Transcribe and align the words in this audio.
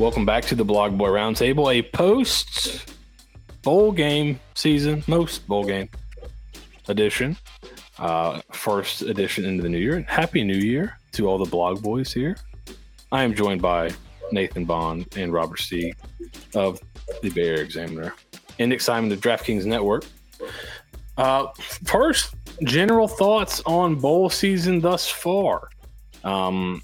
Welcome 0.00 0.24
back 0.24 0.46
to 0.46 0.54
the 0.54 0.64
Blog 0.64 0.96
Boy 0.96 1.10
Roundtable, 1.10 1.70
a 1.74 1.82
post 1.82 2.94
bowl 3.60 3.92
game 3.92 4.40
season, 4.54 5.04
most 5.06 5.46
bowl 5.46 5.62
game 5.62 5.90
edition, 6.88 7.36
uh, 7.98 8.40
first 8.50 9.02
edition 9.02 9.44
into 9.44 9.62
the 9.62 9.68
new 9.68 9.76
year. 9.76 10.00
Happy 10.08 10.42
New 10.42 10.56
Year 10.56 10.96
to 11.12 11.28
all 11.28 11.36
the 11.36 11.50
Blog 11.50 11.82
Boys 11.82 12.14
here. 12.14 12.38
I 13.12 13.24
am 13.24 13.34
joined 13.34 13.60
by 13.60 13.90
Nathan 14.32 14.64
Bond 14.64 15.06
and 15.18 15.34
Robert 15.34 15.60
C. 15.60 15.92
of 16.54 16.80
the 17.20 17.28
Bay 17.28 17.48
Area 17.48 17.62
Examiner, 17.62 18.14
and 18.58 18.70
Nick 18.70 18.80
Simon 18.80 19.12
of 19.12 19.20
DraftKings 19.20 19.66
Network. 19.66 20.06
Uh, 21.18 21.48
first, 21.84 22.34
general 22.64 23.06
thoughts 23.06 23.60
on 23.66 23.96
bowl 23.96 24.30
season 24.30 24.80
thus 24.80 25.06
far. 25.06 25.68
Um, 26.24 26.82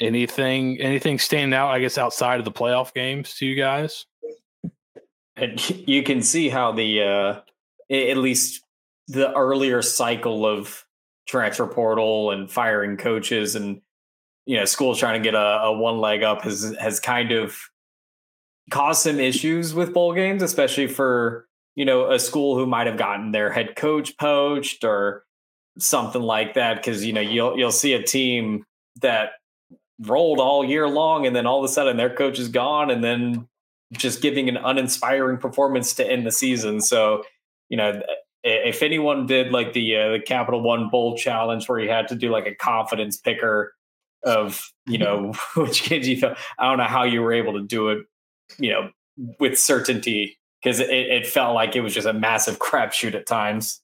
anything, 0.00 0.80
anything 0.80 1.18
stand 1.18 1.54
out? 1.54 1.70
I 1.70 1.80
guess 1.80 1.98
outside 1.98 2.38
of 2.38 2.44
the 2.44 2.52
playoff 2.52 2.94
games 2.94 3.34
to 3.34 3.46
you 3.46 3.56
guys. 3.56 4.06
And 5.36 5.70
you 5.88 6.02
can 6.02 6.22
see 6.22 6.48
how 6.48 6.72
the 6.72 7.02
uh, 7.02 7.40
at 7.90 8.16
least 8.16 8.62
the 9.08 9.32
earlier 9.34 9.82
cycle 9.82 10.46
of 10.46 10.84
transfer 11.28 11.66
portal 11.66 12.30
and 12.30 12.50
firing 12.50 12.96
coaches 12.96 13.56
and 13.56 13.80
you 14.46 14.56
know 14.56 14.64
schools 14.64 14.98
trying 14.98 15.20
to 15.20 15.24
get 15.24 15.34
a, 15.34 15.38
a 15.64 15.72
one 15.72 15.98
leg 15.98 16.22
up 16.22 16.42
has 16.42 16.74
has 16.80 17.00
kind 17.00 17.32
of 17.32 17.58
caused 18.70 19.02
some 19.02 19.20
issues 19.20 19.74
with 19.74 19.92
bowl 19.92 20.14
games, 20.14 20.42
especially 20.42 20.86
for 20.86 21.46
you 21.74 21.84
know 21.84 22.10
a 22.10 22.18
school 22.18 22.56
who 22.56 22.66
might 22.66 22.86
have 22.86 22.96
gotten 22.96 23.32
their 23.32 23.50
head 23.50 23.76
coach 23.76 24.16
poached 24.18 24.84
or 24.84 25.24
something 25.78 26.22
like 26.22 26.54
that. 26.54 26.76
Because 26.76 27.04
you 27.04 27.12
know 27.12 27.20
you'll 27.20 27.58
you'll 27.58 27.70
see 27.70 27.92
a 27.94 28.02
team 28.02 28.64
that 29.02 29.32
rolled 30.00 30.40
all 30.40 30.64
year 30.64 30.88
long 30.88 31.26
and 31.26 31.34
then 31.34 31.46
all 31.46 31.58
of 31.58 31.64
a 31.64 31.72
sudden 31.72 31.96
their 31.96 32.14
coach 32.14 32.38
is 32.38 32.48
gone 32.48 32.90
and 32.90 33.02
then 33.02 33.48
just 33.92 34.20
giving 34.20 34.48
an 34.48 34.56
uninspiring 34.56 35.38
performance 35.38 35.94
to 35.94 36.10
end 36.10 36.26
the 36.26 36.32
season. 36.32 36.80
So 36.80 37.22
you 37.68 37.76
know 37.76 38.00
if 38.46 38.82
anyone 38.82 39.26
did 39.26 39.50
like 39.50 39.72
the 39.72 39.96
uh, 39.96 40.12
the 40.12 40.20
Capital 40.20 40.62
One 40.62 40.88
Bowl 40.88 41.16
challenge 41.16 41.68
where 41.68 41.80
you 41.80 41.90
had 41.90 42.08
to 42.08 42.14
do 42.14 42.30
like 42.30 42.46
a 42.46 42.54
confidence 42.54 43.16
picker 43.16 43.74
of 44.24 44.70
you 44.86 44.98
know 44.98 45.32
which 45.56 45.82
kids 45.82 46.06
you 46.06 46.16
felt, 46.16 46.38
I 46.58 46.68
don't 46.68 46.78
know 46.78 46.84
how 46.84 47.02
you 47.02 47.22
were 47.22 47.32
able 47.32 47.54
to 47.54 47.62
do 47.62 47.88
it, 47.90 48.06
you 48.58 48.70
know, 48.70 48.90
with 49.40 49.58
certainty 49.58 50.38
because 50.62 50.78
it, 50.78 50.90
it 50.90 51.26
felt 51.26 51.54
like 51.54 51.74
it 51.74 51.80
was 51.80 51.92
just 51.92 52.06
a 52.06 52.12
massive 52.12 52.58
crapshoot 52.58 53.14
at 53.14 53.26
times. 53.26 53.80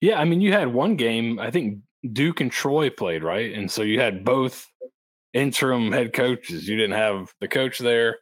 Yeah, 0.00 0.18
I 0.18 0.24
mean, 0.24 0.40
you 0.40 0.52
had 0.52 0.68
one 0.68 0.96
game. 0.96 1.38
I 1.38 1.50
think 1.50 1.78
Duke 2.12 2.40
and 2.40 2.50
Troy 2.50 2.90
played 2.90 3.22
right, 3.22 3.54
and 3.54 3.70
so 3.70 3.82
you 3.82 4.00
had 4.00 4.24
both 4.24 4.66
interim 5.32 5.92
head 5.92 6.12
coaches. 6.12 6.68
You 6.68 6.76
didn't 6.76 6.96
have 6.96 7.32
the 7.40 7.48
coach 7.48 7.78
there, 7.78 8.18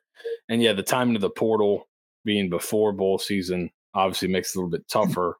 and 0.49 0.63
yeah, 0.63 0.73
the 0.73 0.83
timing 0.83 1.17
of 1.17 1.23
the 1.23 1.31
portal 1.31 1.89
being 2.25 2.51
before 2.51 2.93
bowl 2.93 3.19
season 3.19 3.71
obviously 3.95 4.29
makes 4.29 4.55
it 4.55 4.59
a 4.59 4.61
little 4.61 4.71
bit 4.71 4.89
tougher. 4.89 5.37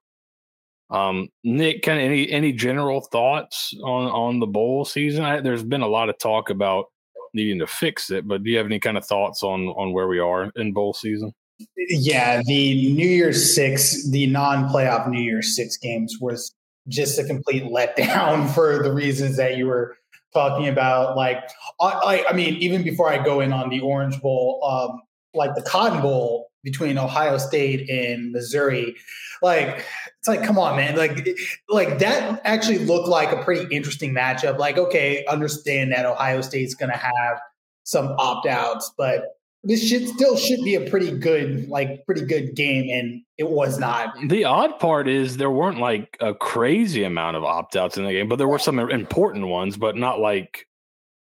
Um, 0.91 1.29
Nick, 1.45 1.83
kind 1.83 1.99
of 1.99 2.05
any 2.05 2.31
any 2.31 2.53
general 2.53 3.01
thoughts 3.01 3.75
on 3.83 4.07
on 4.07 4.41
the 4.41 4.47
bowl 4.47 4.85
season? 4.85 5.25
I, 5.25 5.41
there's 5.41 5.63
been 5.63 5.83
a 5.83 5.89
lot 5.89 6.09
of 6.09 6.19
talk 6.19 6.51
about 6.51 6.87
needing 7.35 7.59
to 7.59 7.67
fix 7.67 8.11
it, 8.11 8.27
but 8.27 8.43
do 8.43 8.51
you 8.51 8.57
have 8.57 8.67
any 8.67 8.81
kind 8.81 8.97
of 8.97 9.05
thoughts 9.05 9.43
on 9.43 9.69
on 9.69 9.93
where 9.93 10.09
we 10.09 10.19
are 10.19 10.51
in 10.57 10.73
bowl 10.73 10.95
season? 10.95 11.33
Yeah, 11.77 12.43
the 12.45 12.93
New 12.93 13.09
Year's 13.09 13.55
Six, 13.55 14.09
the 14.11 14.27
non-playoff 14.27 15.09
New 15.11 15.21
Year's 15.21 15.57
Six 15.57 15.77
games 15.77 16.17
was 16.21 16.55
just 16.89 17.19
a 17.19 17.25
complete 17.25 17.65
letdown 17.65 18.49
for 18.55 18.83
the 18.83 18.93
reasons 18.93 19.37
that 19.37 19.57
you 19.57 19.67
were 19.67 19.97
talking 20.33 20.69
about. 20.69 21.17
Like, 21.17 21.43
I, 21.81 22.25
I 22.29 22.33
mean, 22.33 22.55
even 22.57 22.83
before 22.83 23.11
I 23.11 23.23
go 23.23 23.41
in 23.41 23.53
on 23.53 23.69
the 23.69 23.81
Orange 23.81 24.21
Bowl, 24.21 24.61
um, 24.65 25.03
like 25.35 25.55
the 25.55 25.63
Cotton 25.63 26.01
Bowl 26.01 26.51
between 26.65 26.99
Ohio 26.99 27.39
State 27.39 27.89
and 27.89 28.33
Missouri, 28.33 28.97
like 29.43 29.85
it's 30.19 30.29
like 30.29 30.43
come 30.43 30.59
on 30.59 30.77
man 30.77 30.97
like 30.97 31.27
like 31.69 31.99
that 31.99 32.41
actually 32.45 32.79
looked 32.79 33.09
like 33.09 33.33
a 33.33 33.43
pretty 33.43 33.75
interesting 33.75 34.15
matchup 34.15 34.59
like 34.59 34.77
okay 34.79 35.25
understand 35.27 35.93
that 35.93 36.07
ohio 36.07 36.41
state's 36.41 36.75
going 36.75 36.91
to 36.91 36.97
have 36.97 37.41
some 37.85 38.15
opt-outs 38.19 38.93
but 38.99 39.38
this 39.65 39.87
should 39.87 40.09
still 40.09 40.37
should 40.37 40.61
be 40.65 40.75
a 40.75 40.89
pretty 40.89 41.11
good 41.11 41.69
like 41.69 42.05
pretty 42.07 42.25
good 42.25 42.55
game 42.55 42.89
and 42.91 43.23
it 43.39 43.51
was 43.51 43.79
not 43.79 44.15
the 44.29 44.45
odd 44.45 44.79
part 44.79 45.09
is 45.09 45.37
there 45.37 45.51
weren't 45.51 45.79
like 45.79 46.17
a 46.21 46.33
crazy 46.35 47.03
amount 47.05 47.37
of 47.37 47.45
opt-outs 47.45 47.99
in 47.99 48.05
the 48.05 48.13
game 48.13 48.29
but 48.29 48.37
there 48.37 48.49
were 48.49 48.59
some 48.59 48.79
important 48.79 49.47
ones 49.49 49.77
but 49.77 49.97
not 49.97 50.21
like 50.21 50.67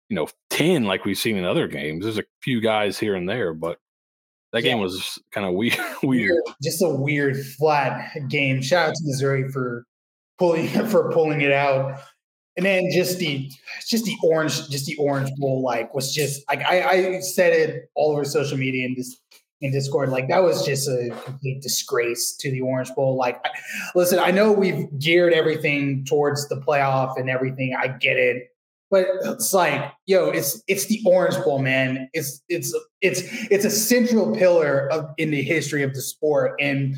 you 0.10 0.16
know 0.16 0.28
10 0.52 0.86
like 0.86 1.04
we've 1.06 1.18
seen 1.18 1.36
in 1.36 1.46
other 1.46 1.68
games 1.68 2.04
there's 2.04 2.18
a 2.18 2.24
few 2.42 2.62
guys 2.62 2.98
here 2.98 3.16
and 3.16 3.28
there 3.28 3.54
but 3.54 3.78
that 4.54 4.64
yeah. 4.64 4.72
game 4.72 4.80
was 4.80 5.20
kind 5.32 5.46
of 5.46 5.54
weird, 5.56 5.78
weird. 6.02 6.42
Just 6.64 6.82
a 6.82 6.90
weird 6.90 7.44
flat 7.58 8.12
game. 8.30 8.62
Shout 8.62 8.90
out 8.90 8.96
to 8.96 9.02
Missouri 9.04 9.50
for 9.50 9.84
pulling 10.38 10.68
for 10.88 11.12
pulling 11.12 11.42
it 11.42 11.52
out. 11.52 12.00
And 12.56 12.66
then 12.66 12.92
just 12.92 13.18
the 13.18 13.50
just 13.88 14.06
the 14.06 14.16
orange, 14.24 14.70
just 14.70 14.86
the 14.86 14.96
orange 14.98 15.32
bowl, 15.38 15.64
like 15.64 15.94
was 15.96 16.14
just 16.14 16.44
like 16.48 16.62
I, 16.62 16.84
I 16.84 17.20
said 17.20 17.54
it 17.54 17.90
all 17.96 18.12
over 18.12 18.26
social 18.26 18.58
media 18.58 18.86
and 18.86 18.96
this 18.96 19.20
in 19.64 19.72
Discord, 19.72 20.10
like 20.10 20.28
that 20.28 20.44
was 20.44 20.66
just 20.66 20.90
a 20.90 21.10
complete 21.24 21.62
disgrace 21.62 22.36
to 22.36 22.52
the 22.52 22.60
Orange 22.60 22.94
Bowl. 22.96 23.16
Like, 23.16 23.42
listen, 23.96 24.20
I 24.20 24.30
know 24.30 24.52
we've 24.52 24.88
geared 25.00 25.32
everything 25.32 26.04
towards 26.04 26.50
the 26.50 26.58
playoff 26.58 27.18
and 27.18 27.30
everything. 27.30 27.74
I 27.74 27.88
get 27.88 28.18
it. 28.18 28.50
But 28.92 29.08
it's 29.24 29.54
like, 29.54 29.92
yo, 30.06 30.30
it's 30.30 30.62
it's 30.68 30.88
the 30.88 31.02
Orange 31.06 31.42
Bowl, 31.46 31.60
man. 31.60 32.10
It's 32.14 32.44
it's 32.50 32.76
it's 33.02 33.22
it's 33.50 33.64
a 33.64 33.72
central 33.72 34.36
pillar 34.36 34.92
of 34.92 35.06
in 35.18 35.32
the 35.32 35.42
history 35.42 35.82
of 35.82 35.94
the 35.94 36.02
sport. 36.02 36.60
And 36.60 36.98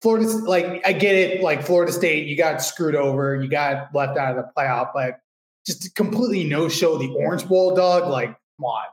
Florida, 0.00 0.26
like, 0.26 0.82
I 0.86 0.92
get 0.92 1.16
it. 1.16 1.42
Like 1.42 1.62
Florida 1.62 1.92
State, 1.92 2.26
you 2.26 2.36
got 2.36 2.62
screwed 2.62 2.94
over, 2.94 3.36
you 3.36 3.48
got 3.48 3.88
left 3.94 4.16
out 4.16 4.36
of 4.36 4.44
the 4.44 4.50
playoff, 4.56 4.90
but 4.94 5.18
just 5.66 5.94
completely 5.94 6.44
no 6.44 6.68
show 6.68 6.98
the 6.98 7.08
Orange 7.08 7.46
Bowl, 7.46 7.74
dog. 7.74 8.08
Like, 8.08 8.28
come 8.28 8.64
on. 8.64 8.84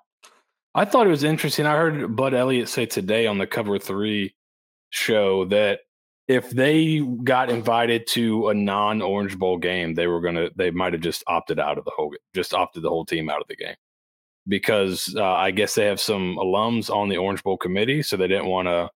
I 0.74 0.84
thought 0.84 1.08
it 1.08 1.12
was 1.12 1.24
interesting. 1.24 1.66
I 1.66 1.76
heard 1.76 2.16
Bud 2.16 2.34
Elliott 2.34 2.68
say 2.68 2.86
today 2.86 3.28
on 3.28 3.38
the 3.38 3.48
Cover 3.48 3.80
Three 3.80 4.36
show 4.90 5.46
that 5.46 5.80
if 6.28 6.50
they 6.50 7.00
got 7.24 7.50
invited 7.50 8.08
to 8.08 8.50
a 8.50 8.54
non 8.54 9.02
Orange 9.02 9.38
Bowl 9.38 9.58
game, 9.58 9.94
they 9.94 10.08
were 10.08 10.20
gonna 10.20 10.50
they 10.56 10.72
might 10.72 10.94
have 10.94 11.02
just 11.02 11.24
opted 11.28 11.60
out 11.60 11.78
of 11.78 11.86
the 11.86 11.92
whole 11.96 12.14
just 12.34 12.54
opted 12.54 12.84
the 12.84 12.90
whole 12.90 13.06
team 13.06 13.30
out 13.30 13.42
of 13.42 13.48
the 13.48 13.56
game 13.56 13.76
because 14.48 15.16
uh, 15.18 15.24
I 15.24 15.52
guess 15.52 15.76
they 15.76 15.86
have 15.86 16.02
some 16.02 16.36
alums 16.38 16.94
on 16.94 17.10
the 17.10 17.18
Orange 17.18 17.44
Bowl 17.44 17.58
committee, 17.58 18.02
so 18.04 18.18
they 18.18 18.28
didn't 18.28 18.48
want 18.48 18.68
to 18.68 18.90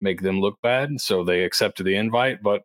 make 0.00 0.20
them 0.20 0.40
look 0.40 0.58
bad, 0.62 1.00
so 1.00 1.24
they 1.24 1.44
accepted 1.44 1.84
the 1.84 1.96
invite. 1.96 2.42
But 2.42 2.62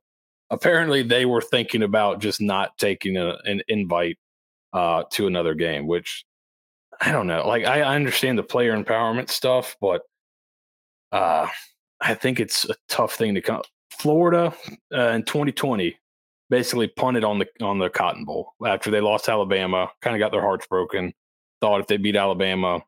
apparently, 0.49 1.03
they 1.03 1.25
were 1.25 1.41
thinking 1.41 1.83
about 1.83 2.19
just 2.19 2.41
not 2.41 2.77
taking 2.77 3.17
a, 3.17 3.37
an 3.45 3.61
invite 3.67 4.17
uh, 4.73 5.03
to 5.11 5.27
another 5.27 5.53
game, 5.53 5.87
which 5.87 6.25
I 7.01 7.11
don't 7.11 7.27
know. 7.27 7.47
Like 7.47 7.65
I, 7.65 7.81
I 7.81 7.95
understand 7.95 8.37
the 8.37 8.43
player 8.43 8.75
empowerment 8.75 9.29
stuff, 9.29 9.75
but 9.81 10.01
uh, 11.11 11.47
I 12.01 12.13
think 12.13 12.39
it's 12.39 12.69
a 12.69 12.75
tough 12.87 13.15
thing 13.15 13.35
to 13.35 13.41
come 13.41 13.61
Florida 13.91 14.53
uh, 14.93 15.09
in 15.09 15.23
2020 15.23 15.95
basically 16.49 16.87
punted 16.87 17.23
on 17.23 17.39
the 17.39 17.47
on 17.61 17.79
the 17.79 17.89
Cotton 17.89 18.25
Bowl 18.25 18.53
after 18.65 18.89
they 18.91 19.01
lost 19.01 19.29
Alabama. 19.29 19.89
Kind 20.01 20.15
of 20.15 20.19
got 20.19 20.31
their 20.31 20.41
hearts 20.41 20.67
broken. 20.67 21.13
Thought 21.61 21.81
if 21.81 21.87
they 21.87 21.97
beat 21.97 22.15
Alabama, 22.15 22.81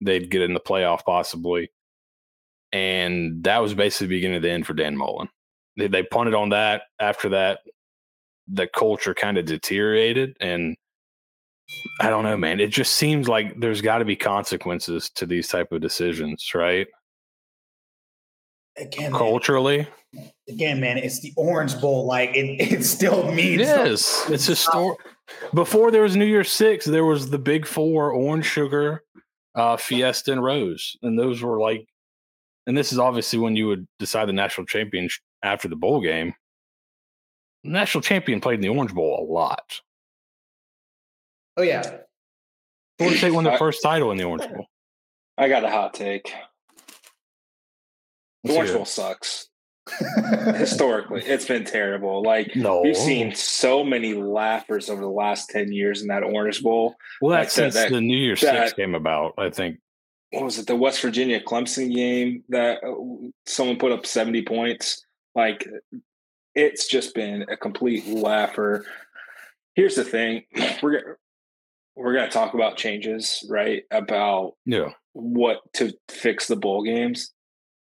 they'd 0.00 0.30
get 0.30 0.42
in 0.42 0.54
the 0.54 0.60
playoff 0.60 1.04
possibly. 1.04 1.70
And 3.04 3.44
that 3.44 3.58
was 3.58 3.74
basically 3.74 4.08
the 4.08 4.16
beginning 4.16 4.36
of 4.36 4.42
the 4.42 4.50
end 4.50 4.66
for 4.66 4.74
Dan 4.74 4.96
Mullen. 4.96 5.28
They, 5.76 5.88
they 5.88 6.02
punted 6.02 6.34
on 6.34 6.50
that. 6.50 6.82
After 7.00 7.28
that, 7.30 7.60
the 8.48 8.66
culture 8.66 9.14
kind 9.14 9.38
of 9.38 9.46
deteriorated, 9.46 10.36
and 10.40 10.76
I 12.00 12.10
don't 12.10 12.24
know, 12.24 12.36
man. 12.36 12.60
It 12.60 12.68
just 12.68 12.94
seems 12.94 13.28
like 13.28 13.58
there's 13.58 13.80
got 13.80 13.98
to 13.98 14.04
be 14.04 14.16
consequences 14.16 15.10
to 15.16 15.26
these 15.26 15.48
type 15.48 15.72
of 15.72 15.80
decisions, 15.80 16.52
right? 16.54 16.86
Again, 18.76 19.12
culturally. 19.12 19.78
Man 19.78 20.30
again, 20.48 20.80
man, 20.80 20.98
it's 20.98 21.20
the 21.20 21.32
Orange 21.36 21.80
Bowl. 21.80 22.06
Like 22.06 22.30
it, 22.34 22.60
it 22.72 22.84
still 22.84 23.30
means 23.32 23.60
yes. 23.60 24.28
It's 24.28 24.48
a 24.48 24.56
story. 24.56 24.96
Before 25.54 25.90
there 25.90 26.02
was 26.02 26.16
New 26.16 26.26
Year's 26.26 26.50
Six, 26.50 26.84
there 26.84 27.04
was 27.04 27.30
the 27.30 27.38
Big 27.38 27.66
Four: 27.66 28.12
Orange 28.12 28.46
Sugar, 28.46 29.02
uh, 29.54 29.76
Fiesta, 29.76 30.32
and 30.32 30.42
Rose, 30.42 30.96
and 31.02 31.18
those 31.18 31.42
were 31.42 31.60
like. 31.60 31.86
And 32.66 32.76
this 32.76 32.92
is 32.92 32.98
obviously 32.98 33.38
when 33.38 33.56
you 33.56 33.66
would 33.68 33.86
decide 33.98 34.28
the 34.28 34.32
national 34.32 34.66
champion 34.66 35.08
after 35.42 35.68
the 35.68 35.76
bowl 35.76 36.00
game. 36.00 36.34
The 37.62 37.70
national 37.70 38.02
champion 38.02 38.40
played 38.40 38.56
in 38.56 38.60
the 38.60 38.68
Orange 38.68 38.94
Bowl 38.94 39.18
a 39.18 39.24
lot. 39.30 39.80
Oh 41.56 41.62
yeah. 41.62 41.98
Florida 42.98 43.18
State 43.18 43.32
won 43.32 43.44
their 43.44 43.58
first 43.58 43.82
title 43.82 44.10
in 44.10 44.18
the 44.18 44.24
Orange 44.24 44.50
Bowl. 44.50 44.66
I 45.36 45.48
got 45.48 45.64
a 45.64 45.70
hot 45.70 45.94
take. 45.94 46.32
The 48.44 48.54
Orange 48.54 48.72
Bowl 48.72 48.84
sucks. 48.84 49.48
historically 50.56 51.20
it's 51.26 51.44
been 51.44 51.62
terrible 51.62 52.22
like 52.22 52.56
no. 52.56 52.80
we've 52.80 52.96
seen 52.96 53.34
so 53.34 53.84
many 53.84 54.14
laughers 54.14 54.88
over 54.88 55.02
the 55.02 55.06
last 55.06 55.50
10 55.50 55.72
years 55.72 56.00
in 56.00 56.08
that 56.08 56.22
orange 56.22 56.62
bowl 56.62 56.94
well 57.20 57.32
that's 57.32 57.56
like 57.58 57.64
since 57.64 57.74
that, 57.74 57.90
the 57.90 58.00
new 58.00 58.16
year's 58.16 58.40
that, 58.40 58.68
six 58.68 58.72
came 58.72 58.94
about 58.94 59.34
i 59.36 59.50
think 59.50 59.78
what 60.34 60.44
was 60.44 60.58
it 60.58 60.66
the 60.66 60.76
West 60.76 61.00
Virginia 61.00 61.40
Clemson 61.40 61.94
game 61.94 62.42
that 62.48 62.82
uh, 62.82 63.28
someone 63.46 63.78
put 63.78 63.92
up 63.92 64.04
70 64.04 64.42
points? 64.42 65.04
Like 65.34 65.66
it's 66.54 66.86
just 66.86 67.14
been 67.14 67.42
a 67.48 67.56
complete 67.56 68.06
laugher. 68.06 68.84
Here's 69.74 69.94
the 69.94 70.04
thing 70.04 70.42
we're 70.82 71.18
we're 71.96 72.14
going 72.14 72.28
to 72.28 72.32
talk 72.32 72.54
about 72.54 72.76
changes 72.76 73.46
right 73.48 73.84
about 73.90 74.54
yeah. 74.66 74.90
what 75.12 75.60
to 75.74 75.92
fix 76.08 76.48
the 76.48 76.56
bowl 76.56 76.82
games. 76.82 77.32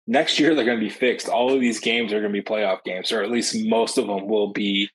Next 0.08 0.40
year 0.40 0.54
they're 0.54 0.64
going 0.64 0.80
to 0.80 0.84
be 0.84 0.90
fixed. 0.90 1.28
All 1.28 1.52
of 1.52 1.60
these 1.60 1.78
games 1.78 2.12
are 2.12 2.20
going 2.20 2.32
to 2.32 2.42
be 2.42 2.44
playoff 2.44 2.82
games 2.84 3.12
or 3.12 3.22
at 3.22 3.30
least 3.30 3.56
most 3.56 3.98
of 3.98 4.08
them 4.08 4.26
will 4.26 4.52
be 4.52 4.90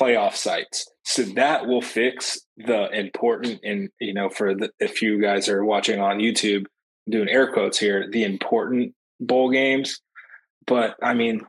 playoff 0.00 0.34
sites. 0.34 0.90
So 1.04 1.22
that 1.22 1.66
will 1.66 1.82
fix 1.82 2.40
the 2.56 2.88
important 2.90 3.60
and 3.64 3.90
you 4.00 4.14
know 4.14 4.28
for 4.28 4.54
the 4.54 4.70
if 4.78 5.02
you 5.02 5.20
guys 5.20 5.48
are 5.48 5.64
watching 5.64 5.98
on 5.98 6.18
youtube 6.18 6.66
doing 7.08 7.28
air 7.28 7.52
quotes 7.52 7.78
here 7.78 8.08
the 8.10 8.24
important 8.24 8.94
bowl 9.18 9.50
games. 9.50 10.00
But 10.66 10.96
i 11.02 11.14
mean 11.14 11.42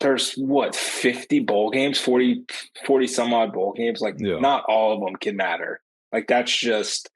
there's 0.00 0.34
what 0.34 0.74
50 0.74 1.40
bowl 1.40 1.70
games? 1.70 1.98
40 1.98 2.44
40 2.86 3.06
some 3.06 3.32
odd 3.32 3.52
bowl 3.52 3.72
games? 3.72 4.00
Like 4.00 4.16
yeah. 4.18 4.38
not 4.38 4.64
all 4.68 4.92
of 4.92 5.00
them 5.00 5.16
can 5.16 5.36
matter. 5.36 5.80
Like 6.12 6.26
that's 6.26 6.54
just 6.54 7.08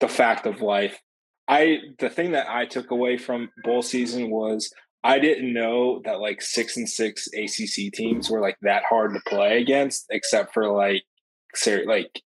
the 0.00 0.08
fact 0.08 0.46
of 0.46 0.60
life. 0.60 0.98
I 1.46 1.78
the 1.98 2.10
thing 2.10 2.32
that 2.32 2.48
i 2.48 2.64
took 2.64 2.90
away 2.90 3.16
from 3.16 3.50
bowl 3.64 3.82
season 3.82 4.30
was 4.30 4.72
I 5.02 5.18
didn't 5.18 5.52
know 5.52 6.02
that 6.04 6.20
like 6.20 6.42
six 6.42 6.76
and 6.76 6.88
six 6.88 7.28
ACC 7.28 7.92
teams 7.92 8.28
were 8.28 8.40
like 8.40 8.58
that 8.62 8.82
hard 8.88 9.14
to 9.14 9.20
play 9.26 9.60
against, 9.60 10.06
except 10.10 10.52
for 10.52 10.70
like, 10.70 11.04
like 11.86 12.22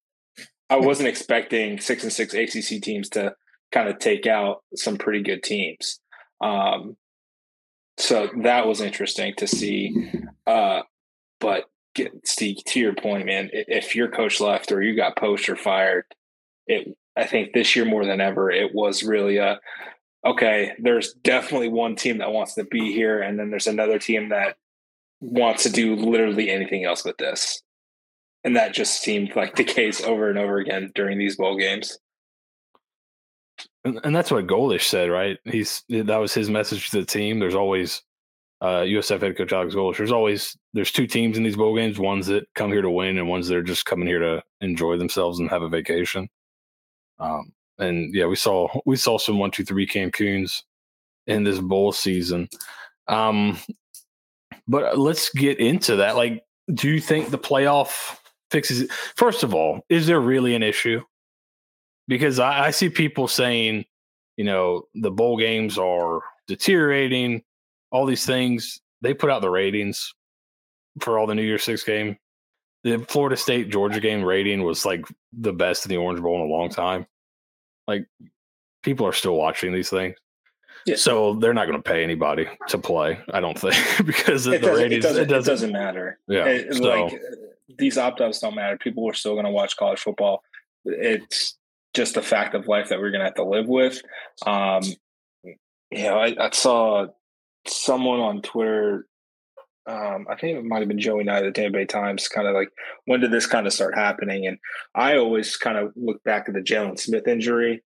I 0.70 0.78
wasn't 0.78 1.10
expecting 1.10 1.80
six 1.80 2.04
and 2.04 2.12
six 2.12 2.34
ACC 2.34 2.82
teams 2.82 3.10
to 3.10 3.36
kind 3.72 3.90
of 3.90 4.00
take 4.00 4.26
out 4.26 4.64
some 4.76 4.98
pretty 4.98 5.22
good 5.22 5.44
teams. 5.44 6.00
Um, 6.42 6.98
so 7.98 8.30
that 8.44 8.68
was 8.68 8.82
interesting 8.82 9.34
to 9.38 9.48
see. 9.48 10.12
Uh, 10.48 10.82
but 11.40 11.66
get, 11.94 12.26
Steeg, 12.26 12.64
to 12.66 12.80
your 12.80 12.96
point, 12.96 13.28
man, 13.28 13.50
if 13.54 13.96
your 13.96 14.10
coach 14.10 14.42
left 14.42 14.72
or 14.72 14.82
you 14.82 14.96
got 14.96 15.16
poached 15.16 15.48
or 15.48 15.56
fired, 15.56 16.06
it 16.66 16.98
I 17.16 17.26
think 17.26 17.54
this 17.54 17.76
year 17.76 17.86
more 17.86 18.06
than 18.06 18.22
ever, 18.22 18.50
it 18.50 18.74
was 18.74 19.04
really 19.04 19.38
a 19.38 19.60
okay, 20.26 20.74
there's 20.80 21.14
definitely 21.24 21.70
one 21.70 21.96
team 21.96 22.20
that 22.20 22.32
wants 22.32 22.54
to 22.56 22.64
be 22.64 22.94
here, 22.94 23.22
and 23.22 23.38
then 23.38 23.50
there's 23.50 23.68
another 23.68 24.00
team 24.00 24.30
that 24.30 24.56
wants 25.20 25.64
to 25.64 25.70
do 25.70 25.96
literally 25.96 26.50
anything 26.50 26.86
else 26.86 27.06
with 27.06 27.18
this. 27.18 27.62
And 28.44 28.56
that 28.56 28.74
just 28.74 29.02
seemed 29.02 29.36
like 29.36 29.56
the 29.56 29.64
case 29.64 30.02
over 30.04 30.30
and 30.30 30.38
over 30.38 30.58
again 30.58 30.92
during 30.96 31.18
these 31.18 31.38
bowl 31.38 31.58
games. 31.58 31.98
And, 33.86 34.00
and 34.04 34.16
that's 34.16 34.32
what 34.32 34.48
Golesh 34.48 34.84
said, 34.84 35.10
right? 35.10 35.38
He's 35.46 35.84
that 35.90 36.18
was 36.18 36.34
his 36.34 36.50
message 36.50 36.90
to 36.90 37.00
the 37.00 37.06
team. 37.06 37.40
There's 37.40 37.56
always 37.56 38.02
uh, 38.62 38.82
USF 38.82 39.22
head 39.22 39.38
coach 39.38 39.52
Alex 39.52 39.76
Golesh. 39.76 39.98
There's 39.98 40.12
always 40.12 40.58
there's 40.74 40.92
two 40.92 41.06
teams 41.06 41.38
in 41.38 41.44
these 41.44 41.58
bowl 41.58 41.76
games. 41.76 42.00
Ones 42.00 42.28
that 42.28 42.48
come 42.56 42.72
here 42.72 42.82
to 42.82 42.90
win, 42.90 43.18
and 43.18 43.28
ones 43.28 43.48
that 43.48 43.58
are 43.58 43.64
just 43.64 43.86
coming 43.86 44.08
here 44.08 44.20
to 44.20 44.42
enjoy 44.62 44.98
themselves 44.98 45.40
and 45.40 45.50
have 45.50 45.64
a 45.64 45.70
vacation. 45.70 46.30
Um, 47.20 47.52
and 47.80 48.14
yeah, 48.14 48.26
we 48.26 48.36
saw 48.36 48.68
we 48.86 48.96
saw 48.96 49.18
some 49.18 49.40
one 49.40 49.52
two 49.52 49.64
three 49.64 49.88
Cancuns 49.88 50.64
in 51.28 51.44
this 51.44 51.60
bowl 51.60 51.92
season. 51.92 52.50
Um, 53.08 53.58
but 54.68 54.98
let's 54.98 55.30
get 55.32 55.60
into 55.60 55.98
that. 55.98 56.16
Like, 56.16 56.44
do 56.74 56.90
you 56.90 57.00
think 57.00 57.30
the 57.30 57.38
playoff 57.38 58.18
fixes 58.52 58.82
it? 58.82 58.92
First 58.92 59.44
of 59.44 59.54
all, 59.54 59.82
is 59.90 60.08
there 60.08 60.20
really 60.20 60.56
an 60.56 60.64
issue? 60.64 61.02
Because 62.08 62.40
I, 62.40 62.66
I 62.66 62.72
see 62.72 62.90
people 62.90 63.28
saying, 63.28 63.86
you 64.38 64.44
know, 64.44 64.84
the 64.94 65.12
bowl 65.12 65.38
games 65.38 65.78
are 65.78 66.22
deteriorating, 66.48 67.44
all 67.92 68.06
these 68.06 68.26
things. 68.26 68.80
They 69.02 69.14
put 69.14 69.30
out 69.30 69.42
the 69.42 69.50
ratings 69.50 70.14
for 71.02 71.18
all 71.18 71.28
the 71.28 71.36
New 71.36 71.44
Year's 71.44 71.64
Six 71.64 71.84
game. 71.84 72.18
The 72.84 73.00
Florida 73.00 73.38
State 73.38 73.70
Georgia 73.70 74.02
game 74.02 74.24
rating 74.24 74.64
was 74.64 74.86
like 74.86 75.06
the 75.32 75.54
best 75.54 75.86
in 75.86 75.90
the 75.90 75.98
Orange 75.98 76.22
Bowl 76.22 76.36
in 76.36 76.42
a 76.42 76.54
long 76.54 76.70
time. 76.70 77.06
Like 77.88 78.08
people 78.82 79.08
are 79.08 79.14
still 79.14 79.36
watching 79.36 79.74
these 79.74 79.90
things. 79.90 80.16
Yeah. 80.86 80.96
So 80.96 81.36
they're 81.36 81.54
not 81.54 81.68
going 81.68 81.82
to 81.82 81.84
pay 81.84 82.04
anybody 82.04 82.48
to 82.68 82.78
play, 82.78 83.20
I 83.32 83.40
don't 83.40 83.58
think, 83.58 83.76
because 84.06 84.48
it, 84.48 84.62
the 84.62 84.74
ratings, 84.74 85.06
it, 85.06 85.08
doesn't, 85.08 85.24
it, 85.24 85.28
doesn't, 85.28 85.52
it 85.52 85.54
doesn't 85.54 85.72
matter. 85.72 86.20
Yeah, 86.28 86.46
it, 86.46 86.74
so. 86.74 86.84
like 86.84 87.22
these 87.78 87.98
opt 87.98 88.20
outs 88.22 88.40
don't 88.40 88.56
matter. 88.56 88.78
People 88.78 89.10
are 89.10 89.14
still 89.14 89.34
going 89.34 89.46
to 89.46 89.52
watch 89.52 89.78
college 89.78 90.00
football. 90.00 90.44
It's 90.84 91.58
just 91.94 92.18
a 92.18 92.22
fact 92.22 92.54
of 92.56 92.68
life 92.68 92.90
that 92.90 93.00
we're 93.00 93.12
going 93.12 93.20
to 93.20 93.26
have 93.26 93.36
to 93.36 93.46
live 93.46 93.68
with. 93.68 94.02
Um, 94.46 94.84
you 95.44 96.04
know, 96.04 96.20
I, 96.20 96.36
I 96.38 96.50
saw 96.52 97.08
someone 97.66 98.20
on 98.20 98.42
Twitter 98.42 99.08
um, 99.86 100.28
I 100.30 100.36
think 100.36 100.58
it 100.58 100.64
might 100.64 100.80
have 100.80 100.88
been 100.88 101.00
Joey 101.00 101.24
Knight 101.24 101.44
at 101.44 101.54
the 101.54 101.62
Tampa 101.62 101.78
Bay 101.78 101.86
Times, 101.86 102.28
kind 102.28 102.48
of 102.48 102.56
like, 102.56 102.70
when 103.06 103.20
did 103.20 103.32
this 103.32 103.46
kind 103.46 103.68
of 103.68 103.74
start 103.74 103.96
happening? 103.96 104.48
And 104.48 104.58
I 104.96 105.18
always 105.18 105.58
kind 105.58 105.78
of 105.78 105.92
look 105.96 106.24
back 106.24 106.48
at 106.48 106.54
the 106.54 106.62
Jaylon 106.62 107.00
Smith 107.00 107.28
injury, 107.28 107.84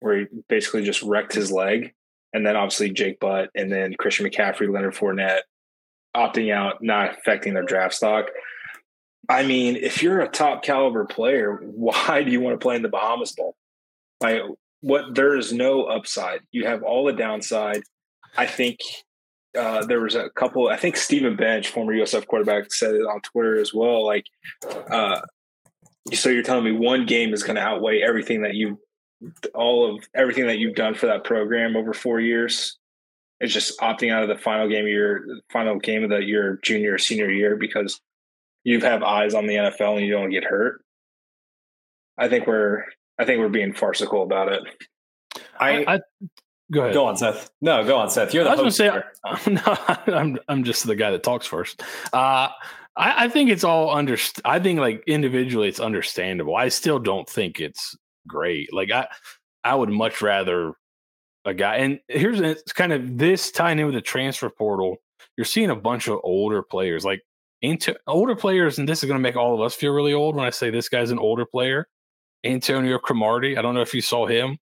where 0.00 0.20
he 0.20 0.26
basically 0.48 0.84
just 0.84 1.02
wrecked 1.02 1.34
his 1.34 1.50
leg. 1.50 1.92
And 2.32 2.46
then 2.46 2.56
obviously 2.56 2.90
Jake 2.90 3.20
Butt 3.20 3.50
and 3.54 3.70
then 3.70 3.94
Christian 3.98 4.26
McCaffrey, 4.26 4.72
Leonard 4.72 4.94
Fournette 4.94 5.40
opting 6.16 6.52
out, 6.52 6.82
not 6.82 7.18
affecting 7.18 7.54
their 7.54 7.64
draft 7.64 7.94
stock. 7.94 8.26
I 9.28 9.44
mean, 9.44 9.76
if 9.76 10.02
you're 10.02 10.20
a 10.20 10.28
top 10.28 10.62
caliber 10.62 11.04
player, 11.04 11.56
why 11.62 12.22
do 12.22 12.30
you 12.30 12.40
want 12.40 12.58
to 12.58 12.62
play 12.62 12.76
in 12.76 12.82
the 12.82 12.88
Bahamas 12.88 13.32
Bowl? 13.32 13.56
Like, 14.20 14.42
what 14.80 15.14
there 15.14 15.36
is 15.36 15.52
no 15.52 15.84
upside. 15.84 16.40
You 16.50 16.66
have 16.66 16.82
all 16.82 17.04
the 17.04 17.12
downside. 17.12 17.82
I 18.36 18.46
think 18.46 18.78
uh, 19.58 19.84
there 19.84 20.00
was 20.00 20.14
a 20.14 20.30
couple. 20.30 20.68
I 20.68 20.76
think 20.76 20.96
Stephen 20.96 21.36
Bench, 21.36 21.68
former 21.68 21.92
USF 21.94 22.26
quarterback, 22.26 22.72
said 22.72 22.94
it 22.94 23.02
on 23.02 23.20
Twitter 23.20 23.58
as 23.58 23.74
well. 23.74 24.04
Like, 24.04 24.26
uh, 24.90 25.20
so 26.12 26.30
you're 26.30 26.42
telling 26.42 26.64
me 26.64 26.72
one 26.72 27.06
game 27.06 27.32
is 27.32 27.42
going 27.42 27.56
to 27.56 27.62
outweigh 27.62 28.02
everything 28.02 28.42
that 28.42 28.54
you, 28.54 28.80
all 29.54 29.94
of 29.94 30.08
everything 30.14 30.46
that 30.46 30.58
you've 30.58 30.74
done 30.74 30.94
for 30.94 31.06
that 31.06 31.24
program 31.24 31.76
over 31.76 31.92
four 31.92 32.20
years. 32.20 32.78
It's 33.40 33.52
just 33.52 33.78
opting 33.80 34.12
out 34.12 34.22
of 34.22 34.28
the 34.28 34.42
final 34.42 34.68
game 34.68 34.84
of 34.84 34.90
your 34.90 35.24
final 35.50 35.78
game 35.78 36.04
of 36.04 36.10
the 36.10 36.22
your 36.22 36.58
junior 36.62 36.94
or 36.94 36.98
senior 36.98 37.30
year 37.30 37.56
because 37.56 38.00
you 38.64 38.80
have 38.80 39.02
eyes 39.02 39.34
on 39.34 39.46
the 39.46 39.54
NFL 39.54 39.96
and 39.96 40.06
you 40.06 40.12
don't 40.12 40.30
get 40.30 40.44
hurt. 40.44 40.84
I 42.16 42.28
think 42.28 42.46
we're 42.46 42.84
I 43.18 43.24
think 43.24 43.40
we're 43.40 43.48
being 43.48 43.72
farcical 43.72 44.22
about 44.22 44.52
it. 44.52 44.62
I, 45.58 45.84
I 45.94 46.00
Go 46.72 46.80
ahead. 46.80 46.94
Go 46.94 47.04
on, 47.04 47.16
Seth. 47.16 47.50
No, 47.60 47.84
go 47.84 47.98
on, 47.98 48.10
Seth. 48.10 48.32
You're 48.32 48.44
the 48.44 48.50
I 48.50 48.54
was 48.54 48.78
host. 48.78 49.04
Say, 49.46 49.50
no, 49.52 50.16
I'm 50.16 50.38
I'm 50.48 50.64
just 50.64 50.86
the 50.86 50.96
guy 50.96 51.10
that 51.10 51.22
talks 51.22 51.46
first. 51.46 51.82
Uh, 52.12 52.48
I, 52.96 53.24
I 53.24 53.28
think 53.28 53.50
it's 53.50 53.64
all 53.64 53.90
under. 53.90 54.16
I 54.44 54.58
think 54.58 54.80
like 54.80 55.04
individually, 55.06 55.68
it's 55.68 55.80
understandable. 55.80 56.56
I 56.56 56.68
still 56.68 56.98
don't 56.98 57.28
think 57.28 57.60
it's 57.60 57.96
great. 58.26 58.72
Like 58.72 58.90
I, 58.90 59.06
I 59.62 59.74
would 59.74 59.90
much 59.90 60.22
rather 60.22 60.72
a 61.44 61.52
guy. 61.52 61.76
And 61.76 62.00
here's 62.08 62.40
it's 62.40 62.72
kind 62.72 62.92
of 62.92 63.18
this 63.18 63.50
tying 63.50 63.78
in 63.78 63.86
with 63.86 63.94
the 63.94 64.00
transfer 64.00 64.48
portal. 64.48 64.96
You're 65.36 65.44
seeing 65.44 65.70
a 65.70 65.76
bunch 65.76 66.08
of 66.08 66.20
older 66.24 66.62
players, 66.62 67.04
like 67.04 67.20
into 67.60 67.94
older 68.06 68.34
players, 68.34 68.78
and 68.78 68.88
this 68.88 69.02
is 69.02 69.08
going 69.08 69.18
to 69.18 69.22
make 69.22 69.36
all 69.36 69.54
of 69.54 69.60
us 69.60 69.74
feel 69.74 69.92
really 69.92 70.14
old 70.14 70.36
when 70.36 70.46
I 70.46 70.50
say 70.50 70.70
this 70.70 70.88
guy's 70.88 71.10
an 71.10 71.18
older 71.18 71.44
player. 71.44 71.86
Antonio 72.44 72.98
Cromartie. 72.98 73.58
I 73.58 73.62
don't 73.62 73.74
know 73.74 73.82
if 73.82 73.94
you 73.94 74.00
saw 74.00 74.26
him 74.26 74.58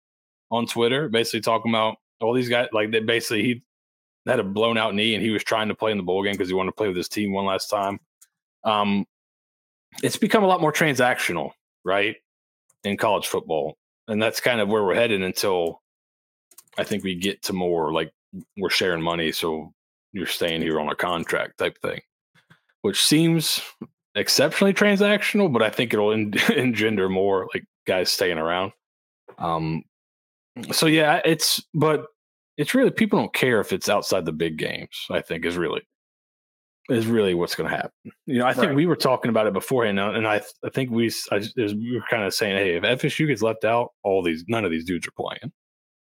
on 0.50 0.66
Twitter, 0.66 1.08
basically 1.08 1.40
talking 1.40 1.70
about 1.70 1.96
all 2.20 2.34
these 2.34 2.48
guys. 2.48 2.68
Like 2.72 2.90
they 2.90 3.00
basically 3.00 3.42
he 3.42 3.62
had 4.26 4.40
a 4.40 4.44
blown 4.44 4.76
out 4.76 4.94
knee 4.94 5.14
and 5.14 5.22
he 5.22 5.30
was 5.30 5.44
trying 5.44 5.68
to 5.68 5.74
play 5.74 5.90
in 5.90 5.96
the 5.96 6.02
bowl 6.02 6.22
game 6.22 6.32
because 6.32 6.48
he 6.48 6.54
wanted 6.54 6.70
to 6.70 6.76
play 6.76 6.88
with 6.88 6.96
his 6.96 7.08
team 7.08 7.32
one 7.32 7.46
last 7.46 7.68
time. 7.68 7.98
Um, 8.64 9.06
it's 10.02 10.16
become 10.16 10.44
a 10.44 10.46
lot 10.46 10.60
more 10.60 10.72
transactional, 10.72 11.52
right, 11.84 12.16
in 12.84 12.96
college 12.96 13.26
football, 13.26 13.76
and 14.08 14.22
that's 14.22 14.40
kind 14.40 14.60
of 14.60 14.68
where 14.68 14.84
we're 14.84 14.94
headed 14.94 15.22
until 15.22 15.80
I 16.78 16.84
think 16.84 17.02
we 17.02 17.14
get 17.14 17.42
to 17.42 17.52
more 17.52 17.92
like 17.92 18.12
we're 18.56 18.70
sharing 18.70 19.02
money, 19.02 19.32
so 19.32 19.72
you're 20.12 20.26
staying 20.26 20.62
here 20.62 20.80
on 20.80 20.88
a 20.88 20.94
contract 20.94 21.58
type 21.58 21.78
thing, 21.80 22.00
which 22.82 23.02
seems 23.02 23.60
exceptionally 24.14 24.74
transactional, 24.74 25.52
but 25.52 25.62
I 25.62 25.70
think 25.70 25.92
it'll 25.92 26.12
en- 26.12 26.34
engender 26.56 27.08
more 27.08 27.48
like 27.52 27.64
guys 27.86 28.10
staying 28.10 28.38
around. 28.38 28.72
Um, 29.38 29.84
so 30.72 30.86
yeah, 30.86 31.20
it's 31.24 31.62
but 31.74 32.06
it's 32.56 32.74
really 32.74 32.90
people 32.90 33.18
don't 33.18 33.34
care 33.34 33.60
if 33.60 33.72
it's 33.72 33.88
outside 33.88 34.24
the 34.24 34.32
big 34.32 34.58
games. 34.58 35.06
I 35.10 35.20
think 35.20 35.44
is 35.44 35.56
really 35.56 35.82
is 36.90 37.06
really 37.06 37.34
what's 37.34 37.54
going 37.54 37.70
to 37.70 37.76
happen. 37.76 38.12
You 38.26 38.40
know, 38.40 38.46
I 38.46 38.52
think 38.52 38.68
right. 38.68 38.76
we 38.76 38.86
were 38.86 38.96
talking 38.96 39.28
about 39.28 39.46
it 39.46 39.52
beforehand, 39.52 40.00
uh, 40.00 40.10
and 40.10 40.26
I 40.26 40.42
I 40.64 40.70
think 40.70 40.90
we 40.90 41.10
I, 41.30 41.42
we 41.56 41.94
were 41.94 42.04
kind 42.10 42.24
of 42.24 42.34
saying, 42.34 42.56
hey, 42.56 42.76
if 42.76 42.82
FSU 42.82 43.28
gets 43.28 43.42
left 43.42 43.64
out, 43.64 43.92
all 44.02 44.22
these 44.22 44.44
none 44.48 44.64
of 44.64 44.70
these 44.70 44.84
dudes 44.84 45.06
are 45.06 45.12
playing. 45.12 45.52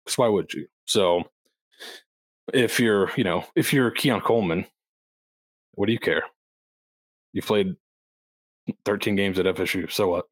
Because 0.03 0.17
why 0.17 0.27
would 0.27 0.53
you? 0.53 0.67
So 0.85 1.23
if 2.53 2.79
you're 2.79 3.11
you 3.15 3.23
know 3.23 3.45
if 3.55 3.71
you're 3.71 3.91
Keon 3.91 4.21
Coleman, 4.21 4.65
what 5.73 5.85
do 5.85 5.93
you 5.93 5.99
care? 5.99 6.23
You 7.33 7.41
played 7.41 7.75
13 8.85 9.15
games 9.15 9.39
at 9.39 9.45
FSU, 9.45 9.89
so 9.91 10.09
what? 10.09 10.25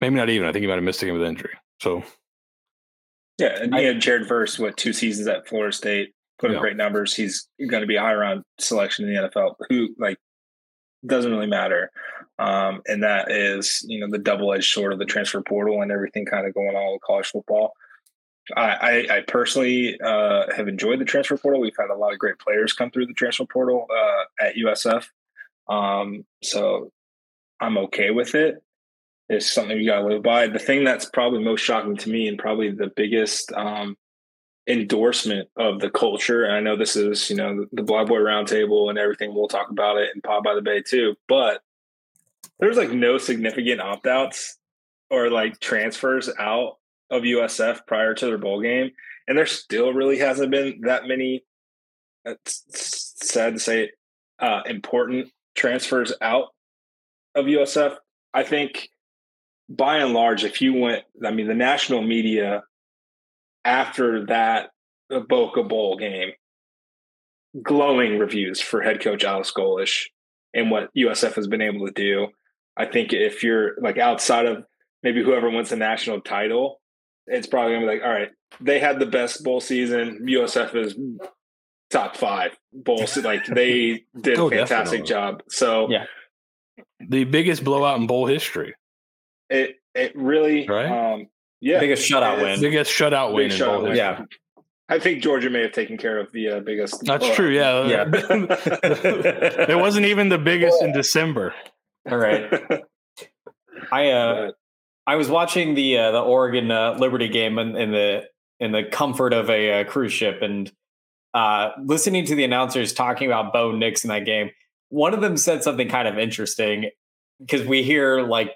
Maybe 0.00 0.16
not 0.16 0.30
even. 0.30 0.46
I 0.46 0.52
think 0.52 0.62
you 0.62 0.68
might 0.68 0.76
have 0.76 0.84
missed 0.84 1.02
a 1.02 1.06
game 1.06 1.14
with 1.14 1.26
injury. 1.26 1.54
So 1.80 2.02
Yeah, 3.38 3.58
and 3.60 3.74
you 3.74 3.94
know, 3.94 3.98
Jared 3.98 4.28
Verse, 4.28 4.58
what 4.58 4.76
two 4.76 4.92
seasons 4.92 5.26
at 5.26 5.48
Florida 5.48 5.72
State, 5.72 6.14
put 6.38 6.50
up 6.50 6.56
Yeah. 6.56 6.60
great 6.60 6.76
numbers. 6.76 7.14
He's 7.14 7.48
going 7.58 7.80
to 7.80 7.86
be 7.86 7.96
a 7.96 8.00
high 8.00 8.14
round 8.14 8.44
selection 8.58 9.08
in 9.08 9.14
the 9.14 9.28
NFL. 9.28 9.54
Who 9.68 9.88
like 9.98 10.18
doesn't 11.06 11.30
really 11.30 11.46
matter, 11.46 11.90
um, 12.38 12.82
and 12.86 13.02
that 13.02 13.30
is 13.30 13.84
you 13.88 14.00
know 14.00 14.08
the 14.10 14.18
double 14.18 14.52
edged 14.52 14.70
sword 14.70 14.92
of 14.92 14.98
the 14.98 15.04
transfer 15.04 15.40
portal 15.42 15.82
and 15.82 15.90
everything 15.90 16.26
kind 16.26 16.46
of 16.46 16.54
going 16.54 16.76
on 16.76 16.92
with 16.92 17.02
college 17.02 17.26
football. 17.26 17.72
I, 18.56 19.06
I, 19.10 19.16
I 19.16 19.20
personally 19.26 19.98
uh, 20.00 20.52
have 20.54 20.66
enjoyed 20.66 20.98
the 20.98 21.04
transfer 21.04 21.36
portal. 21.36 21.60
We've 21.60 21.76
had 21.78 21.90
a 21.90 21.94
lot 21.96 22.12
of 22.12 22.18
great 22.18 22.40
players 22.40 22.72
come 22.72 22.90
through 22.90 23.06
the 23.06 23.14
transfer 23.14 23.44
portal 23.44 23.86
uh, 23.88 24.44
at 24.46 24.56
USF, 24.56 25.06
um, 25.68 26.24
so 26.42 26.90
I'm 27.60 27.78
okay 27.78 28.10
with 28.10 28.34
it. 28.34 28.62
It's 29.32 29.50
something 29.50 29.78
you 29.78 29.86
got 29.86 30.00
to 30.00 30.06
live 30.06 30.22
by. 30.22 30.46
The 30.46 30.58
thing 30.58 30.84
that's 30.84 31.06
probably 31.06 31.42
most 31.42 31.60
shocking 31.60 31.96
to 31.96 32.10
me, 32.10 32.28
and 32.28 32.38
probably 32.38 32.70
the 32.70 32.92
biggest 32.94 33.50
um, 33.52 33.96
endorsement 34.68 35.48
of 35.56 35.80
the 35.80 35.90
culture. 35.90 36.44
And 36.44 36.54
I 36.54 36.60
know 36.60 36.76
this 36.76 36.96
is, 36.96 37.30
you 37.30 37.36
know, 37.36 37.56
the, 37.56 37.68
the 37.72 37.82
Blog 37.82 38.08
Boy 38.08 38.18
Roundtable 38.18 38.90
and 38.90 38.98
everything. 38.98 39.34
We'll 39.34 39.48
talk 39.48 39.70
about 39.70 39.96
it 39.96 40.10
in 40.14 40.20
Pod 40.20 40.44
by 40.44 40.54
the 40.54 40.60
Bay 40.60 40.82
too. 40.82 41.14
But 41.28 41.62
there's 42.58 42.76
like 42.76 42.90
no 42.90 43.16
significant 43.18 43.80
opt 43.80 44.06
outs 44.06 44.58
or 45.10 45.30
like 45.30 45.58
transfers 45.60 46.30
out 46.38 46.76
of 47.10 47.22
USF 47.22 47.86
prior 47.86 48.14
to 48.14 48.26
their 48.26 48.38
bowl 48.38 48.60
game. 48.60 48.90
And 49.26 49.38
there 49.38 49.46
still 49.46 49.92
really 49.92 50.18
hasn't 50.18 50.50
been 50.50 50.82
that 50.82 51.06
many, 51.06 51.44
it's 52.24 52.64
sad 53.16 53.54
to 53.54 53.60
say, 53.60 53.90
uh, 54.38 54.62
important 54.66 55.30
transfers 55.54 56.12
out 56.20 56.48
of 57.34 57.46
USF. 57.46 57.96
I 58.34 58.42
think 58.42 58.88
by 59.76 59.98
and 59.98 60.12
large, 60.12 60.44
if 60.44 60.60
you 60.60 60.74
went, 60.74 61.02
I 61.24 61.30
mean, 61.30 61.46
the 61.48 61.54
national 61.54 62.02
media 62.02 62.62
after 63.64 64.26
that 64.26 64.70
Boca 65.28 65.62
Bowl 65.62 65.96
game, 65.96 66.32
glowing 67.62 68.18
reviews 68.18 68.60
for 68.60 68.80
head 68.82 69.00
coach 69.00 69.24
Alex 69.24 69.52
Golesh 69.56 70.04
and 70.54 70.70
what 70.70 70.90
USF 70.96 71.34
has 71.34 71.46
been 71.46 71.62
able 71.62 71.86
to 71.86 71.92
do. 71.92 72.28
I 72.76 72.86
think 72.86 73.12
if 73.12 73.42
you're 73.42 73.72
like 73.80 73.98
outside 73.98 74.46
of 74.46 74.64
maybe 75.02 75.22
whoever 75.22 75.50
wins 75.50 75.70
the 75.70 75.76
national 75.76 76.20
title, 76.22 76.80
it's 77.26 77.46
probably 77.46 77.74
gonna 77.74 77.86
be 77.86 77.92
like, 77.92 78.02
all 78.04 78.10
right, 78.12 78.30
they 78.60 78.78
had 78.78 78.98
the 78.98 79.06
best 79.06 79.44
bowl 79.44 79.60
season. 79.60 80.26
USF 80.28 80.74
is 80.74 80.96
top 81.90 82.16
five 82.16 82.56
bowl. 82.72 83.06
se- 83.06 83.20
Like 83.22 83.44
they 83.46 84.04
did 84.20 84.38
a 84.38 84.42
Oh, 84.42 84.50
fantastic 84.50 85.04
definitely. 85.04 85.08
job. 85.08 85.42
So 85.48 85.90
Yeah. 85.90 86.04
The 87.06 87.24
biggest 87.24 87.64
blowout 87.64 88.00
in 88.00 88.06
bowl 88.06 88.26
history. 88.26 88.74
It 89.50 89.76
it 89.94 90.16
really, 90.16 90.66
Right? 90.66 90.86
um, 91.14 91.28
yeah, 91.60 91.78
Biggest 91.80 92.10
shutout 92.10 92.42
win. 92.42 92.60
Biggest 92.60 92.90
shutout 92.90 93.32
win 93.34 93.48
Big 93.48 93.58
shutout 93.58 93.82
win. 93.84 93.96
Yeah. 93.96 94.24
I 94.88 94.98
think 94.98 95.22
Georgia 95.22 95.48
may 95.48 95.62
have 95.62 95.72
taken 95.72 95.96
care 95.96 96.18
of 96.18 96.30
the 96.32 96.48
uh, 96.48 96.60
biggest. 96.60 97.04
That's 97.04 97.20
blowout. 97.20 97.36
true. 97.36 97.50
Yeah. 97.50 97.86
Yeah. 97.86 98.04
it 99.68 99.78
wasn't 99.78 100.06
even 100.06 100.28
the 100.28 100.38
biggest 100.38 100.82
in 100.82 100.92
December. 100.92 101.54
All 102.10 102.18
right. 102.18 102.50
I 103.92 104.10
uh 104.10 104.50
I 105.06 105.16
was 105.16 105.28
watching 105.28 105.74
the 105.74 105.98
uh, 105.98 106.10
the 106.12 106.20
Oregon 106.20 106.70
uh, 106.70 106.96
Liberty 106.98 107.28
game 107.28 107.58
in, 107.58 107.76
in 107.76 107.92
the 107.92 108.24
in 108.60 108.72
the 108.72 108.84
comfort 108.84 109.32
of 109.32 109.50
a 109.50 109.80
uh, 109.80 109.84
cruise 109.84 110.12
ship 110.12 110.42
and 110.42 110.70
uh, 111.34 111.70
listening 111.82 112.24
to 112.26 112.34
the 112.34 112.44
announcers 112.44 112.92
talking 112.92 113.26
about 113.26 113.52
Bo 113.52 113.72
Nix 113.72 114.04
in 114.04 114.08
that 114.08 114.24
game. 114.24 114.50
One 114.90 115.14
of 115.14 115.20
them 115.20 115.36
said 115.36 115.62
something 115.64 115.88
kind 115.88 116.06
of 116.06 116.18
interesting 116.18 116.90
because 117.40 117.66
we 117.66 117.82
hear 117.82 118.20
like 118.22 118.52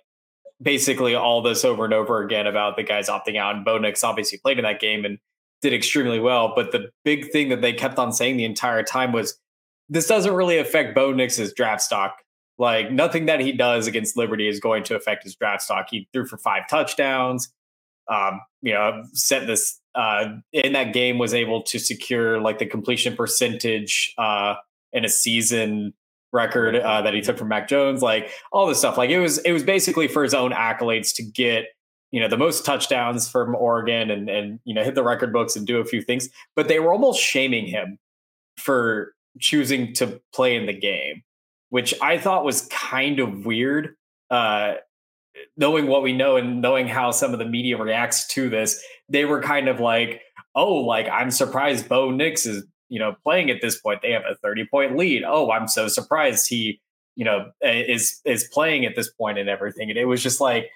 basically 0.61 1.15
all 1.15 1.43
this 1.43 1.65
over 1.65 1.85
and 1.85 1.95
over 1.95 2.23
again 2.23 2.47
about 2.47 2.77
the 2.77 2.83
guys 2.83 3.09
opting 3.09 3.37
out, 3.37 3.57
and 3.57 3.65
Bo 3.65 3.79
Nix 3.79 4.03
obviously 4.05 4.39
played 4.39 4.59
in 4.59 4.65
that 4.65 4.81
game 4.81 5.05
and 5.05 5.19
did 5.63 5.73
extremely 5.73 6.21
well. 6.21 6.53
But 6.55 6.73
the 6.73 6.91
big 7.05 7.31
thing 7.31 7.49
that 7.51 7.61
they 7.61 7.73
kept 7.73 7.99
on 7.99 8.13
saying 8.13 8.37
the 8.37 8.45
entire 8.45 8.83
time 8.83 9.13
was 9.13 9.39
this 9.89 10.07
doesn't 10.07 10.35
really 10.35 10.59
affect 10.59 10.95
Bo 10.95 11.13
Nix's 11.13 11.53
draft 11.53 11.83
stock. 11.83 12.19
Like 12.59 12.91
nothing 12.91 13.27
that 13.27 13.41
he 13.41 13.53
does 13.53 13.87
against 13.87 14.17
Liberty 14.17 14.49
is 14.49 14.61
going 14.61 14.83
to 14.85 14.97
affect 14.97 15.25
his 15.25 15.35
draft 15.35 15.63
stock. 15.63 15.89
He 15.91 16.09
threw 16.13 16.27
for 16.27 16.39
five 16.39 16.63
touchdowns. 16.69 17.53
Um, 18.09 18.41
you 18.63 18.73
know, 18.73 19.03
set 19.13 19.47
this 19.47 19.81
uh, 19.95 20.37
in 20.53 20.73
that 20.73 20.93
game 20.93 21.19
was 21.19 21.35
able 21.35 21.63
to 21.65 21.79
secure 21.79 22.41
like 22.41 22.59
the 22.59 22.67
completion 22.67 23.17
percentage 23.17 24.15
uh, 24.17 24.55
in 24.93 25.05
a 25.05 25.09
season 25.09 25.93
record 26.33 26.77
uh, 26.77 27.03
that 27.03 27.15
he 27.15 27.21
took 27.21 27.39
from 27.39 27.49
Mac 27.49 27.69
Jones. 27.69 28.03
Like 28.03 28.31
all 28.53 28.67
this 28.67 28.79
stuff. 28.79 28.99
Like 28.99 29.11
it 29.11 29.21
was 29.21 29.39
it 29.39 29.53
was 29.53 29.63
basically 29.63 30.09
for 30.09 30.23
his 30.23 30.35
own 30.35 30.53
accolades 30.53 31.15
to 31.17 31.23
get 31.23 31.67
you 32.13 32.21
know 32.21 32.29
the 32.29 32.37
most 32.37 32.65
touchdowns 32.65 33.29
from 33.29 33.55
Oregon 33.55 34.11
and 34.11 34.29
and 34.29 34.61
you 34.65 34.75
know 34.75 34.85
hit 34.85 34.95
the 34.95 35.05
record 35.05 35.33
books 35.33 35.57
and 35.57 35.67
do 35.67 35.79
a 35.79 35.85
few 35.85 36.03
things. 36.03 36.29
But 36.55 36.69
they 36.69 36.79
were 36.79 36.93
almost 36.93 37.21
shaming 37.21 37.67
him 37.67 37.99
for 38.57 39.13
choosing 39.39 39.93
to 39.95 40.21
play 40.33 40.57
in 40.57 40.67
the 40.67 40.73
game 40.73 41.23
which 41.71 41.95
I 42.01 42.19
thought 42.19 42.45
was 42.45 42.63
kind 42.71 43.21
of 43.21 43.45
weird. 43.45 43.97
Uh, 44.31 44.75
knowing 45.57 45.87
what 45.87 46.03
we 46.03 46.13
know 46.13 46.37
and 46.37 46.63
knowing 46.63 46.89
how 46.89 47.11
some 47.11 47.33
of 47.33 47.39
the 47.39 47.45
media 47.45 47.77
reacts 47.77 48.27
to 48.29 48.49
this, 48.49 48.83
they 49.09 49.25
were 49.25 49.43
kind 49.43 49.69
of 49.69 49.81
like, 49.81 50.23
"Oh, 50.55 50.75
like 50.75 51.09
I'm 51.09 51.31
surprised 51.31 51.89
Bo 51.89 52.11
Nix 52.11 52.47
is 52.47 52.65
you 52.89 52.99
know 52.99 53.17
playing 53.23 53.51
at 53.51 53.61
this 53.61 53.79
point. 53.81 54.01
They 54.03 54.13
have 54.13 54.23
a 54.29 54.37
30 54.37 54.67
point 54.67 54.97
lead. 54.97 55.25
Oh, 55.25 55.51
I'm 55.51 55.69
so 55.69 55.89
surprised 55.89 56.49
he 56.49 56.81
you 57.15 57.25
know 57.25 57.51
is 57.63 58.21
is 58.25 58.45
playing 58.53 58.85
at 58.85 58.97
this 58.97 59.09
point 59.11 59.39
and 59.39 59.49
everything." 59.49 59.91
And 59.91 59.99
it 59.99 60.07
was 60.07 60.23
just 60.23 60.41
like, 60.41 60.71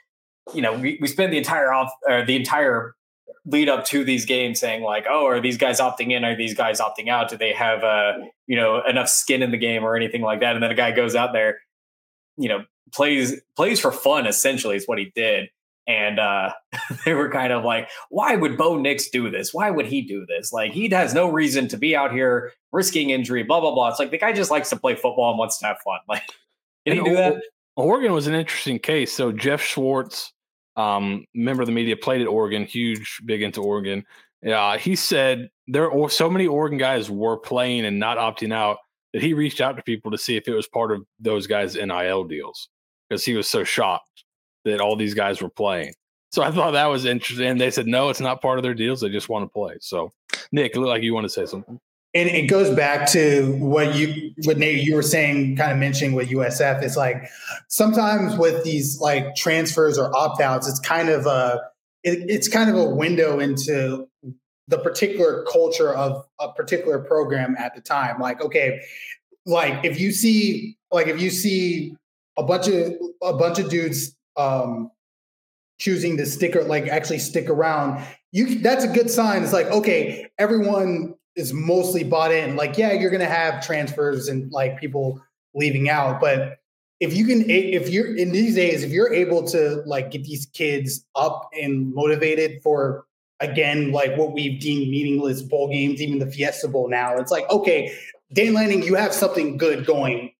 you 0.55 0.63
know, 0.63 0.75
we 0.75 0.99
we 1.01 1.09
spent 1.09 1.31
the 1.31 1.39
entire 1.39 1.73
off 1.73 1.91
or 2.09 2.25
the 2.25 2.37
entire 2.37 2.95
lead 3.47 3.69
up 3.69 3.85
to 3.87 4.05
these 4.05 4.25
games 4.25 4.61
saying 4.61 4.83
like, 4.83 5.07
"Oh, 5.09 5.27
are 5.27 5.41
these 5.41 5.57
guys 5.57 5.81
opting 5.81 6.13
in? 6.13 6.25
Are 6.25 6.37
these 6.37 6.55
guys 6.55 6.81
opting 6.81 7.09
out? 7.09 7.29
Do 7.31 7.37
they 7.37 7.53
have 7.53 7.83
uh 7.85 8.13
you 8.47 8.57
know 8.57 8.83
enough 8.87 9.09
skin 9.09 9.43
in 9.43 9.51
the 9.51 9.59
game 9.59 9.85
or 9.85 9.97
anything 9.97 10.23
like 10.23 10.41
that?" 10.41 10.55
And 10.55 10.63
then 10.63 10.71
a 10.71 10.75
guy 10.75 10.93
goes 10.93 11.15
out 11.15 11.33
there, 11.33 11.61
you 12.37 12.49
know, 12.49 12.65
plays 12.93 13.41
plays 13.57 13.81
for 13.81 13.93
fun. 13.93 14.27
Essentially, 14.27 14.77
is 14.77 14.87
what 14.87 14.99
he 14.99 15.13
did. 15.15 15.49
And 15.87 16.19
uh, 16.19 16.53
they 17.05 17.15
were 17.15 17.31
kind 17.31 17.53
of 17.53 17.65
like, 17.65 17.89
"Why 18.11 18.37
would 18.37 18.57
Bo 18.57 18.79
Nix 18.79 19.09
do 19.11 19.31
this? 19.31 19.53
Why 19.53 19.71
would 19.71 19.87
he 19.87 20.03
do 20.03 20.27
this? 20.27 20.53
Like, 20.53 20.73
he 20.73 20.89
has 20.91 21.15
no 21.15 21.31
reason 21.31 21.69
to 21.69 21.77
be 21.77 21.97
out 21.97 22.13
here 22.13 22.53
risking 22.73 23.11
injury." 23.11 23.43
Blah 23.43 23.61
blah 23.61 23.75
blah. 23.75 23.89
It's 23.89 23.99
like 23.99 24.11
the 24.11 24.19
guy 24.19 24.33
just 24.33 24.51
likes 24.51 24.71
to 24.71 24.77
play 24.77 24.95
football 24.95 25.31
and 25.31 25.39
wants 25.39 25.59
to 25.59 25.67
have 25.67 25.79
fun. 25.85 26.01
Like, 26.09 26.23
can 26.87 26.97
he 26.97 27.03
do 27.03 27.17
that? 27.17 27.43
Oregon 27.77 28.13
was 28.13 28.27
an 28.27 28.35
interesting 28.35 28.79
case. 28.79 29.13
So 29.13 29.33
Jeff 29.33 29.63
Schwartz, 29.63 30.33
um, 30.77 31.25
member 31.35 31.63
of 31.63 31.67
the 31.67 31.73
media, 31.73 31.97
played 31.97 32.21
at 32.21 32.27
Oregon, 32.27 32.65
huge, 32.65 33.21
big 33.25 33.43
into 33.43 33.63
Oregon. 33.63 34.05
Uh, 34.47 34.79
he 34.79 34.97
said 34.97 35.51
there 35.67 35.93
are 35.93 36.11
so 36.11 36.31
many 36.31 36.47
Oregon 36.47 36.79
guys 36.79 37.11
were 37.11 37.37
playing 37.37 37.85
and 37.85 37.99
not 37.99 38.17
opting 38.17 38.53
out 38.53 38.79
that 39.13 39.23
he 39.23 39.35
reached 39.35 39.61
out 39.61 39.77
to 39.77 39.83
people 39.83 40.11
to 40.11 40.19
see 40.19 40.37
if 40.37 40.49
it 40.49 40.55
was 40.55 40.67
part 40.69 40.93
of 40.93 41.05
those 41.19 41.47
guys' 41.47 41.75
NIL 41.75 42.25
deals 42.25 42.69
because 43.09 43.25
he 43.25 43.35
was 43.35 43.49
so 43.49 43.65
shocked 43.65 44.25
that 44.65 44.81
all 44.81 44.97
these 44.97 45.15
guys 45.15 45.41
were 45.41 45.51
playing. 45.51 45.95
So 46.33 46.43
I 46.43 46.51
thought 46.51 46.73
that 46.73 46.87
was 46.87 47.05
interesting. 47.05 47.47
And 47.47 47.61
they 47.61 47.71
said, 47.71 47.87
no, 47.87 48.09
it's 48.09 48.21
not 48.21 48.41
part 48.41 48.59
of 48.59 48.63
their 48.63 48.75
deals. 48.75 49.01
They 49.01 49.09
just 49.09 49.29
want 49.29 49.45
to 49.45 49.49
play. 49.49 49.77
So, 49.81 50.13
Nick, 50.53 50.75
it 50.75 50.79
looked 50.79 50.89
like 50.89 51.03
you 51.03 51.15
want 51.15 51.25
to 51.25 51.31
say 51.31 51.47
something. 51.47 51.81
And 52.13 52.29
it 52.29 52.49
goes 52.49 52.75
back 52.75 53.09
to 53.13 53.57
what 53.61 53.95
you 53.95 54.33
what 54.43 54.59
Nate 54.59 54.83
you 54.83 54.97
were 54.97 55.03
saying, 55.03 55.57
kind 55.57 55.71
of 55.71 55.79
mentioning 55.79 56.15
with 56.15 56.29
USF. 56.31 56.83
It's 56.83 56.97
like 56.97 57.29
sometimes 57.69 58.37
with 58.37 58.65
these 58.65 58.99
like 59.01 59.37
transfers 59.37 59.97
or 59.97 60.15
opt 60.17 60.41
outs, 60.41 60.69
it's 60.69 60.81
kind 60.81 61.09
of 61.09 61.27
a 61.27 61.61
it, 62.03 62.29
it's 62.29 62.49
kind 62.49 62.69
of 62.69 62.77
a 62.77 62.85
window 62.85 63.39
into 63.39 64.09
the 64.67 64.79
particular 64.79 65.45
culture 65.53 65.95
of 65.95 66.27
a 66.41 66.53
particular 66.53 66.99
program 66.99 67.55
at 67.57 67.77
the 67.77 67.81
time. 67.81 68.19
Like, 68.19 68.41
okay, 68.41 68.81
like 69.47 69.85
if 69.85 70.01
you 70.01 70.11
see 70.11 70.77
like 70.91 71.07
if 71.07 71.21
you 71.21 71.31
see 71.31 71.95
a 72.37 72.43
bunch 72.43 72.67
of 72.67 72.93
a 73.23 73.35
bunch 73.35 73.61
of 73.61 73.71
dudes 73.71 74.17
um 74.37 74.91
choosing 75.79 76.17
to 76.19 76.27
stick 76.27 76.55
or 76.55 76.63
like 76.65 76.87
actually 76.87 77.19
stick 77.19 77.49
around, 77.49 78.05
you 78.33 78.61
that's 78.61 78.85
a 78.85 78.89
good 78.89 79.11
sign. 79.11 79.43
It's 79.43 79.53
like, 79.53 79.67
okay, 79.67 80.29
everyone 80.39 81.15
is 81.37 81.53
mostly 81.53 82.05
bought 82.05 82.33
in. 82.33 82.57
Like, 82.57 82.77
yeah, 82.77 82.93
you're 82.93 83.11
gonna 83.11 83.25
have 83.25 83.65
transfers 83.65 84.29
and 84.29 84.51
like 84.53 84.79
people 84.79 85.21
leaving 85.55 85.89
out, 85.89 86.21
but 86.21 86.59
if 87.01 87.17
you 87.17 87.27
can 87.27 87.49
if 87.49 87.89
you're 87.89 88.15
in 88.15 88.31
these 88.31 88.55
days, 88.55 88.83
if 88.83 88.91
you're 88.91 89.13
able 89.13 89.47
to 89.49 89.83
like 89.87 90.11
get 90.11 90.23
these 90.25 90.47
kids 90.47 91.07
up 91.17 91.49
and 91.61 91.93
motivated 91.95 92.63
for 92.63 93.07
again, 93.41 93.91
like 93.91 94.17
what 94.19 94.35
we've 94.35 94.61
deemed 94.61 94.91
meaningless 94.91 95.41
bowl 95.41 95.69
games, 95.71 96.03
even 96.03 96.19
the 96.19 96.31
Fiesta 96.31 96.69
Bowl 96.69 96.91
now, 96.91 97.17
it's 97.17 97.31
like, 97.31 97.49
okay, 97.51 97.91
Dan 98.35 98.53
Lanning, 98.53 98.83
you 98.83 98.95
have 98.95 99.15
something 99.15 99.57
good 99.57 99.87
going 99.87 100.33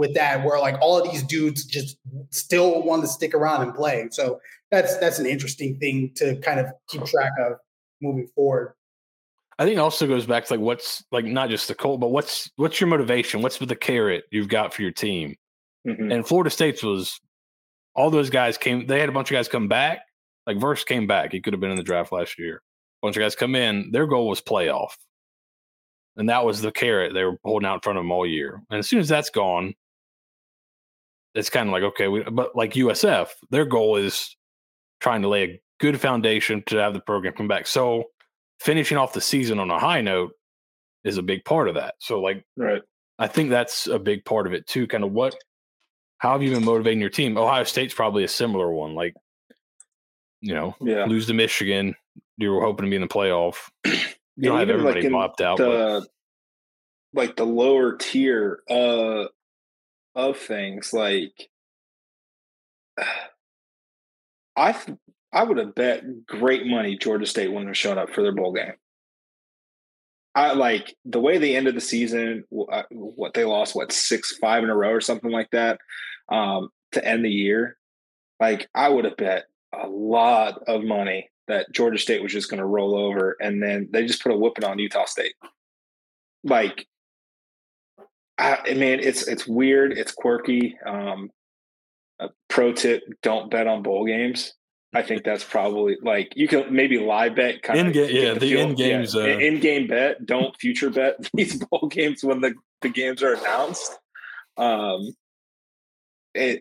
with 0.00 0.14
that 0.14 0.44
where 0.44 0.58
like 0.58 0.76
all 0.80 0.98
of 0.98 1.10
these 1.10 1.22
dudes 1.22 1.64
just 1.64 1.98
still 2.30 2.82
want 2.82 3.02
to 3.02 3.08
stick 3.08 3.34
around 3.34 3.62
and 3.62 3.74
play. 3.74 4.08
So 4.10 4.40
that's 4.70 4.96
that's 4.96 5.18
an 5.18 5.26
interesting 5.26 5.78
thing 5.78 6.12
to 6.16 6.36
kind 6.40 6.58
of 6.58 6.66
keep 6.88 7.04
track 7.04 7.32
of 7.38 7.52
moving 8.00 8.26
forward. 8.34 8.74
I 9.58 9.64
think 9.64 9.76
it 9.76 9.80
also 9.80 10.06
goes 10.06 10.24
back 10.24 10.46
to 10.46 10.54
like 10.54 10.60
what's 10.60 11.04
like 11.12 11.26
not 11.26 11.50
just 11.50 11.68
the 11.68 11.74
Colt, 11.74 12.00
but 12.00 12.10
what's 12.10 12.50
what's 12.56 12.80
your 12.80 12.88
motivation? 12.88 13.42
What's 13.42 13.58
the 13.58 13.76
carrot 13.76 14.24
you've 14.30 14.48
got 14.48 14.72
for 14.72 14.80
your 14.82 14.90
team? 14.90 15.36
Mhm. 15.86 16.12
And 16.12 16.26
Florida 16.26 16.50
State's 16.50 16.82
was 16.82 17.20
all 17.94 18.10
those 18.10 18.30
guys 18.30 18.56
came. 18.56 18.86
They 18.86 19.00
had 19.00 19.10
a 19.10 19.12
bunch 19.12 19.30
of 19.30 19.34
guys 19.34 19.48
come 19.48 19.68
back. 19.68 20.00
Like 20.46 20.58
Verse 20.58 20.82
came 20.82 21.06
back. 21.06 21.32
He 21.32 21.40
could 21.40 21.52
have 21.52 21.60
been 21.60 21.70
in 21.70 21.76
the 21.76 21.82
draft 21.82 22.10
last 22.10 22.38
year. 22.38 22.56
A 23.02 23.06
bunch 23.06 23.16
of 23.16 23.20
guys 23.20 23.36
come 23.36 23.54
in. 23.54 23.90
Their 23.92 24.06
goal 24.06 24.28
was 24.28 24.40
playoff, 24.40 24.92
and 26.16 26.28
that 26.30 26.44
was 26.44 26.62
the 26.62 26.72
carrot 26.72 27.12
they 27.12 27.24
were 27.24 27.36
holding 27.44 27.66
out 27.66 27.74
in 27.74 27.80
front 27.80 27.98
of 27.98 28.04
them 28.04 28.12
all 28.12 28.26
year. 28.26 28.62
And 28.70 28.78
as 28.78 28.88
soon 28.88 29.00
as 29.00 29.08
that's 29.08 29.30
gone, 29.30 29.74
it's 31.34 31.50
kind 31.50 31.68
of 31.68 31.72
like 31.72 31.82
okay, 31.82 32.08
we, 32.08 32.22
but 32.22 32.54
like 32.56 32.74
USF, 32.74 33.28
their 33.50 33.64
goal 33.64 33.96
is 33.96 34.36
trying 35.00 35.22
to 35.22 35.28
lay 35.28 35.44
a 35.44 35.60
good 35.80 36.00
foundation 36.00 36.62
to 36.66 36.76
have 36.76 36.92
the 36.92 37.00
program 37.00 37.32
come 37.32 37.48
back. 37.48 37.66
So 37.66 38.04
finishing 38.60 38.98
off 38.98 39.12
the 39.12 39.20
season 39.20 39.58
on 39.58 39.70
a 39.70 39.78
high 39.78 40.00
note 40.02 40.32
is 41.04 41.16
a 41.16 41.22
big 41.22 41.44
part 41.44 41.68
of 41.68 41.76
that. 41.76 41.94
So 42.00 42.20
like, 42.20 42.44
right. 42.56 42.82
I 43.18 43.26
think 43.26 43.50
that's 43.50 43.86
a 43.86 43.98
big 43.98 44.24
part 44.24 44.46
of 44.46 44.52
it 44.52 44.66
too. 44.66 44.86
Kind 44.86 45.04
of 45.04 45.12
what, 45.12 45.34
how 46.18 46.32
have 46.32 46.42
you 46.42 46.50
been 46.50 46.64
motivating 46.64 47.00
your 47.00 47.08
team? 47.10 47.38
Ohio 47.38 47.64
State's 47.64 47.94
probably 47.94 48.24
a 48.24 48.28
similar 48.28 48.70
one. 48.70 48.94
Like, 48.94 49.14
you 50.42 50.54
know, 50.54 50.76
Yeah. 50.80 51.06
lose 51.06 51.26
to 51.28 51.34
Michigan, 51.34 51.94
you 52.36 52.50
were 52.52 52.60
hoping 52.62 52.84
to 52.86 52.90
be 52.90 52.96
in 52.96 53.02
the 53.02 53.08
playoff. 53.08 53.56
You 54.36 54.48
don't 54.48 54.58
have 54.58 54.68
even, 54.70 54.84
like, 54.84 54.96
everybody 54.96 55.12
popped 55.12 55.40
out. 55.42 55.58
but 55.58 56.06
like 57.12 57.36
the 57.36 57.44
lower 57.44 57.96
tier 57.96 58.60
uh 58.70 59.24
of 60.14 60.36
things 60.36 60.92
like 60.92 61.48
I 64.56 64.72
th- 64.72 64.98
I 65.32 65.44
would 65.44 65.58
have 65.58 65.74
bet 65.74 66.26
great 66.26 66.66
money 66.66 66.96
Georgia 66.98 67.26
State 67.26 67.48
wouldn't 67.48 67.68
have 67.68 67.76
shown 67.76 67.98
up 67.98 68.10
for 68.10 68.22
their 68.22 68.32
bowl 68.34 68.52
game. 68.52 68.74
I 70.34 70.52
like 70.52 70.96
the 71.04 71.20
way 71.20 71.38
they 71.38 71.56
ended 71.56 71.74
the 71.76 71.80
season. 71.80 72.44
uh, 72.70 72.82
What 72.90 73.34
they 73.34 73.44
lost, 73.44 73.74
what 73.74 73.92
six, 73.92 74.36
five 74.38 74.62
in 74.62 74.70
a 74.70 74.76
row 74.76 74.90
or 74.90 75.00
something 75.00 75.30
like 75.30 75.50
that, 75.50 75.80
um, 76.28 76.70
to 76.92 77.04
end 77.04 77.24
the 77.24 77.30
year. 77.30 77.76
Like 78.40 78.68
I 78.74 78.88
would 78.88 79.04
have 79.04 79.16
bet 79.16 79.44
a 79.72 79.88
lot 79.88 80.62
of 80.68 80.82
money 80.84 81.30
that 81.48 81.72
Georgia 81.72 81.98
State 81.98 82.22
was 82.22 82.32
just 82.32 82.48
going 82.48 82.58
to 82.60 82.66
roll 82.66 82.96
over, 82.96 83.36
and 83.40 83.62
then 83.62 83.88
they 83.92 84.06
just 84.06 84.22
put 84.22 84.32
a 84.32 84.36
whooping 84.36 84.64
on 84.64 84.78
Utah 84.78 85.04
State. 85.04 85.34
Like, 86.44 86.86
I, 88.40 88.70
I 88.70 88.74
mean, 88.74 89.00
it's 89.00 89.28
it's 89.28 89.46
weird, 89.46 89.92
it's 89.96 90.12
quirky. 90.12 90.78
Um, 90.84 91.30
a 92.18 92.30
pro 92.48 92.72
tip: 92.72 93.02
don't 93.22 93.50
bet 93.50 93.66
on 93.66 93.82
bowl 93.82 94.06
games. 94.06 94.54
I 94.92 95.02
think 95.02 95.22
that's 95.22 95.44
probably 95.44 95.96
like 96.02 96.32
you 96.34 96.48
can 96.48 96.74
maybe 96.74 96.98
live 96.98 97.36
bet 97.36 97.62
kind 97.62 97.78
In-ga- 97.78 98.04
of 98.04 98.10
yeah, 98.10 98.34
the 98.34 98.58
in-games, 98.58 99.14
uh, 99.14 99.20
in 99.20 99.60
game 99.60 99.86
bet. 99.86 100.26
Don't 100.26 100.56
future 100.56 100.90
bet 100.90 101.16
these 101.34 101.62
bowl 101.64 101.88
games 101.88 102.24
when 102.24 102.40
the 102.40 102.54
the 102.80 102.88
games 102.88 103.22
are 103.22 103.34
announced. 103.34 103.98
Um, 104.56 105.14
it, 106.34 106.60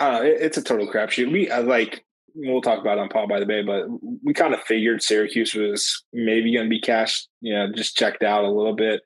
uh, 0.00 0.20
it 0.22 0.38
it's 0.40 0.56
a 0.56 0.62
total 0.62 0.90
crapshoot. 0.90 1.30
We 1.30 1.50
I 1.50 1.58
like 1.58 2.04
we'll 2.34 2.62
talk 2.62 2.80
about 2.80 2.98
it 2.98 3.02
on 3.02 3.08
Pod 3.08 3.28
by 3.28 3.38
the 3.38 3.46
Bay, 3.46 3.62
but 3.62 3.86
we 4.24 4.34
kind 4.34 4.54
of 4.54 4.60
figured 4.62 5.02
Syracuse 5.02 5.54
was 5.54 6.04
maybe 6.12 6.52
going 6.52 6.66
to 6.66 6.70
be 6.70 6.80
cashed. 6.80 7.28
You 7.40 7.54
know, 7.54 7.72
just 7.72 7.96
checked 7.96 8.22
out 8.22 8.44
a 8.44 8.50
little 8.50 8.74
bit. 8.74 9.02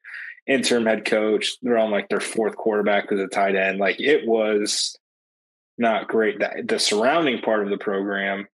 Interim 0.48 0.86
head 0.86 1.04
coach. 1.04 1.56
They're 1.62 1.78
on 1.78 1.90
like 1.90 2.08
their 2.08 2.20
fourth 2.20 2.56
quarterback 2.56 3.12
as 3.12 3.20
a 3.20 3.26
tight 3.28 3.54
end. 3.54 3.78
Like 3.78 4.00
it 4.00 4.26
was 4.26 4.96
not 5.76 6.08
great. 6.08 6.38
The, 6.40 6.62
the 6.66 6.78
surrounding 6.78 7.40
part 7.42 7.62
of 7.62 7.70
the 7.70 7.78
program, 7.78 8.48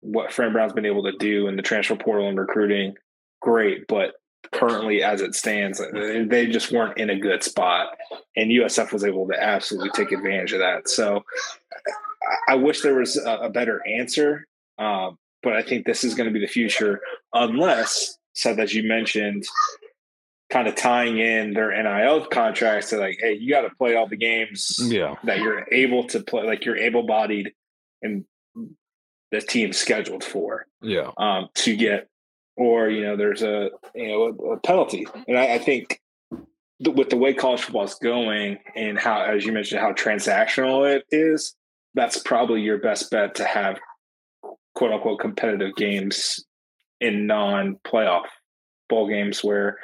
what 0.00 0.32
Fran 0.32 0.52
Brown's 0.52 0.72
been 0.72 0.86
able 0.86 1.02
to 1.02 1.12
do 1.18 1.48
in 1.48 1.56
the 1.56 1.62
transfer 1.62 1.96
portal 1.96 2.28
and 2.28 2.38
recruiting, 2.38 2.94
great. 3.42 3.86
But 3.88 4.14
currently, 4.52 5.02
as 5.02 5.20
it 5.20 5.34
stands, 5.34 5.82
they- 5.92 6.24
they 6.24 6.46
just 6.46 6.70
weren't 6.72 6.96
in 6.96 7.10
a 7.10 7.18
good 7.18 7.42
spot, 7.42 7.88
and 8.36 8.50
USF 8.52 8.92
was 8.92 9.04
able 9.04 9.26
to 9.28 9.42
absolutely 9.42 9.90
take 9.90 10.12
advantage 10.12 10.52
of 10.52 10.60
that. 10.60 10.88
So, 10.88 11.24
I- 12.48 12.54
wish 12.54 12.80
there 12.82 12.94
was 12.94 13.16
a, 13.16 13.30
a 13.38 13.50
better 13.50 13.82
answer, 13.86 14.46
um, 14.78 15.18
but 15.42 15.54
I 15.54 15.62
think 15.62 15.84
this 15.84 16.04
is 16.04 16.14
going 16.14 16.28
to 16.28 16.32
be 16.32 16.40
the 16.40 16.46
future, 16.50 17.00
unless, 17.32 18.16
Seth, 18.34 18.58
as 18.58 18.72
you 18.72 18.84
mentioned, 18.88 19.44
kind 20.50 20.66
of 20.66 20.74
tying 20.74 21.18
in 21.18 21.52
their 21.52 21.70
NIL 21.70 22.24
contracts 22.26 22.90
to 22.90 22.96
like, 22.96 23.18
hey, 23.20 23.34
you 23.34 23.50
got 23.50 23.62
to 23.62 23.74
play 23.76 23.94
all 23.94 24.06
the 24.06 24.16
games 24.16 24.78
yeah, 24.82 25.16
that 25.24 25.38
you're 25.38 25.66
able 25.70 26.04
to 26.04 26.20
play, 26.20 26.44
like 26.44 26.64
you're 26.64 26.76
able 26.76 27.02
bodied 27.02 27.52
and 28.02 28.24
the 29.30 29.40
team's 29.40 29.76
scheduled 29.76 30.24
for 30.24 30.66
yeah, 30.80 31.10
um, 31.18 31.48
to 31.54 31.76
get, 31.76 32.08
or, 32.56 32.88
you 32.88 33.02
know, 33.02 33.16
there's 33.16 33.42
a, 33.42 33.70
you 33.94 34.08
know, 34.08 34.22
a, 34.24 34.52
a 34.52 34.60
penalty. 34.60 35.06
And 35.26 35.38
I, 35.38 35.54
I 35.54 35.58
think 35.58 36.00
th- 36.82 36.96
with 36.96 37.10
the 37.10 37.16
way 37.16 37.34
college 37.34 37.62
football 37.62 37.84
is 37.84 37.94
going 37.96 38.58
and 38.74 38.98
how, 38.98 39.22
as 39.22 39.44
you 39.44 39.52
mentioned, 39.52 39.80
how 39.80 39.92
transactional 39.92 40.90
it 40.90 41.04
is, 41.10 41.54
that's 41.94 42.18
probably 42.18 42.62
your 42.62 42.78
best 42.78 43.10
bet 43.10 43.34
to 43.36 43.44
have 43.44 43.78
quote 44.74 44.92
unquote 44.92 45.20
competitive 45.20 45.76
games 45.76 46.44
in 47.00 47.26
non 47.26 47.78
playoff 47.86 48.26
bowl 48.88 49.08
games 49.08 49.44
where, 49.44 49.78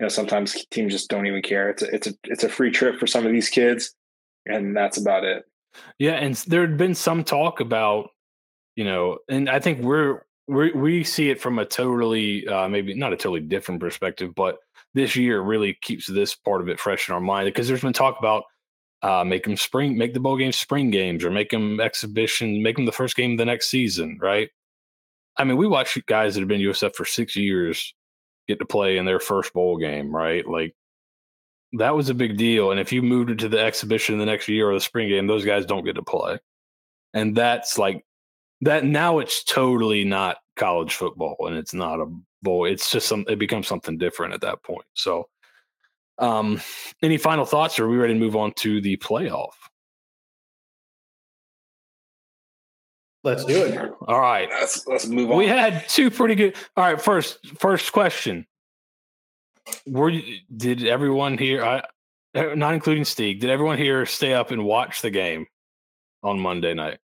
you 0.00 0.06
know, 0.06 0.08
sometimes 0.08 0.64
teams 0.70 0.92
just 0.92 1.10
don't 1.10 1.26
even 1.26 1.42
care. 1.42 1.68
It's 1.68 1.82
a, 1.82 1.94
it's 1.94 2.06
a, 2.06 2.14
it's 2.24 2.44
a 2.44 2.48
free 2.48 2.70
trip 2.70 2.98
for 2.98 3.06
some 3.06 3.26
of 3.26 3.32
these 3.32 3.50
kids 3.50 3.94
and 4.46 4.74
that's 4.74 4.96
about 4.96 5.24
it. 5.24 5.44
yeah. 5.98 6.12
And 6.12 6.34
there 6.34 6.62
had 6.62 6.78
been 6.78 6.94
some 6.94 7.22
talk 7.22 7.60
about, 7.60 8.08
you 8.76 8.84
know, 8.84 9.18
and 9.28 9.48
I 9.48 9.60
think 9.60 9.80
we're 9.80 10.22
we 10.48 10.72
we 10.72 11.04
see 11.04 11.30
it 11.30 11.40
from 11.40 11.58
a 11.58 11.64
totally 11.64 12.46
uh, 12.48 12.68
maybe 12.68 12.94
not 12.94 13.12
a 13.12 13.16
totally 13.16 13.40
different 13.40 13.80
perspective, 13.80 14.34
but 14.34 14.56
this 14.94 15.14
year 15.16 15.40
really 15.40 15.76
keeps 15.82 16.06
this 16.06 16.34
part 16.34 16.60
of 16.60 16.68
it 16.68 16.80
fresh 16.80 17.08
in 17.08 17.14
our 17.14 17.20
mind 17.20 17.46
because 17.46 17.68
there's 17.68 17.82
been 17.82 17.92
talk 17.92 18.18
about 18.18 18.44
uh, 19.02 19.22
make 19.22 19.44
them 19.44 19.56
spring, 19.56 19.96
make 19.96 20.14
the 20.14 20.20
bowl 20.20 20.36
games 20.36 20.56
spring 20.56 20.90
games, 20.90 21.24
or 21.24 21.30
make 21.30 21.50
them 21.50 21.78
exhibition, 21.80 22.62
make 22.62 22.76
them 22.76 22.86
the 22.86 22.92
first 22.92 23.16
game 23.16 23.32
of 23.32 23.38
the 23.38 23.44
next 23.44 23.68
season, 23.68 24.18
right? 24.20 24.50
I 25.36 25.44
mean, 25.44 25.56
we 25.56 25.66
watch 25.66 25.98
guys 26.06 26.34
that 26.34 26.40
have 26.40 26.48
been 26.48 26.60
USF 26.60 26.94
for 26.94 27.04
six 27.04 27.36
years 27.36 27.94
get 28.50 28.58
to 28.58 28.66
play 28.66 28.96
in 28.96 29.04
their 29.04 29.20
first 29.20 29.52
bowl 29.52 29.76
game, 29.78 30.14
right? 30.14 30.46
Like 30.46 30.74
that 31.74 31.94
was 31.94 32.08
a 32.08 32.14
big 32.14 32.36
deal. 32.36 32.70
And 32.70 32.80
if 32.80 32.92
you 32.92 33.02
moved 33.02 33.30
it 33.30 33.38
to 33.40 33.48
the 33.48 33.60
exhibition 33.60 34.18
the 34.18 34.26
next 34.26 34.48
year 34.48 34.70
or 34.70 34.74
the 34.74 34.80
spring 34.80 35.08
game, 35.08 35.26
those 35.26 35.44
guys 35.44 35.66
don't 35.66 35.84
get 35.84 35.94
to 35.94 36.02
play. 36.02 36.38
And 37.14 37.36
that's 37.36 37.78
like 37.78 38.04
that 38.62 38.84
now 38.84 39.18
it's 39.18 39.44
totally 39.44 40.04
not 40.04 40.38
college 40.56 40.94
football 40.94 41.36
and 41.46 41.56
it's 41.56 41.74
not 41.74 42.00
a 42.00 42.06
bowl. 42.42 42.66
It's 42.66 42.90
just 42.90 43.08
some 43.08 43.24
it 43.28 43.38
becomes 43.38 43.66
something 43.66 43.98
different 43.98 44.34
at 44.34 44.40
that 44.42 44.62
point. 44.62 44.84
So 44.94 45.28
um 46.18 46.60
any 47.02 47.16
final 47.16 47.44
thoughts 47.44 47.78
or 47.78 47.86
are 47.86 47.88
we 47.88 47.96
ready 47.96 48.14
to 48.14 48.20
move 48.20 48.36
on 48.36 48.52
to 48.54 48.80
the 48.80 48.96
playoff? 48.98 49.54
Let's 53.22 53.44
do 53.44 53.62
it. 53.64 53.90
All 54.08 54.20
right. 54.20 54.48
Let's 54.50 54.86
let's 54.86 55.06
move 55.06 55.30
on. 55.30 55.36
We 55.36 55.46
had 55.46 55.86
two 55.88 56.10
pretty 56.10 56.34
good. 56.34 56.56
All 56.76 56.84
right, 56.84 57.00
first 57.00 57.38
first 57.58 57.92
question. 57.92 58.46
Were 59.86 60.08
you, 60.08 60.38
did 60.56 60.86
everyone 60.86 61.36
here? 61.38 61.62
I, 61.64 61.82
uh, 62.34 62.54
not 62.54 62.74
including 62.74 63.04
Steeg. 63.04 63.40
Did 63.40 63.50
everyone 63.50 63.76
here 63.78 64.06
stay 64.06 64.32
up 64.32 64.50
and 64.50 64.64
watch 64.64 65.02
the 65.02 65.10
game 65.10 65.46
on 66.22 66.40
Monday 66.40 66.72
night? 66.74 66.98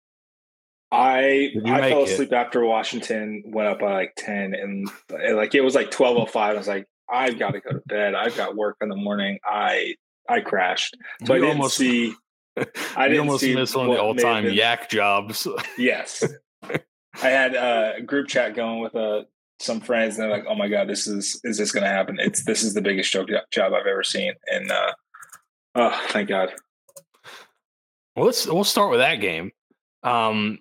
I 0.92 1.50
I 1.66 1.80
make 1.80 1.90
fell 1.92 2.04
it? 2.04 2.10
asleep 2.10 2.32
after 2.32 2.64
Washington 2.64 3.42
went 3.46 3.68
up 3.68 3.80
by 3.80 3.92
like 3.92 4.12
ten, 4.16 4.54
and 4.54 4.88
like 5.36 5.54
it 5.56 5.62
was 5.62 5.74
like 5.74 5.90
twelve 5.90 6.16
oh 6.16 6.26
five. 6.26 6.54
I 6.54 6.58
was 6.58 6.68
like, 6.68 6.86
I've 7.10 7.38
got 7.38 7.50
to 7.54 7.60
go 7.60 7.70
to 7.70 7.82
bed. 7.86 8.14
I've 8.14 8.36
got 8.36 8.54
work 8.54 8.76
in 8.80 8.88
the 8.88 8.96
morning. 8.96 9.38
I 9.44 9.96
I 10.28 10.40
crashed, 10.40 10.96
so 11.26 11.34
I 11.34 11.38
You 11.38 11.42
didn't 11.42 11.56
almost- 11.56 11.76
see. 11.76 12.14
I 12.96 13.08
didn't 13.08 13.20
almost 13.20 13.40
see 13.40 13.54
missed 13.54 13.76
one 13.76 13.90
of 13.90 13.96
the 13.96 14.02
all 14.02 14.14
time 14.14 14.48
yak 14.50 14.88
jobs. 14.88 15.46
Yes, 15.78 16.24
I 16.62 17.28
had 17.28 17.54
a 17.54 18.00
group 18.02 18.28
chat 18.28 18.54
going 18.54 18.80
with 18.80 18.94
uh, 18.94 19.24
some 19.58 19.80
friends, 19.80 20.16
and 20.16 20.24
they're 20.24 20.36
like, 20.36 20.46
"Oh 20.48 20.54
my 20.54 20.68
god, 20.68 20.88
this 20.88 21.06
is 21.06 21.40
is 21.44 21.58
this 21.58 21.72
going 21.72 21.84
to 21.84 21.90
happen? 21.90 22.18
It's 22.20 22.44
this 22.44 22.62
is 22.62 22.74
the 22.74 22.82
biggest 22.82 23.12
joke 23.12 23.28
job 23.50 23.72
I've 23.72 23.86
ever 23.86 24.04
seen." 24.04 24.34
And 24.46 24.70
uh, 24.70 24.92
oh, 25.74 26.06
thank 26.08 26.28
God. 26.28 26.52
Well, 28.14 28.26
let's 28.26 28.46
we'll 28.46 28.64
start 28.64 28.90
with 28.90 29.00
that 29.00 29.16
game. 29.16 29.50
Um, 30.02 30.58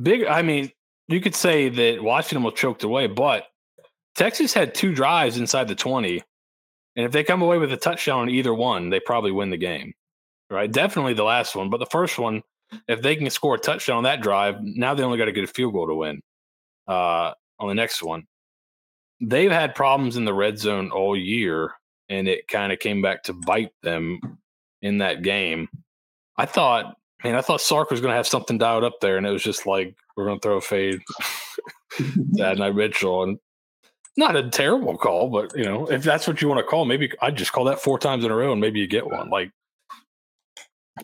big. 0.00 0.24
I 0.24 0.42
mean, 0.42 0.72
you 1.08 1.20
could 1.20 1.34
say 1.34 1.68
that 1.68 2.02
Washington 2.02 2.42
was 2.42 2.54
choked 2.54 2.84
away, 2.84 3.06
but 3.06 3.46
Texas 4.14 4.54
had 4.54 4.74
two 4.74 4.94
drives 4.94 5.36
inside 5.36 5.68
the 5.68 5.74
twenty, 5.74 6.22
and 6.96 7.04
if 7.04 7.12
they 7.12 7.24
come 7.24 7.42
away 7.42 7.58
with 7.58 7.72
a 7.72 7.76
touchdown 7.76 8.20
on 8.20 8.30
either 8.30 8.54
one, 8.54 8.88
they 8.88 9.00
probably 9.00 9.30
win 9.30 9.50
the 9.50 9.58
game. 9.58 9.92
Right? 10.50 10.70
Definitely 10.70 11.14
the 11.14 11.24
last 11.24 11.54
one, 11.54 11.70
but 11.70 11.78
the 11.78 11.86
first 11.86 12.18
one, 12.18 12.42
if 12.88 13.02
they 13.02 13.14
can 13.14 13.30
score 13.30 13.54
a 13.54 13.58
touchdown 13.58 13.98
on 13.98 14.04
that 14.04 14.20
drive, 14.20 14.56
now 14.60 14.94
they 14.94 15.02
only 15.02 15.18
got 15.18 15.26
to 15.26 15.32
get 15.32 15.44
a 15.44 15.48
field 15.48 15.74
goal 15.74 15.86
to 15.86 15.94
win. 15.94 16.20
Uh, 16.88 17.32
on 17.60 17.68
the 17.68 17.74
next 17.74 18.02
one, 18.02 18.24
they've 19.20 19.50
had 19.50 19.74
problems 19.74 20.16
in 20.16 20.24
the 20.24 20.34
red 20.34 20.58
zone 20.58 20.90
all 20.90 21.16
year, 21.16 21.72
and 22.08 22.26
it 22.26 22.48
kind 22.48 22.72
of 22.72 22.78
came 22.78 23.00
back 23.02 23.22
to 23.24 23.32
bite 23.32 23.72
them 23.82 24.18
in 24.82 24.98
that 24.98 25.22
game. 25.22 25.68
I 26.36 26.46
thought, 26.46 26.96
man, 27.22 27.34
I 27.34 27.42
thought 27.42 27.60
Sark 27.60 27.90
was 27.90 28.00
going 28.00 28.10
to 28.10 28.16
have 28.16 28.26
something 28.26 28.58
dialed 28.58 28.84
up 28.84 29.00
there, 29.00 29.18
and 29.18 29.26
it 29.26 29.30
was 29.30 29.42
just 29.42 29.66
like 29.66 29.94
we're 30.16 30.24
going 30.24 30.40
to 30.40 30.42
throw 30.42 30.56
a 30.56 30.60
fade 30.60 31.00
to 31.96 32.42
Adonai 32.42 32.72
Mitchell, 32.72 33.22
and 33.22 33.38
not 34.16 34.36
a 34.36 34.48
terrible 34.48 34.96
call, 34.96 35.28
but 35.28 35.56
you 35.56 35.64
know, 35.64 35.90
if 35.90 36.02
that's 36.02 36.26
what 36.26 36.42
you 36.42 36.48
want 36.48 36.58
to 36.58 36.64
call, 36.64 36.84
maybe 36.84 37.12
I'd 37.20 37.36
just 37.36 37.52
call 37.52 37.64
that 37.64 37.80
four 37.80 37.98
times 37.98 38.24
in 38.24 38.30
a 38.30 38.34
row, 38.34 38.52
and 38.52 38.60
maybe 38.60 38.80
you 38.80 38.86
get 38.86 39.06
one. 39.06 39.28
Like 39.30 39.52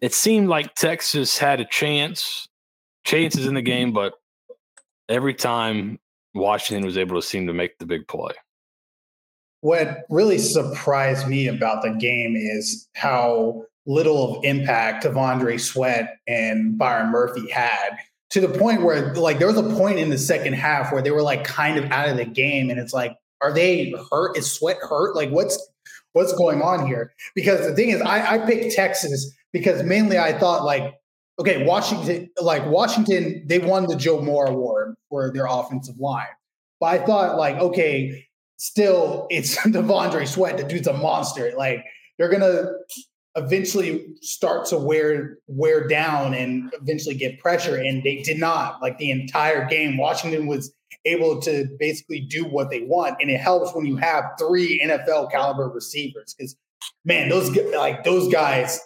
it 0.02 0.14
seemed 0.14 0.48
like 0.48 0.74
Texas 0.74 1.38
had 1.38 1.61
a 1.61 1.64
chance, 1.64 2.48
chances 3.04 3.46
in 3.46 3.54
the 3.54 3.62
game, 3.62 3.92
but 3.92 4.14
every 5.09 5.35
time 5.35 5.98
Washington 6.35 6.85
was 6.85 6.96
able 6.96 7.20
to 7.20 7.26
seem 7.26 7.46
to 7.46 7.52
make 7.52 7.78
the 7.78 7.87
big 7.87 8.06
play. 8.06 8.32
What 9.62 10.04
really 10.11 10.38
surprised 10.38 11.26
me 11.26 11.48
about 11.48 11.82
the 11.82 11.90
game 11.90 12.37
is 12.37 12.88
how 12.94 13.64
little 13.87 14.37
of 14.38 14.44
impact 14.44 15.04
T'Vondre 15.04 15.61
Sweat 15.61 16.18
and 16.26 16.76
Byron 16.76 17.11
Murphy 17.11 17.48
had 17.50 17.96
to 18.30 18.40
the 18.40 18.48
point 18.48 18.82
where 18.82 19.14
like 19.14 19.38
there 19.38 19.46
was 19.46 19.56
a 19.56 19.76
point 19.76 19.98
in 19.98 20.11
the 20.11 20.18
second 20.18 20.54
half 20.54 20.92
where 20.92 21.02
they 21.02 21.11
were 21.11 21.22
like 21.22 21.44
kind 21.44 21.78
of 21.78 21.90
out 21.90 22.09
of 22.09 22.16
the 22.16 22.24
game 22.24 22.68
and 22.70 22.78
it's 22.78 22.92
like 22.92 23.16
are 23.42 23.52
they 23.52 23.94
hurt? 24.11 24.37
Is 24.37 24.50
sweat 24.50 24.78
hurt? 24.80 25.14
Like 25.14 25.30
what's 25.30 25.59
what's 26.12 26.32
going 26.32 26.62
on 26.62 26.87
here? 26.87 27.12
Because 27.35 27.66
the 27.66 27.74
thing 27.74 27.90
is 27.90 28.00
i 28.02 28.35
i 28.35 28.38
picked 28.38 28.74
texas 28.74 29.32
because 29.57 29.83
mainly 29.83 30.19
i 30.19 30.37
thought 30.38 30.64
like 30.64 30.95
okay 31.38 31.64
washington 31.64 32.29
like 32.40 32.64
washington 32.66 33.42
they 33.47 33.59
won 33.59 33.87
the 33.87 33.97
joe 33.97 34.21
moore 34.21 34.47
award 34.47 34.95
for 35.09 35.33
their 35.33 35.47
offensive 35.47 35.99
line. 35.99 36.27
But 36.81 36.87
i 36.87 37.07
thought 37.07 37.38
like 37.38 37.57
okay 37.57 38.27
still 38.57 39.27
it's 39.31 39.57
T'Vondre 39.66 40.27
Sweat 40.27 40.57
the 40.57 40.64
dude's 40.64 40.87
a 40.87 40.92
monster. 40.92 41.53
Like 41.57 41.85
they're 42.19 42.31
gonna 42.31 42.71
eventually 43.37 44.07
start 44.23 44.66
to 44.66 44.79
wear 44.79 45.38
wear 45.47 45.87
down 45.87 46.35
and 46.35 46.73
eventually 46.81 47.14
get 47.14 47.38
pressure 47.38 47.77
and 47.77 48.03
they 48.03 48.23
did 48.23 48.38
not. 48.38 48.81
Like 48.83 48.99
the 48.99 49.11
entire 49.11 49.66
game 49.66 49.97
washington 49.97 50.47
was 50.47 50.73
able 51.05 51.40
to 51.40 51.66
basically 51.79 52.21
do 52.21 52.45
what 52.45 52.71
they 52.71 52.83
want 52.83 53.16
and 53.21 53.31
it 53.31 53.38
helps 53.38 53.75
when 53.75 53.87
you 53.87 53.97
have 53.97 54.25
three 54.38 54.81
nfl 54.85 55.31
caliber 55.31 55.69
receivers 55.69 56.35
because 56.35 56.57
man 57.05 57.29
those 57.29 57.57
like 57.77 58.03
those 58.03 58.33
guys 58.33 58.81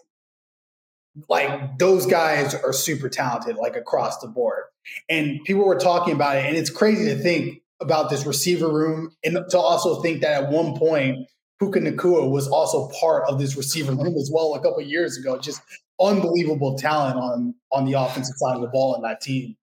like 1.29 1.79
those 1.79 2.07
guys 2.07 2.55
are 2.55 2.73
super 2.73 3.09
talented 3.09 3.57
like 3.57 3.77
across 3.77 4.19
the 4.21 4.29
board 4.29 4.65
and 5.09 5.43
people 5.45 5.65
were 5.65 5.79
talking 5.79 6.15
about 6.15 6.37
it 6.37 6.47
and 6.47 6.57
it's 6.57 6.71
crazy 6.71 7.05
to 7.05 7.17
think 7.17 7.63
about 7.81 8.11
this 8.11 8.27
receiver 8.27 8.69
room 8.69 9.11
and 9.25 9.39
to 9.51 9.59
also 9.59 10.03
think 10.03 10.21
that 10.21 10.45
at 10.45 10.51
one 10.51 10.77
point 10.77 11.27
Puka 11.61 11.79
Nacua 11.79 12.31
was 12.31 12.49
also 12.49 12.89
part 12.99 13.29
of 13.29 13.39
this 13.39 13.55
receiver 13.57 13.93
room 13.93 14.17
as 14.17 14.31
well 14.33 14.55
a 14.55 14.61
couple 14.61 14.81
years 14.81 15.19
ago. 15.19 15.39
Just 15.39 15.61
unbelievable 16.01 16.77
talent 16.79 17.17
on 17.17 17.55
on 17.71 17.85
the 17.85 17.93
offensive 17.93 18.37
side 18.37 18.57
of 18.57 18.63
the 18.63 18.69
ball 18.69 18.97
in 18.97 19.03
that 19.03 19.21
team. 19.21 19.57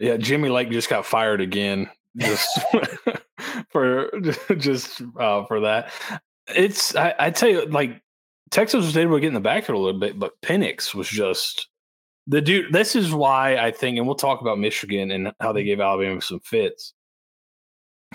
Yeah, 0.00 0.16
Jimmy 0.16 0.48
Lake 0.48 0.70
just 0.70 0.90
got 0.90 1.06
fired 1.06 1.40
again, 1.40 1.88
just 2.16 2.48
for 3.70 4.10
just 4.58 5.02
uh, 5.18 5.44
for 5.44 5.60
that. 5.60 5.92
It's 6.48 6.96
I, 6.96 7.14
I 7.18 7.30
tell 7.30 7.48
you, 7.48 7.64
like 7.66 8.02
Texas 8.54 8.84
was 8.84 8.96
able 8.96 9.16
to 9.16 9.20
get 9.20 9.28
in 9.28 9.34
the 9.34 9.40
backfield 9.40 9.76
a 9.76 9.82
little 9.82 9.98
bit, 9.98 10.16
but 10.16 10.40
Penix 10.40 10.94
was 10.94 11.08
just 11.08 11.66
the 12.28 12.40
dude. 12.40 12.72
This 12.72 12.94
is 12.94 13.12
why 13.12 13.56
I 13.56 13.72
think, 13.72 13.98
and 13.98 14.06
we'll 14.06 14.14
talk 14.14 14.40
about 14.40 14.60
Michigan 14.60 15.10
and 15.10 15.32
how 15.40 15.52
they 15.52 15.64
gave 15.64 15.80
Alabama 15.80 16.22
some 16.22 16.38
fits. 16.38 16.94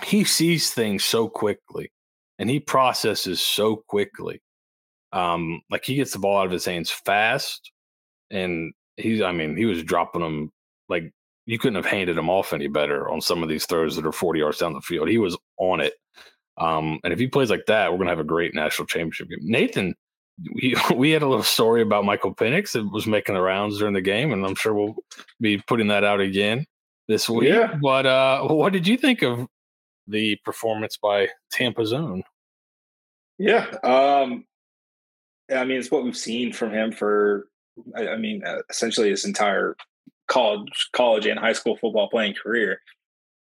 He 0.02 0.24
sees 0.24 0.70
things 0.70 1.04
so 1.04 1.28
quickly 1.28 1.92
and 2.38 2.48
he 2.48 2.58
processes 2.58 3.42
so 3.42 3.84
quickly. 3.86 4.40
Um, 5.12 5.60
like 5.70 5.84
he 5.84 5.96
gets 5.96 6.12
the 6.12 6.18
ball 6.18 6.38
out 6.38 6.46
of 6.46 6.52
his 6.52 6.64
hands 6.64 6.90
fast, 6.90 7.70
and 8.30 8.72
he's 8.96 9.20
I 9.20 9.32
mean 9.32 9.58
he 9.58 9.66
was 9.66 9.82
dropping 9.82 10.22
them 10.22 10.50
like 10.88 11.12
you 11.44 11.58
couldn't 11.58 11.82
have 11.82 11.92
handed 11.92 12.16
him 12.16 12.30
off 12.30 12.54
any 12.54 12.66
better 12.66 13.10
on 13.10 13.20
some 13.20 13.42
of 13.42 13.50
these 13.50 13.66
throws 13.66 13.94
that 13.96 14.06
are 14.06 14.12
40 14.12 14.40
yards 14.40 14.58
down 14.58 14.72
the 14.72 14.80
field. 14.80 15.10
He 15.10 15.18
was 15.18 15.36
on 15.58 15.80
it. 15.80 15.94
Um, 16.56 16.98
and 17.04 17.12
if 17.12 17.18
he 17.18 17.26
plays 17.26 17.50
like 17.50 17.66
that, 17.66 17.92
we're 17.92 17.98
gonna 17.98 18.08
have 18.08 18.20
a 18.20 18.24
great 18.24 18.54
national 18.54 18.86
championship 18.86 19.28
game. 19.28 19.40
Nathan, 19.42 19.94
we, 20.54 20.76
we 20.94 21.10
had 21.10 21.22
a 21.22 21.28
little 21.28 21.44
story 21.44 21.82
about 21.82 22.04
Michael 22.04 22.34
Penix 22.34 22.72
that 22.72 22.90
was 22.90 23.06
making 23.06 23.34
the 23.34 23.40
rounds 23.40 23.78
during 23.78 23.94
the 23.94 24.00
game, 24.00 24.32
and 24.32 24.44
I'm 24.44 24.54
sure 24.54 24.74
we'll 24.74 24.96
be 25.40 25.58
putting 25.58 25.88
that 25.88 26.04
out 26.04 26.20
again 26.20 26.66
this 27.08 27.28
week. 27.28 27.48
Yeah. 27.48 27.76
But 27.80 28.06
uh, 28.06 28.46
what 28.48 28.72
did 28.72 28.86
you 28.86 28.96
think 28.96 29.22
of 29.22 29.46
the 30.06 30.36
performance 30.44 30.96
by 30.96 31.28
Tampa 31.52 31.86
Zone? 31.86 32.22
Yeah. 33.38 33.66
Um, 33.82 34.44
I 35.50 35.64
mean, 35.64 35.78
it's 35.78 35.90
what 35.90 36.04
we've 36.04 36.16
seen 36.16 36.52
from 36.52 36.72
him 36.72 36.92
for, 36.92 37.48
I, 37.96 38.08
I 38.08 38.16
mean, 38.16 38.42
uh, 38.44 38.58
essentially 38.68 39.10
his 39.10 39.24
entire 39.24 39.76
college, 40.28 40.88
college 40.92 41.26
and 41.26 41.38
high 41.38 41.54
school 41.54 41.76
football 41.76 42.08
playing 42.08 42.34
career. 42.34 42.80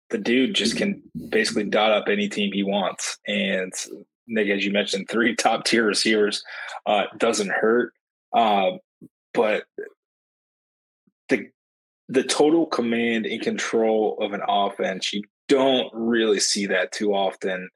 The 0.10 0.18
dude 0.18 0.56
just 0.56 0.78
can 0.78 1.04
basically 1.30 1.66
dot 1.66 1.92
up 1.92 2.08
any 2.08 2.30
team 2.30 2.52
he 2.52 2.64
wants. 2.64 3.18
And 3.28 3.74
Nick, 4.30 4.50
as 4.50 4.64
you 4.64 4.72
mentioned, 4.72 5.10
three 5.10 5.36
top 5.38 5.66
tier 5.66 5.86
receivers 5.86 6.44
uh, 6.86 7.06
doesn't 7.18 7.52
hurt. 7.52 7.94
Uh, 8.34 8.72
but 9.34 9.64
the 11.30 11.48
the 12.08 12.24
total 12.24 12.66
command 12.66 13.26
and 13.26 13.42
control 13.42 14.18
of 14.22 14.34
an 14.34 14.42
offense, 14.48 15.14
you 15.14 15.24
don't 15.48 15.90
really 15.94 16.40
see 16.40 16.68
that 16.68 16.92
too 16.92 17.14
often 17.14 17.70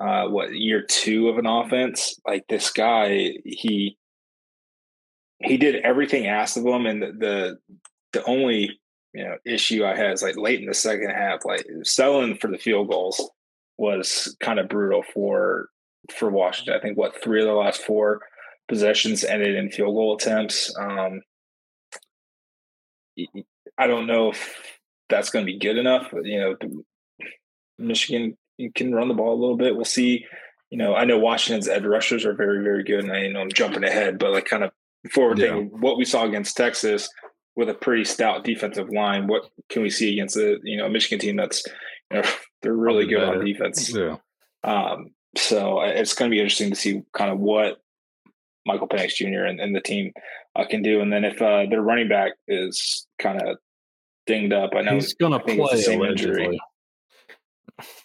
uh, 0.00 0.26
what 0.26 0.54
year 0.54 0.82
two 0.82 1.28
of 1.28 1.38
an 1.38 1.46
offense. 1.46 2.18
Like 2.26 2.46
this 2.48 2.70
guy, 2.70 3.34
he 3.44 3.96
he 5.38 5.56
did 5.56 5.76
everything 5.76 6.26
asked 6.26 6.56
of 6.56 6.64
him, 6.64 6.86
and 6.86 7.02
the 7.02 7.12
the, 7.12 7.58
the 8.12 8.24
only 8.24 8.80
you 9.12 9.24
know 9.24 9.36
issue 9.44 9.84
I 9.84 9.96
had 9.96 10.12
is 10.12 10.22
like 10.22 10.36
late 10.36 10.60
in 10.60 10.66
the 10.66 10.74
second 10.74 11.10
half, 11.10 11.44
like 11.44 11.66
selling 11.82 12.36
for 12.36 12.48
the 12.50 12.58
field 12.58 12.88
goals 12.88 13.30
was 13.78 14.36
kind 14.40 14.58
of 14.58 14.68
brutal 14.68 15.02
for 15.14 15.68
for 16.12 16.30
Washington. 16.30 16.74
I 16.74 16.80
think 16.80 16.96
what 16.96 17.22
three 17.22 17.40
of 17.40 17.46
the 17.46 17.54
last 17.54 17.82
four 17.82 18.20
possessions 18.68 19.24
ended 19.24 19.54
in 19.54 19.70
field 19.70 19.94
goal 19.94 20.16
attempts. 20.16 20.74
Um, 20.78 21.22
I 23.78 23.86
don't 23.86 24.06
know 24.06 24.30
if 24.30 24.78
that's 25.08 25.30
going 25.30 25.46
to 25.46 25.52
be 25.52 25.58
good 25.58 25.78
enough. 25.78 26.12
You 26.22 26.40
know, 26.40 26.56
Michigan 27.78 28.36
can 28.74 28.94
run 28.94 29.08
the 29.08 29.14
ball 29.14 29.34
a 29.34 29.40
little 29.40 29.56
bit. 29.56 29.76
We'll 29.76 29.84
see. 29.84 30.24
You 30.70 30.78
know, 30.78 30.94
I 30.94 31.04
know 31.04 31.18
Washington's 31.18 31.68
edge 31.68 31.84
rushers 31.84 32.24
are 32.24 32.34
very, 32.34 32.62
very 32.62 32.82
good, 32.82 33.04
and 33.04 33.12
I 33.12 33.28
know 33.28 33.40
I'm 33.40 33.52
jumping 33.52 33.84
ahead, 33.84 34.18
but 34.18 34.32
like 34.32 34.46
kind 34.46 34.64
of 34.64 34.72
forward 35.12 35.38
yeah. 35.38 35.50
thinking, 35.50 35.80
what 35.80 35.96
we 35.96 36.04
saw 36.04 36.24
against 36.24 36.56
Texas 36.56 37.08
with 37.54 37.68
a 37.68 37.74
pretty 37.74 38.04
stout 38.04 38.44
defensive 38.44 38.90
line, 38.90 39.26
what 39.26 39.48
can 39.70 39.82
we 39.82 39.90
see 39.90 40.12
against 40.12 40.36
a 40.36 40.58
you 40.62 40.76
know 40.76 40.88
Michigan 40.88 41.18
team 41.18 41.36
that's 41.36 41.62
you 42.10 42.20
know 42.20 42.28
they're 42.62 42.74
really 42.74 43.06
good 43.06 43.20
better. 43.20 43.38
on 43.38 43.44
defense. 43.44 43.94
Yeah. 43.94 44.16
Um, 44.64 45.12
so 45.36 45.80
it's 45.80 46.14
going 46.14 46.30
to 46.30 46.34
be 46.34 46.40
interesting 46.40 46.70
to 46.70 46.76
see 46.76 47.02
kind 47.12 47.30
of 47.30 47.38
what 47.38 47.78
Michael 48.64 48.88
Penix 48.88 49.14
Jr. 49.14 49.44
and, 49.44 49.60
and 49.60 49.74
the 49.74 49.80
team 49.80 50.12
uh, 50.56 50.64
can 50.66 50.82
do, 50.82 51.00
and 51.00 51.12
then 51.12 51.24
if 51.24 51.40
uh, 51.40 51.66
their 51.68 51.82
running 51.82 52.08
back 52.08 52.32
is 52.48 53.06
kind 53.18 53.40
of 53.40 53.58
dinged 54.26 54.52
up, 54.52 54.70
I 54.74 54.82
know 54.82 54.94
he's 54.94 55.14
going 55.14 55.32
to 55.32 55.40
play 55.40 55.56
the 55.56 55.78
same 55.78 56.02
injury. 56.02 56.58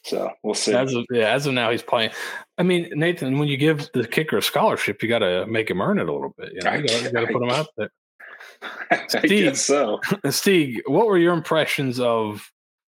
So 0.04 0.30
we'll 0.44 0.54
see. 0.54 0.74
As 0.74 0.94
of, 0.94 1.06
yeah, 1.12 1.30
as 1.30 1.46
of 1.46 1.54
now, 1.54 1.72
he's 1.72 1.82
playing. 1.82 2.12
I 2.58 2.64
mean, 2.64 2.90
Nathan, 2.94 3.40
when 3.40 3.48
you 3.48 3.58
give 3.58 3.90
the 3.94 4.08
kicker 4.08 4.38
a 4.38 4.42
scholarship, 4.42 5.02
you 5.02 5.10
got 5.10 5.20
to 5.20 5.46
make 5.48 5.70
him 5.70 5.82
earn 5.82 6.00
it 6.00 6.10
a 6.10 6.14
little 6.14 6.34
bit. 6.38 6.52
You, 6.54 6.62
know? 6.62 6.74
you 6.74 7.12
got 7.12 7.22
to 7.22 7.28
put 7.28 7.42
him 7.42 7.50
out 7.50 7.68
there. 7.78 7.90
Steeg, 9.08 9.56
so. 9.56 10.00
Steeg, 10.26 10.80
what 10.88 11.08
were 11.08 11.18
your 11.18 11.34
impressions 11.34 12.00
of? 12.00 12.52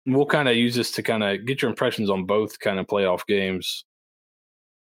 We'll 0.05 0.25
kind 0.25 0.49
of 0.49 0.57
use 0.57 0.75
this 0.75 0.91
to 0.93 1.03
kind 1.03 1.23
of 1.23 1.45
get 1.45 1.61
your 1.61 1.69
impressions 1.69 2.09
on 2.09 2.25
both 2.25 2.59
kind 2.59 2.77
of 2.77 2.87
playoff 2.87 3.25
games. 3.25 3.85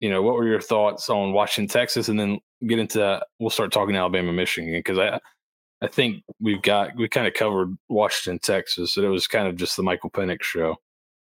You 0.00 0.10
know, 0.10 0.22
what 0.22 0.34
were 0.34 0.46
your 0.46 0.60
thoughts 0.60 1.10
on 1.10 1.32
Washington, 1.32 1.72
Texas, 1.72 2.08
and 2.08 2.18
then 2.18 2.38
get 2.66 2.78
into 2.78 3.20
we'll 3.38 3.50
start 3.50 3.72
talking 3.72 3.96
Alabama, 3.96 4.32
Michigan 4.32 4.72
because 4.72 4.98
I, 4.98 5.20
I 5.82 5.88
think 5.88 6.22
we've 6.40 6.62
got 6.62 6.96
we 6.96 7.08
kind 7.08 7.26
of 7.26 7.34
covered 7.34 7.76
Washington, 7.88 8.38
Texas, 8.38 8.96
and 8.96 9.04
it 9.04 9.10
was 9.10 9.26
kind 9.26 9.46
of 9.46 9.56
just 9.56 9.76
the 9.76 9.82
Michael 9.82 10.10
Penix 10.10 10.42
show. 10.42 10.76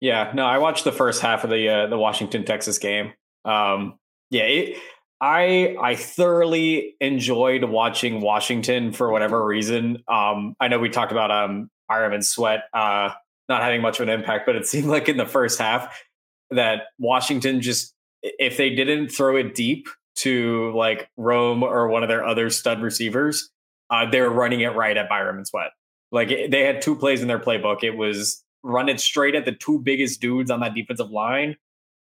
Yeah, 0.01 0.31
no, 0.35 0.45
I 0.45 0.59
watched 0.59 0.85
the 0.85 0.93
first 0.93 1.23
half 1.23 1.45
of 1.45 1.51
the 1.51 1.69
uh, 1.69 1.87
the 1.87 1.99
Washington 1.99 2.45
Texas 2.45 2.79
game. 2.79 3.13
Um, 3.45 3.99
yeah, 4.31 4.43
it, 4.43 4.79
I 5.21 5.77
I 5.81 5.95
thoroughly 5.97 6.97
enjoyed 7.01 7.65
watching 7.65 8.21
Washington 8.21 8.93
for 8.93 9.11
whatever 9.11 9.45
reason. 9.45 10.03
Um, 10.09 10.55
I 10.61 10.69
know 10.69 10.79
we 10.79 10.91
talked 10.91 11.13
about 11.13 11.31
um 11.31 11.71
Ironman 11.91 12.25
Sweat 12.25 12.65
uh, 12.75 13.11
not 13.49 13.63
having 13.63 13.81
much 13.81 14.01
of 14.01 14.09
an 14.09 14.15
impact, 14.15 14.47
but 14.47 14.57
it 14.57 14.67
seemed 14.67 14.87
like 14.87 15.09
in 15.09 15.17
the 15.17 15.27
first 15.27 15.59
half 15.59 16.03
that 16.51 16.85
Washington 16.99 17.61
just 17.61 17.95
if 18.39 18.57
they 18.57 18.71
didn't 18.71 19.09
throw 19.09 19.37
it 19.37 19.55
deep 19.55 19.89
to 20.17 20.73
like 20.75 21.11
Rome 21.17 21.63
or 21.63 21.89
one 21.89 22.03
of 22.03 22.09
their 22.09 22.25
other 22.25 22.51
stud 22.51 22.81
receivers, 22.81 23.51
uh, 23.91 24.09
they 24.11 24.21
were 24.21 24.31
running 24.31 24.61
it 24.61 24.75
right 24.75 24.97
at 24.97 25.09
Byron 25.09 25.37
and 25.37 25.47
Sweat. 25.47 25.71
Like 26.13 26.29
they 26.29 26.65
had 26.65 26.81
two 26.81 26.97
plays 26.97 27.23
in 27.23 27.29
their 27.29 27.39
playbook. 27.39 27.83
It 27.83 27.97
was 27.97 28.43
run 28.63 28.89
it 28.89 29.01
straight 29.01 29.35
at 29.35 29.45
the 29.45 29.53
two 29.53 29.79
biggest 29.79 30.21
dudes 30.21 30.51
on 30.51 30.61
that 30.61 30.75
defensive 30.75 31.11
line, 31.11 31.57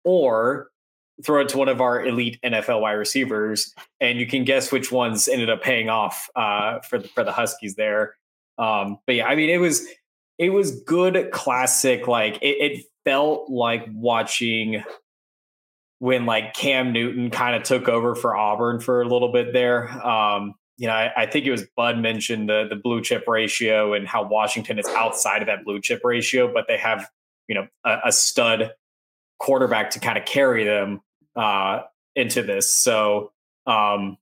or 0.05 0.71
throw 1.25 1.43
it 1.43 1.49
to 1.51 1.59
one 1.59 1.69
of 1.69 1.81
our 1.81 2.05
elite 2.05 2.39
NFL 2.45 2.81
wide 2.81 2.93
receivers, 2.93 3.75
and 4.01 4.19
you 4.19 4.27
can 4.27 4.45
guess 4.45 4.73
which 4.73 4.91
ones 4.91 5.29
ended 5.29 5.51
up 5.51 5.63
paying 5.63 5.89
off 5.89 6.29
uh, 6.35 6.81
for 6.81 6.99
the, 6.99 7.09
for 7.09 7.25
the 7.25 7.33
Huskies 7.33 7.77
there. 7.77 8.17
Um, 8.59 8.99
but 9.07 9.17
yeah, 9.17 9.27
I 9.27 9.37
mean, 9.37 9.51
it 9.51 9.59
was 9.59 9.87
it 10.39 10.51
was 10.51 10.81
good, 10.83 11.31
classic. 11.31 12.09
Like 12.09 12.37
it, 12.43 12.73
it 12.73 12.85
felt 13.05 13.51
like 13.51 13.87
watching 13.93 14.83
when 16.01 16.27
like 16.27 16.55
Cam 16.55 16.93
Newton 16.93 17.31
kind 17.31 17.55
of 17.55 17.63
took 17.63 17.89
over 17.89 18.15
for 18.15 18.35
Auburn 18.35 18.81
for 18.81 19.03
a 19.03 19.05
little 19.07 19.31
bit 19.31 19.53
there. 19.53 19.89
Um, 20.05 20.55
you 20.79 20.87
know, 20.87 20.95
I, 20.95 21.13
I, 21.15 21.27
think 21.27 21.45
it 21.45 21.51
was 21.51 21.67
Bud 21.77 21.99
mentioned 21.99 22.49
the 22.49 22.67
the 22.69 22.77
blue 22.77 23.03
chip 23.03 23.25
ratio 23.29 23.93
and 23.93 24.09
how 24.09 24.27
Washington 24.27 24.79
is 24.79 24.87
outside 24.89 25.43
of 25.43 25.47
that 25.47 25.63
blue 25.65 25.79
chip 25.81 26.01
ratio, 26.03 26.53
but 26.53 26.65
they 26.67 26.79
have 26.79 27.07
you 27.49 27.55
know 27.55 27.69
a, 27.85 27.99
a 28.07 28.13
stud 28.13 28.73
quarterback 29.39 29.91
to 29.91 30.01
kind 30.01 30.17
of 30.17 30.25
carry 30.25 30.65
them 30.65 31.03
uh, 31.37 31.83
into 32.17 32.43
this. 32.43 32.75
So 32.75 33.33
um, 33.67 34.17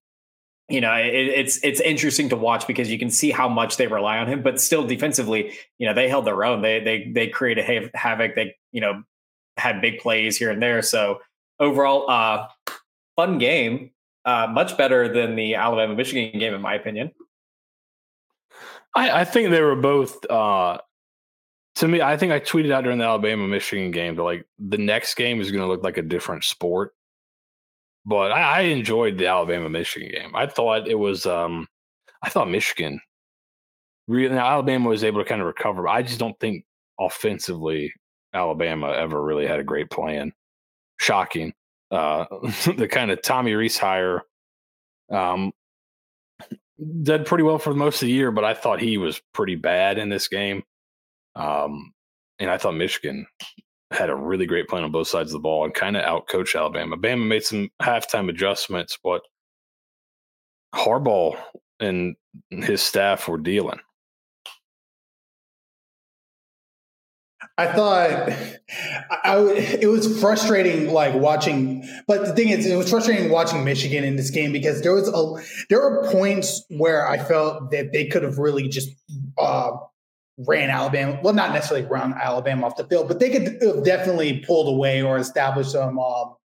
you 0.69 0.81
know, 0.81 0.93
it, 0.95 1.15
it's 1.15 1.63
it's 1.63 1.81
interesting 1.81 2.29
to 2.31 2.37
watch 2.37 2.67
because 2.67 2.91
you 2.91 2.99
can 2.99 3.11
see 3.11 3.31
how 3.31 3.49
much 3.49 3.77
they 3.77 3.87
rely 3.87 4.19
on 4.19 4.27
him, 4.27 4.43
but 4.43 4.61
still 4.61 4.85
defensively, 4.85 5.53
you 5.79 5.87
know, 5.87 5.95
they 5.95 6.09
held 6.09 6.25
their 6.25 6.45
own. 6.45 6.61
They 6.61 6.81
they 6.81 7.13
they 7.15 7.29
created 7.29 7.91
havoc. 7.95 8.35
They 8.35 8.57
you 8.73 8.81
know 8.81 9.05
had 9.57 9.81
big 9.81 10.01
plays 10.01 10.37
here 10.37 10.51
and 10.51 10.61
there. 10.61 10.83
So 10.83 11.21
overall, 11.61 12.09
uh, 12.11 12.49
fun 13.17 13.39
game. 13.39 13.91
Uh, 14.25 14.47
much 14.51 14.77
better 14.77 15.13
than 15.13 15.37
the 15.37 15.55
Alabama 15.55 15.95
Michigan 15.95 16.39
game, 16.39 16.53
in 16.53 16.61
my 16.61 16.75
opinion. 16.75 17.11
I, 18.95 19.21
I 19.21 19.25
think 19.25 19.51
they 19.51 19.63
were 19.63 19.77
both. 19.77 20.19
Uh, 20.31 20.79
to 21.77 21.89
me, 21.89 22.03
I 22.03 22.17
think 22.17 22.33
I 22.33 22.41
tweeted 22.41 22.71
out 22.71 22.85
during 22.85 22.99
the 22.99 23.05
Alabama 23.05 23.47
Michigan 23.49 23.91
game 23.91 24.17
that 24.17 24.23
like 24.23 24.47
the 24.59 24.77
next 24.77 25.15
game 25.15 25.41
is 25.41 25.51
going 25.51 25.63
to 25.63 25.69
look 25.69 25.83
like 25.83 25.97
a 25.97 26.03
different 26.03 26.45
sport 26.45 26.93
but 28.09 28.33
I, 28.33 28.41
I 28.41 28.61
enjoyed 28.63 29.19
the 29.19 29.27
Alabama 29.27 29.69
Michigan 29.69 30.11
game. 30.11 30.35
I 30.35 30.47
thought 30.47 30.89
it 30.89 30.99
was 30.99 31.27
um 31.27 31.69
I 32.23 32.31
thought 32.31 32.51
Michigan 32.51 33.01
really 34.09 34.35
now 34.35 34.47
Alabama 34.47 34.89
was 34.89 35.05
able 35.05 35.23
to 35.23 35.29
kind 35.29 35.43
of 35.43 35.47
recover. 35.47 35.83
But 35.83 35.91
I 35.91 36.03
just 36.03 36.19
don't 36.19 36.39
think 36.41 36.65
offensively 36.99 37.93
Alabama 38.33 38.93
ever 38.93 39.23
really 39.23 39.47
had 39.47 39.61
a 39.61 39.65
great 39.65 39.91
plan. 39.91 40.33
Shocking. 40.99 41.53
Uh 41.91 42.27
the 42.77 42.89
kind 42.91 43.11
of 43.11 43.23
Tommy 43.23 43.55
Rees 43.55 43.79
hire 43.79 44.23
um 45.11 45.53
did 47.03 47.27
pretty 47.27 47.43
well 47.43 47.59
for 47.59 47.75
most 47.75 48.03
of 48.03 48.07
the 48.07 48.13
year, 48.13 48.31
but 48.31 48.45
I 48.45 48.55
thought 48.55 48.81
he 48.81 48.99
was 48.99 49.21
pretty 49.35 49.57
bad 49.57 49.99
in 49.99 50.09
this 50.09 50.29
game. 50.29 50.63
Um 51.35 51.93
and 52.39 52.51
I 52.51 52.59
thought 52.59 52.75
Michigan 52.75 53.27
had 53.91 54.11
a 54.11 54.15
really 54.15 54.47
great 54.47 54.69
plan 54.69 54.85
on 54.85 54.93
both 54.93 55.09
sides 55.09 55.31
of 55.31 55.35
the 55.35 55.39
ball 55.39 55.65
and 55.65 55.75
kind 55.75 55.97
of 55.97 56.05
outcoached 56.05 56.59
Alabama. 56.59 56.97
Bama 56.97 57.27
made 57.27 57.43
some 57.43 57.71
halftime 57.83 58.29
adjustments, 58.29 58.99
but 59.03 59.23
Harbaugh 60.75 61.39
and 61.81 62.17
his 62.51 62.83
staff 62.83 63.29
were 63.29 63.39
dealing. 63.39 63.81
I 67.59 67.67
thought 67.67 68.11
I, 69.25 69.37
it 69.81 69.89
was 69.89 70.21
frustrating, 70.21 70.93
like 70.93 71.15
watching. 71.15 71.85
But 72.07 72.25
the 72.25 72.33
thing 72.33 72.51
is, 72.51 72.65
it 72.65 72.77
was 72.77 72.89
frustrating 72.89 73.31
watching 73.31 73.65
Michigan 73.65 74.05
in 74.05 74.15
this 74.15 74.31
game 74.31 74.53
because 74.53 74.81
there 74.83 74.95
was 74.95 75.09
a 75.09 75.65
there 75.69 75.81
were 75.81 76.09
points 76.13 76.65
where 76.69 77.09
I 77.09 77.19
felt 77.19 77.73
that 77.73 77.93
they 77.93 78.07
could 78.07 78.23
have 78.23 78.39
really 78.39 78.69
just 78.69 78.91
uh, 79.37 79.73
ran 80.39 80.71
Alabama. 80.71 81.19
Well, 81.21 81.35
not 81.35 81.53
necessarily 81.53 81.85
run 81.85 82.15
Alabama 82.15 82.67
off 82.67 82.77
the 82.77 82.85
field, 82.85 83.09
but 83.09 83.19
they 83.19 83.31
could 83.31 83.61
have 83.61 83.85
definitely 83.85 84.39
pulled 84.47 84.69
away 84.69 85.03
or 85.03 85.19
established 85.19 85.73
some 85.73 85.99
um, 85.99 86.37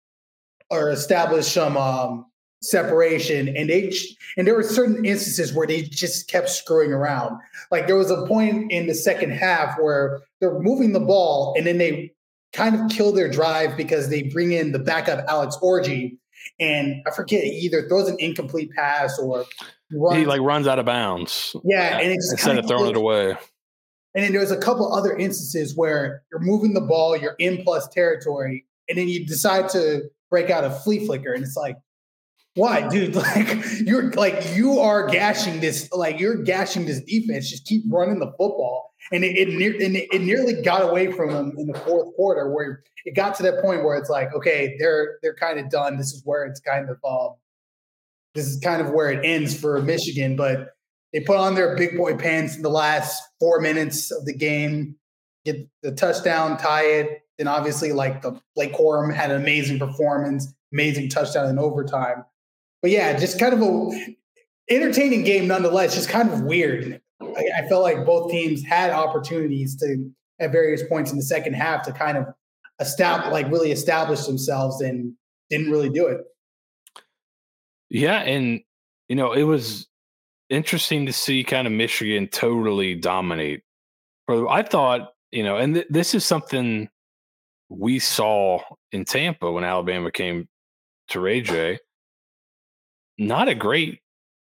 or 0.71 0.91
established 0.91 1.53
some 1.53 1.77
um, 1.77 2.25
separation. 2.63 3.49
And 3.49 3.69
they 3.69 3.93
and 4.37 4.47
there 4.47 4.55
were 4.55 4.63
certain 4.63 5.05
instances 5.05 5.53
where 5.53 5.67
they 5.67 5.83
just 5.83 6.29
kept 6.29 6.49
screwing 6.49 6.93
around. 6.93 7.39
Like 7.71 7.87
there 7.87 7.97
was 7.97 8.11
a 8.11 8.27
point 8.27 8.73
in 8.73 8.87
the 8.87 8.95
second 8.95 9.31
half 9.31 9.79
where 9.79 10.21
they're 10.41 10.59
moving 10.61 10.93
the 10.93 11.01
ball 11.01 11.55
and 11.57 11.67
then 11.67 11.79
they 11.79 12.13
kind 12.53 12.75
of 12.75 12.91
kill 12.91 13.13
their 13.13 13.31
drive 13.31 13.77
because 13.77 14.09
they 14.09 14.23
bring 14.25 14.53
in 14.53 14.73
the 14.73 14.79
backup 14.79 15.25
Alex 15.29 15.57
Orji. 15.63 16.17
And 16.59 17.03
I 17.07 17.11
forget 17.11 17.45
either 17.45 17.89
throws 17.89 18.09
an 18.09 18.17
incomplete 18.19 18.71
pass 18.73 19.19
or 19.19 19.45
runs. 19.93 20.17
he 20.17 20.27
like 20.27 20.41
runs 20.41 20.67
out 20.67 20.79
of 20.79 20.87
bounds. 20.87 21.55
Yeah, 21.65 21.99
and 21.99 22.11
it's 22.11 22.31
instead 22.33 22.59
of 22.59 22.67
throwing 22.67 22.91
it 22.91 22.97
away. 22.97 23.37
And 24.15 24.25
then 24.25 24.33
there's 24.33 24.51
a 24.51 24.59
couple 24.59 24.93
other 24.93 25.17
instances 25.17 25.75
where 25.75 26.23
you're 26.31 26.41
moving 26.41 26.75
the 26.75 26.83
ball, 26.83 27.17
you're 27.17 27.37
in 27.39 27.63
plus 27.63 27.89
territory, 27.89 28.67
and 28.89 28.99
then 28.99 29.09
you 29.09 29.25
decide 29.25 29.71
to 29.71 30.03
break 30.29 30.51
out 30.51 30.65
a 30.65 30.71
flea 30.71 31.07
flicker, 31.07 31.33
and 31.33 31.43
it's 31.43 31.57
like, 31.57 31.77
why, 32.55 32.87
dude? 32.89 33.15
Like 33.23 33.65
you're 33.81 34.11
like 34.13 34.55
you 34.55 34.79
are 34.79 35.09
gashing 35.09 35.61
this, 35.61 35.91
like 35.93 36.21
you're 36.21 36.43
gashing 36.43 36.87
this 36.87 37.01
defense. 37.03 37.49
Just 37.49 37.67
keep 37.67 37.83
running 37.89 38.19
the 38.19 38.31
football, 38.33 38.95
and 39.11 39.25
it 39.25 39.37
it, 39.37 39.49
and 39.81 39.97
it, 39.97 40.09
it 40.13 40.23
nearly 40.23 40.61
got 40.61 40.83
away 40.83 41.11
from 41.13 41.33
them 41.33 41.53
in 41.57 41.67
the 41.67 41.79
fourth 41.81 42.15
quarter, 42.15 42.51
where 42.51 42.83
it 43.05 43.15
got 43.15 43.35
to 43.37 43.43
that 43.45 43.63
point 43.63 43.85
where 43.85 43.97
it's 43.97 44.11
like, 44.11 44.35
okay, 44.35 44.77
they're 44.79 45.19
they're 45.23 45.35
kind 45.35 45.59
of 45.59 45.71
done. 45.71 45.97
This 45.97 46.13
is 46.13 46.23
where 46.25 46.45
it's 46.45 46.61
kind 46.61 46.91
of 46.91 46.99
um, 47.09 47.37
this 48.35 48.47
is 48.47 48.61
kind 48.61 48.83
of 48.83 48.91
where 48.91 49.11
it 49.11 49.25
ends 49.25 49.59
for 49.59 49.81
Michigan, 49.81 50.37
but 50.37 50.69
they 51.13 51.21
put 51.21 51.37
on 51.37 51.55
their 51.55 51.77
big 51.77 51.97
boy 51.97 52.17
pants 52.17 52.57
in 52.57 52.63
the 52.63 52.71
last 52.71 53.23
four 53.41 53.61
minutes 53.61 54.11
of 54.11 54.25
the 54.25 54.35
game, 54.35 54.97
get 55.45 55.69
the 55.83 55.93
touchdown, 55.93 56.57
tie 56.59 56.85
it. 56.85 57.23
Then 57.39 57.49
obviously, 57.49 57.93
like 57.93 58.23
the 58.23 58.41
Blake 58.55 58.75
Corum 58.75 59.15
had 59.15 59.31
an 59.31 59.41
amazing 59.41 59.79
performance, 59.79 60.53
amazing 60.73 61.09
touchdown 61.09 61.49
in 61.49 61.59
overtime. 61.59 62.25
But 62.83 62.91
yeah, 62.91 63.17
just 63.19 63.39
kind 63.39 63.55
of 63.55 63.63
a 63.63 64.15
entertaining 64.69 65.25
game 65.25 65.47
nonetheless. 65.47 65.95
Just 65.95 66.09
kind 66.09 66.29
of 66.31 66.43
weird. 66.43 67.01
I, 67.21 67.45
I 67.59 67.69
felt 67.69 67.83
like 67.83 68.05
both 68.05 68.31
teams 68.31 68.65
had 68.65 68.91
opportunities 68.91 69.77
to 69.77 70.11
at 70.41 70.51
various 70.51 70.83
points 70.83 71.13
in 71.13 71.17
the 71.17 71.23
second 71.23 71.55
half 71.55 71.83
to 71.83 71.93
kind 71.93 72.19
of 72.19 72.27
establish, 72.81 73.33
like 73.33 73.51
really 73.51 73.71
establish 73.71 74.27
themselves, 74.27 74.81
and 74.81 75.15
didn't 75.49 75.71
really 75.71 75.89
do 75.89 76.09
it. 76.09 76.23
Yeah, 77.89 78.21
and 78.21 78.61
you 79.09 79.17
know 79.17 79.33
it 79.33 79.45
was 79.45 79.87
interesting 80.51 81.07
to 81.07 81.13
see 81.13 81.45
kind 81.45 81.67
of 81.67 81.73
Michigan 81.73 82.27
totally 82.29 82.95
dominate. 82.95 83.63
I 84.29 84.63
thought, 84.63 85.13
you 85.31 85.43
know, 85.43 85.59
and 85.59 85.75
th- 85.75 85.87
this 85.91 86.15
is 86.15 86.25
something 86.25 86.89
we 87.69 87.99
saw 87.99 88.61
in 88.93 89.05
Tampa 89.05 89.51
when 89.53 89.65
Alabama 89.65 90.11
came 90.11 90.49
to 91.09 91.21
Ray 91.21 91.43
J. 91.43 91.79
Not 93.19 93.49
a 93.49 93.55
great 93.55 94.01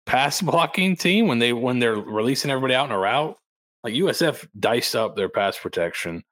pass 0.07 0.41
blocking 0.43 0.97
team 0.97 1.29
when 1.29 1.39
they 1.39 1.53
when 1.53 1.79
they're 1.79 1.97
releasing 1.97 2.51
everybody 2.51 2.75
out 2.75 2.87
in 2.87 2.93
a 2.93 2.99
route. 2.99 3.37
Like 3.85 3.95
USF 3.95 4.47
diced 4.59 4.95
up 4.95 5.17
their 5.17 5.29
pass 5.29 5.59
protection, 5.59 6.23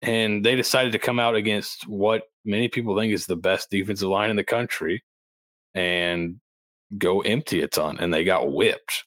and 0.00 0.44
they 0.44 0.56
decided 0.56 0.92
to 0.92 0.98
come 0.98 1.18
out 1.18 1.34
against 1.34 1.86
what 1.86 2.22
many 2.44 2.68
people 2.68 2.96
think 2.96 3.12
is 3.12 3.26
the 3.26 3.36
best 3.36 3.70
defensive 3.70 4.08
line 4.08 4.30
in 4.30 4.36
the 4.36 4.44
country, 4.44 5.04
and 5.74 6.40
go 6.96 7.20
empty 7.20 7.60
a 7.62 7.68
ton, 7.68 7.98
and 8.00 8.12
they 8.12 8.24
got 8.24 8.52
whipped. 8.52 9.04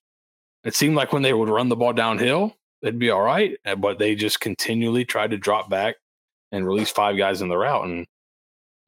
It 0.63 0.75
seemed 0.75 0.95
like 0.95 1.11
when 1.11 1.23
they 1.23 1.33
would 1.33 1.49
run 1.49 1.69
the 1.69 1.75
ball 1.75 1.93
downhill, 1.93 2.55
they'd 2.81 2.99
be 2.99 3.09
all 3.09 3.21
right, 3.21 3.57
eh, 3.65 3.75
but 3.75 3.97
they 3.97 4.15
just 4.15 4.39
continually 4.39 5.05
tried 5.05 5.31
to 5.31 5.37
drop 5.37 5.69
back 5.69 5.95
and 6.51 6.67
release 6.67 6.91
five 6.91 7.17
guys 7.17 7.41
in 7.41 7.49
the 7.49 7.57
route. 7.57 7.85
And 7.85 8.05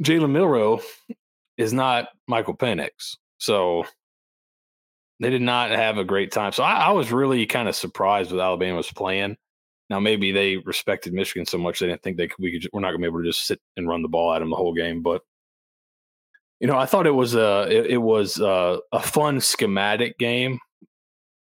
Jalen 0.03 0.31
Milroe 0.31 0.81
is 1.57 1.73
not 1.73 2.09
Michael 2.27 2.55
Penix, 2.55 3.15
so 3.43 3.83
they 5.19 5.29
did 5.29 5.41
not 5.41 5.69
have 5.71 5.97
a 5.97 6.05
great 6.05 6.31
time. 6.31 6.53
So 6.53 6.63
I, 6.63 6.75
I 6.75 6.91
was 6.91 7.11
really 7.11 7.45
kind 7.45 7.67
of 7.67 7.75
surprised 7.75 8.31
with 8.31 8.39
Alabama's 8.39 8.89
plan. 8.89 9.35
Now 9.89 9.99
maybe 9.99 10.31
they 10.31 10.57
respected 10.57 11.11
Michigan 11.11 11.45
so 11.45 11.57
much 11.57 11.79
they 11.79 11.87
didn't 11.87 12.03
think 12.03 12.15
they 12.15 12.29
could, 12.29 12.41
we 12.41 12.57
could. 12.57 12.69
We're 12.71 12.79
not 12.79 12.91
going 12.91 13.01
to 13.01 13.03
be 13.03 13.11
able 13.11 13.19
to 13.19 13.29
just 13.29 13.45
sit 13.45 13.59
and 13.75 13.85
run 13.85 14.01
the 14.01 14.07
ball 14.07 14.33
at 14.33 14.39
them 14.39 14.49
the 14.49 14.55
whole 14.55 14.73
game, 14.73 15.01
but 15.01 15.23
you 16.61 16.67
know, 16.67 16.77
I 16.77 16.85
thought 16.85 17.05
it 17.05 17.11
was 17.11 17.35
a 17.35 17.67
it, 17.69 17.87
it 17.87 17.97
was 17.97 18.39
a, 18.39 18.79
a, 18.93 19.01
fun 19.01 19.41
schematic 19.41 20.17
game. 20.17 20.59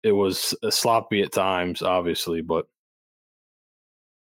It 0.05 0.13
was 0.13 0.55
uh, 0.63 0.71
sloppy 0.71 1.23
at 1.23 1.33
times, 1.33 1.83
obviously, 1.83 2.41
but 2.41 2.69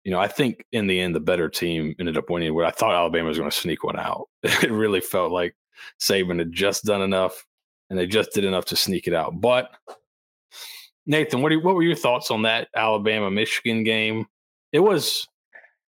you 0.04 0.10
know, 0.10 0.18
I 0.20 0.28
think 0.28 0.66
in 0.70 0.86
the 0.86 1.00
end 1.00 1.14
the 1.14 1.20
better 1.20 1.48
team 1.48 1.94
ended 1.98 2.18
up 2.18 2.28
winning. 2.28 2.52
Where 2.52 2.66
I 2.66 2.72
thought 2.72 2.94
Alabama 2.94 3.28
was 3.28 3.38
going 3.38 3.50
to 3.50 3.56
sneak 3.56 3.84
one 3.84 3.98
out. 3.98 4.28
It 4.62 4.70
really 4.70 5.00
felt 5.00 5.32
like 5.32 5.56
Saban 6.00 6.38
had 6.38 6.52
just 6.52 6.84
done 6.84 7.02
enough, 7.02 7.44
and 7.90 7.98
they 7.98 8.06
just 8.06 8.32
did 8.32 8.44
enough 8.44 8.66
to 8.66 8.76
sneak 8.76 9.06
it 9.06 9.14
out. 9.14 9.40
But 9.40 9.70
Nathan, 11.06 11.42
what 11.42 11.52
you, 11.52 11.60
what 11.60 11.74
were 11.74 11.82
your 11.82 11.96
thoughts 11.96 12.30
on 12.30 12.42
that 12.42 12.68
Alabama 12.74 13.30
Michigan 13.30 13.84
game? 13.84 14.26
It 14.72 14.80
was, 14.80 15.28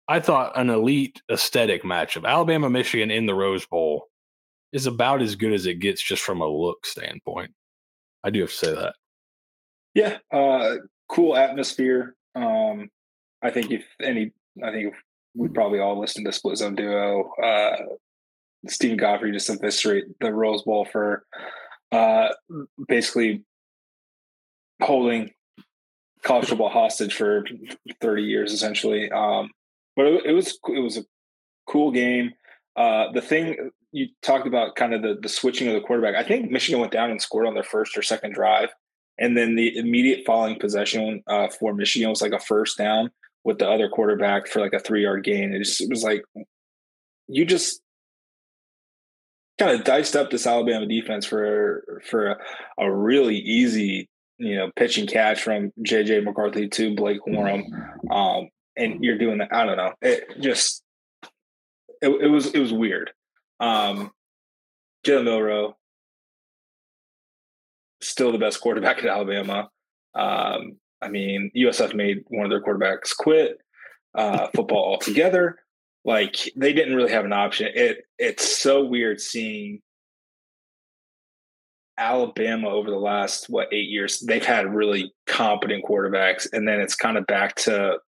I 0.09 0.21
thought, 0.21 0.59
an 0.59 0.71
elite 0.71 1.21
aesthetic 1.31 1.83
matchup. 1.83 2.27
Alabama 2.27 2.69
Michigan 2.71 3.11
in 3.11 3.27
the 3.27 3.35
Rose 3.35 3.67
Bowl 3.67 4.09
is 4.73 4.87
about 4.87 5.23
as 5.23 5.37
good 5.37 5.53
as 5.53 5.67
it 5.67 5.81
gets 5.81 6.03
just 6.03 6.23
from 6.23 6.41
a 6.41 6.47
look 6.47 6.85
standpoint. 6.85 7.53
I 8.23 8.31
do 8.31 8.41
have 8.41 8.51
to 8.51 8.57
say 8.57 8.75
that. 8.75 8.95
Yeah, 9.95 10.19
uh, 10.31 10.77
cool 11.09 11.37
atmosphere. 11.37 12.15
Um, 12.35 12.91
I 13.43 13.51
think 13.51 13.71
if 13.71 13.85
any, 14.03 14.33
I 14.63 14.71
think 14.71 14.95
we 15.35 15.49
probably 15.49 15.79
all 15.79 15.99
listen 15.99 16.25
to 16.25 16.33
Split 16.33 16.59
Zone 16.59 16.75
Duo. 16.75 17.33
Uh, 17.43 17.77
Steven 18.69 18.97
Godfrey 18.97 19.33
just 19.33 19.49
eviscerate 19.49 20.05
the 20.21 20.33
Rose 20.33 20.63
Bowl 20.63 20.85
for 20.85 21.25
uh, 21.93 22.29
basically 22.89 23.45
holding 24.83 25.31
college 26.23 26.49
football 26.49 26.69
hostage 26.69 27.15
for 27.15 27.45
30 28.01 28.23
years, 28.23 28.53
essentially. 28.53 29.11
Um, 29.11 29.51
but 29.95 30.07
it, 30.07 30.27
it 30.27 30.33
was 30.33 30.59
it 30.69 30.81
was 30.81 30.99
a 30.99 31.05
cool 31.67 31.91
game. 31.91 32.33
Uh, 32.77 33.11
the 33.13 33.23
thing 33.23 33.71
you 33.93 34.09
talked 34.23 34.47
about 34.47 34.77
kind 34.77 34.93
of 34.93 35.03
the, 35.03 35.17
the 35.21 35.29
switching 35.29 35.69
of 35.69 35.75
the 35.75 35.81
quarterback. 35.81 36.15
I 36.15 36.27
think 36.27 36.51
Michigan 36.51 36.81
went 36.81 36.93
down 36.93 37.11
and 37.11 37.23
scored 37.23 37.47
on 37.47 37.55
their 37.55 37.63
first 37.63 37.97
or 37.97 38.03
second 38.03 38.35
drive. 38.35 38.69
And 39.19 39.37
then 39.37 39.57
the 39.57 39.75
immediate 39.75 40.27
following 40.27 40.59
possession 40.59 41.23
uh, 41.27 41.49
for 41.49 41.73
Michigan 41.73 42.11
was 42.11 42.21
like 42.21 42.33
a 42.33 42.39
first 42.39 42.77
down 42.77 43.11
with 43.45 43.59
the 43.59 43.69
other 43.69 43.89
quarterback 43.89 44.49
for 44.49 44.61
like 44.61 44.75
a 44.75 44.79
three 44.79 45.05
yard 45.05 45.25
gain. 45.25 45.55
It, 45.55 45.61
just, 45.61 45.81
it 45.81 45.89
was 45.89 46.03
like 46.03 46.23
you 47.29 47.47
just 47.47 47.81
kind 49.59 49.73
of 49.73 49.85
diced 49.85 50.17
up 50.17 50.31
this 50.31 50.47
Alabama 50.47 50.87
defense 50.87 51.25
for 51.25 52.01
for 52.09 52.27
a, 52.29 52.39
a 52.79 52.93
really 52.93 53.37
easy 53.37 54.09
you 54.39 54.57
know 54.57 54.71
pitch 54.77 54.99
and 54.99 55.09
catch 55.09 55.43
from 55.43 55.73
JJ 55.87 56.25
McCarthy 56.25 56.69
to 56.69 56.95
Blake 56.95 57.21
Corum, 57.27 57.65
um, 58.11 58.49
and 58.77 59.03
you're 59.03 59.19
doing 59.19 59.39
that. 59.39 59.53
I 59.53 59.65
don't 59.65 59.77
know. 59.77 59.93
It 60.03 60.41
just 60.41 60.83
it, 62.03 62.09
it 62.09 62.29
was 62.29 62.47
it 62.49 62.59
was 62.59 62.73
weird. 62.73 63.11
Um, 63.61 64.11
Jalen 65.07 65.25
Milroe, 65.25 65.77
still 68.03 68.33
the 68.33 68.39
best 68.39 68.61
quarterback 68.61 68.99
at 68.99 69.07
Alabama. 69.07 69.69
Um, 70.15 70.79
I 71.01 71.09
mean, 71.09 71.51
USF 71.57 71.95
made 71.95 72.25
one 72.29 72.45
of 72.45 72.51
their 72.51 72.63
quarterbacks 72.63 73.17
quit 73.17 73.59
uh, 74.15 74.49
football 74.55 74.85
altogether. 74.85 75.59
Like 76.07 76.53
they 76.55 76.73
didn't 76.73 76.95
really 76.95 77.11
have 77.11 77.25
an 77.25 77.33
option. 77.33 77.69
It 77.75 78.05
it's 78.17 78.57
so 78.57 78.85
weird 78.85 79.21
seeing 79.21 79.83
Alabama 81.99 82.69
over 82.69 82.89
the 82.89 82.97
last 82.97 83.51
what 83.51 83.73
eight 83.73 83.89
years. 83.89 84.21
They've 84.21 84.45
had 84.45 84.73
really 84.73 85.13
competent 85.27 85.85
quarterbacks, 85.85 86.47
and 86.53 86.67
then 86.67 86.81
it's 86.81 86.95
kind 86.95 87.19
of 87.19 87.27
back 87.27 87.57
to 87.57 87.99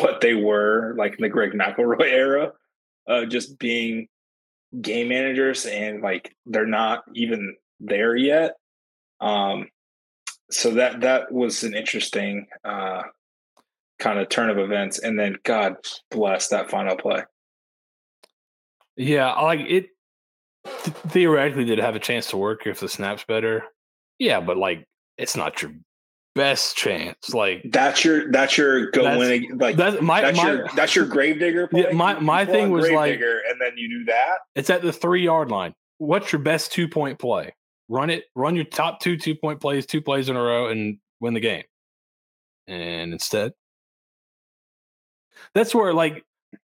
what 0.00 0.20
they 0.20 0.34
were 0.34 0.96
like 0.98 1.14
in 1.14 1.22
the 1.22 1.28
Greg 1.28 1.52
McElroy 1.52 2.02
era 2.12 2.52
of 3.06 3.28
just 3.28 3.60
being 3.60 4.08
game 4.80 5.08
managers, 5.08 5.66
and 5.66 6.02
like 6.02 6.34
they're 6.46 6.66
not 6.66 7.04
even 7.14 7.54
there 7.78 8.16
yet. 8.16 8.56
Um, 9.20 9.68
so 10.50 10.72
that 10.72 11.02
that 11.02 11.30
was 11.30 11.62
an 11.62 11.74
interesting 11.74 12.48
uh, 12.64 13.02
kind 13.98 14.18
of 14.18 14.28
turn 14.28 14.50
of 14.50 14.58
events, 14.58 14.98
and 14.98 15.18
then 15.18 15.36
God 15.44 15.76
bless 16.10 16.48
that 16.48 16.70
final 16.70 16.96
play. 16.96 17.22
Yeah, 18.96 19.32
like 19.34 19.60
it 19.60 19.88
th- 20.64 20.96
theoretically 21.08 21.64
did 21.64 21.78
have 21.78 21.94
a 21.96 22.00
chance 22.00 22.28
to 22.30 22.36
work 22.36 22.66
if 22.66 22.80
the 22.80 22.88
snap's 22.88 23.24
better. 23.24 23.64
Yeah, 24.18 24.40
but 24.40 24.56
like 24.56 24.84
it's 25.16 25.36
not 25.36 25.62
your 25.62 25.72
best 26.34 26.76
chance. 26.76 27.32
Like 27.32 27.62
that's 27.70 28.04
your 28.04 28.30
that's 28.30 28.56
your 28.58 28.90
go 28.90 29.02
That's- 29.04 29.18
winning 29.18 29.58
like 29.58 29.76
that's 29.76 30.00
my 30.02 30.20
that's 30.20 30.36
my. 30.36 30.52
your 30.52 30.68
that's 30.74 30.94
your 30.96 31.06
gravedigger 31.06 31.68
play. 31.68 31.82
Yeah, 31.82 31.92
my- 31.92 32.18
my 32.18 32.40
you 32.42 32.46
thing 32.46 32.70
was 32.70 32.90
like- 32.90 33.20
and 33.20 33.60
then 33.60 33.72
you 33.76 33.88
do 34.00 34.04
that. 34.06 34.38
It's 34.56 34.70
at 34.70 34.82
the 34.82 34.92
three 34.92 35.22
yard 35.24 35.50
line. 35.50 35.74
What's 35.98 36.32
your 36.32 36.40
best 36.42 36.72
two 36.72 36.88
point 36.88 37.18
play? 37.18 37.54
Run 37.88 38.10
it. 38.10 38.24
Run 38.34 38.54
your 38.56 38.64
top 38.64 39.00
two 39.00 39.16
two 39.16 39.34
point 39.34 39.60
plays, 39.60 39.86
two 39.86 40.02
plays 40.02 40.28
in 40.28 40.36
a 40.36 40.42
row, 40.42 40.68
and 40.68 40.98
win 41.20 41.34
the 41.34 41.40
game. 41.40 41.64
And 42.66 43.12
instead, 43.12 43.52
that's 45.54 45.74
where 45.74 45.92
like 45.92 46.24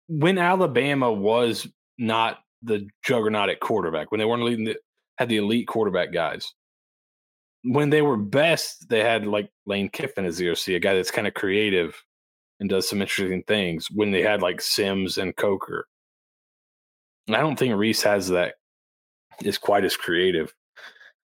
when 0.08 0.38
Alabama 0.38 1.12
was 1.12 1.66
not 1.98 2.38
the 2.62 2.88
juggernaut 3.04 3.48
at 3.48 3.60
quarterback, 3.60 4.10
when 4.10 4.18
they 4.18 4.24
weren't 4.24 4.44
leading 4.44 4.64
the 4.64 4.76
had 5.18 5.28
the 5.28 5.38
elite 5.38 5.66
quarterback 5.66 6.12
guys. 6.12 6.52
When 7.62 7.90
they 7.90 8.02
were 8.02 8.16
best, 8.16 8.88
they 8.88 9.00
had 9.00 9.26
like 9.26 9.50
Lane 9.66 9.88
Kiffin 9.88 10.24
as 10.24 10.36
the 10.36 10.50
OC, 10.50 10.68
a 10.68 10.78
guy 10.78 10.94
that's 10.94 11.10
kind 11.10 11.26
of 11.26 11.34
creative 11.34 12.00
and 12.60 12.68
does 12.68 12.88
some 12.88 13.00
interesting 13.00 13.42
things. 13.42 13.88
When 13.90 14.12
they 14.12 14.22
had 14.22 14.40
like 14.40 14.60
Sims 14.60 15.18
and 15.18 15.34
Coker, 15.36 15.86
I 17.28 17.38
don't 17.38 17.58
think 17.58 17.74
Rees 17.74 18.02
has 18.02 18.28
that 18.28 18.54
is 19.42 19.58
quite 19.58 19.84
as 19.84 19.96
creative. 19.96 20.54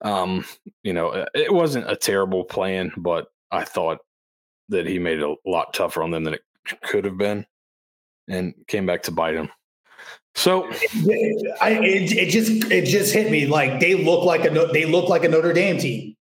Um, 0.01 0.45
you 0.83 0.91
know, 0.91 1.09
uh, 1.09 1.25
it 1.33 1.53
wasn't 1.53 1.89
a 1.89 1.95
terrible 1.95 2.43
plan, 2.43 2.91
but 2.97 3.27
I 3.51 3.63
thought 3.63 3.99
that 4.69 4.85
he 4.85 4.99
made 4.99 5.19
it 5.19 5.25
a 5.25 5.49
lot 5.49 5.73
tougher 5.73 6.03
on 6.03 6.11
them 6.11 6.25
than 6.25 6.33
it 6.33 6.41
could 6.83 7.05
have 7.05 7.17
been, 7.17 7.45
and 8.27 8.53
came 8.67 8.85
back 8.85 9.03
to 9.03 9.11
bite 9.11 9.35
him. 9.35 9.49
So 10.35 10.65
I 11.61 11.71
it, 11.81 12.11
it 12.11 12.29
just 12.29 12.71
it 12.71 12.85
just 12.85 13.13
hit 13.13 13.31
me 13.31 13.45
like 13.45 13.79
they 13.79 13.95
look 13.95 14.23
like 14.23 14.45
a 14.45 14.49
No- 14.49 14.71
they 14.71 14.85
look 14.85 15.07
like 15.07 15.23
a 15.23 15.29
Notre 15.29 15.53
Dame 15.53 15.77
team. 15.77 16.15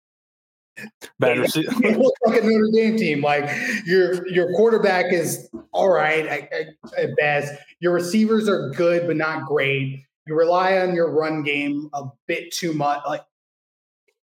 bad 1.20 1.38
They 1.38 1.42
rece- 1.42 1.98
look 1.98 2.14
like 2.26 2.42
a 2.42 2.46
Notre 2.46 2.72
Dame 2.74 2.98
team. 2.98 3.22
Like 3.22 3.50
your 3.86 4.28
your 4.28 4.52
quarterback 4.56 5.14
is 5.14 5.48
all 5.74 5.90
right 5.90 6.26
at, 6.26 6.52
at, 6.52 6.68
at 6.98 7.16
best. 7.18 7.54
Your 7.80 7.94
receivers 7.94 8.50
are 8.50 8.72
good 8.72 9.06
but 9.06 9.16
not 9.16 9.46
great. 9.46 10.04
You 10.26 10.36
rely 10.36 10.78
on 10.80 10.96
your 10.96 11.12
run 11.12 11.44
game 11.44 11.90
a 11.94 12.06
bit 12.28 12.52
too 12.52 12.74
much. 12.74 13.02
Like 13.06 13.24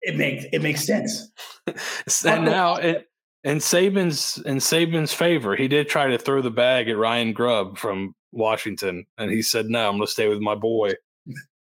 it 0.02 0.16
makes 0.16 0.44
it 0.52 0.62
makes 0.62 0.84
sense. 0.86 1.32
and 2.24 2.44
now 2.44 2.76
it 2.76 3.08
in 3.44 3.58
Saban's 3.58 4.38
in 4.38 4.56
Saban's 4.56 5.12
favor, 5.12 5.54
he 5.54 5.68
did 5.68 5.88
try 5.88 6.08
to 6.08 6.18
throw 6.18 6.40
the 6.40 6.50
bag 6.50 6.88
at 6.88 6.96
Ryan 6.96 7.32
Grubb 7.32 7.78
from 7.78 8.14
Washington, 8.32 9.06
and 9.18 9.30
he 9.30 9.42
said, 9.42 9.66
"No, 9.66 9.88
I'm 9.88 9.96
going 9.96 10.06
to 10.06 10.12
stay 10.12 10.28
with 10.28 10.40
my 10.40 10.54
boy 10.54 10.92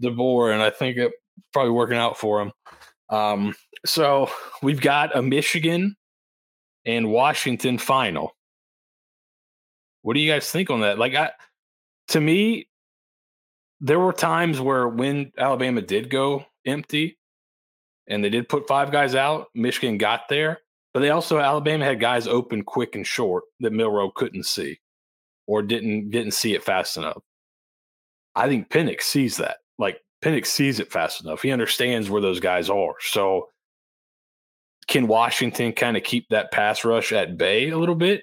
DeBoer," 0.02 0.52
and 0.52 0.62
I 0.62 0.70
think 0.70 0.96
it 0.96 1.12
probably 1.52 1.72
working 1.72 1.98
out 1.98 2.18
for 2.18 2.40
him. 2.40 2.52
Um, 3.10 3.54
so 3.84 4.30
we've 4.62 4.80
got 4.80 5.14
a 5.14 5.22
Michigan 5.22 5.96
and 6.86 7.10
Washington 7.10 7.78
final. 7.78 8.34
What 10.02 10.14
do 10.14 10.20
you 10.20 10.32
guys 10.32 10.50
think 10.50 10.70
on 10.70 10.80
that? 10.80 10.98
Like, 10.98 11.14
I 11.14 11.32
to 12.08 12.20
me, 12.20 12.68
there 13.80 14.00
were 14.00 14.14
times 14.14 14.60
where 14.60 14.88
when 14.88 15.30
Alabama 15.36 15.82
did 15.82 16.08
go 16.08 16.46
empty, 16.64 17.18
and 18.06 18.24
they 18.24 18.30
did 18.30 18.48
put 18.48 18.66
five 18.66 18.90
guys 18.90 19.14
out. 19.14 19.48
Michigan 19.54 19.98
got 19.98 20.28
there, 20.30 20.60
but 20.96 21.00
they 21.00 21.10
also 21.10 21.38
Alabama 21.38 21.84
had 21.84 22.00
guys 22.00 22.26
open 22.26 22.62
quick 22.62 22.94
and 22.94 23.06
short 23.06 23.44
that 23.60 23.70
Milroe 23.74 24.10
couldn't 24.10 24.46
see 24.46 24.80
or 25.46 25.60
didn't 25.60 26.08
didn't 26.08 26.30
see 26.30 26.54
it 26.54 26.64
fast 26.64 26.96
enough. 26.96 27.20
I 28.34 28.48
think 28.48 28.70
Penix 28.70 29.02
sees 29.02 29.36
that. 29.36 29.58
Like 29.78 30.00
Penix 30.24 30.46
sees 30.46 30.80
it 30.80 30.90
fast 30.90 31.22
enough. 31.22 31.42
He 31.42 31.50
understands 31.50 32.08
where 32.08 32.22
those 32.22 32.40
guys 32.40 32.70
are. 32.70 32.94
So 33.00 33.50
can 34.88 35.06
Washington 35.06 35.74
kind 35.74 35.98
of 35.98 36.02
keep 36.02 36.30
that 36.30 36.50
pass 36.50 36.82
rush 36.82 37.12
at 37.12 37.36
bay 37.36 37.68
a 37.68 37.76
little 37.76 37.94
bit? 37.94 38.22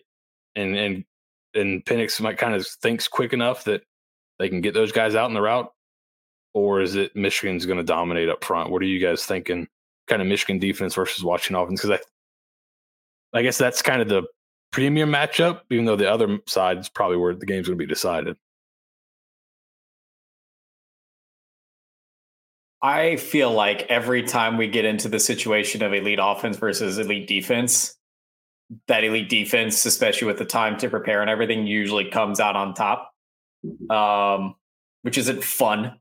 And 0.56 0.76
and 0.76 1.06
and 1.54 1.86
Penix 1.86 2.20
might 2.22 2.40
kind 2.40 2.56
of 2.56 2.66
thinks 2.66 3.08
quick 3.08 3.34
enough 3.34 3.66
that 3.66 3.84
they 4.40 4.50
can 4.50 4.62
get 4.62 4.74
those 4.74 4.92
guys 4.92 5.14
out 5.14 5.30
in 5.30 5.36
the 5.36 5.42
route? 5.44 5.72
Or 6.56 6.82
is 6.82 6.96
it 6.96 7.16
Michigan's 7.16 7.68
going 7.68 7.78
to 7.78 7.84
dominate 7.84 8.30
up 8.30 8.44
front? 8.44 8.72
What 8.72 8.82
are 8.82 8.86
you 8.86 9.00
guys 9.00 9.28
thinking? 9.28 9.68
Kind 10.08 10.24
of 10.24 10.28
Michigan 10.28 10.58
defense 10.58 10.96
versus 10.96 11.24
Washington 11.24 11.62
offense? 11.62 11.80
Because 11.80 12.00
I, 13.34 13.42
guess 13.42 13.58
that's 13.58 13.82
kind 13.82 14.02
of 14.02 14.10
the 14.10 14.24
premium 14.72 15.12
matchup, 15.12 15.62
even 15.70 15.86
though 15.86 15.96
the 15.96 16.12
other 16.12 16.40
side 16.48 16.80
is 16.80 16.90
probably 16.90 17.18
where 17.18 17.36
the 17.36 17.46
game's 17.46 17.68
going 17.68 17.78
to 17.78 17.84
be 17.84 17.88
decided. 17.88 18.38
I 22.82 23.16
feel 23.16 23.52
like 23.52 23.84
every 23.84 24.24
time 24.24 24.58
we 24.58 24.68
get 24.68 24.84
into 24.84 25.08
the 25.08 25.20
situation 25.20 25.84
of 25.84 25.94
elite 25.94 26.20
offense 26.22 26.58
versus 26.58 26.98
elite 26.98 27.28
defense, 27.28 27.96
that 28.88 29.06
elite 29.06 29.30
defense, 29.30 29.86
especially 29.86 30.28
with 30.28 30.38
the 30.38 30.46
time 30.46 30.78
to 30.80 30.90
prepare 30.90 31.22
and 31.22 31.30
everything, 31.30 31.66
usually 31.66 32.10
comes 32.10 32.42
out 32.42 32.58
on 32.58 32.74
top, 32.74 33.14
um, 33.90 34.56
which 35.04 35.18
isn't 35.18 35.44
fun 35.44 35.98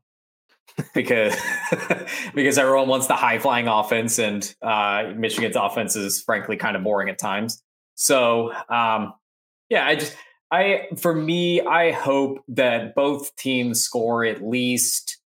because 0.93 1.35
because 2.35 2.57
everyone 2.57 2.87
wants 2.87 3.07
the 3.07 3.15
high 3.15 3.39
flying 3.39 3.67
offense, 3.67 4.19
and 4.19 4.53
uh, 4.61 5.11
Michigan's 5.15 5.55
offense 5.55 5.95
is 5.95 6.21
frankly 6.21 6.57
kind 6.57 6.75
of 6.75 6.83
boring 6.83 7.09
at 7.09 7.19
times. 7.19 7.61
So 7.95 8.51
um, 8.69 9.13
yeah, 9.69 9.85
I 9.85 9.95
just 9.95 10.15
I 10.51 10.87
for 10.97 11.13
me, 11.13 11.61
I 11.61 11.91
hope 11.91 12.43
that 12.49 12.95
both 12.95 13.35
teams 13.35 13.81
score 13.81 14.25
at 14.25 14.43
least 14.43 15.19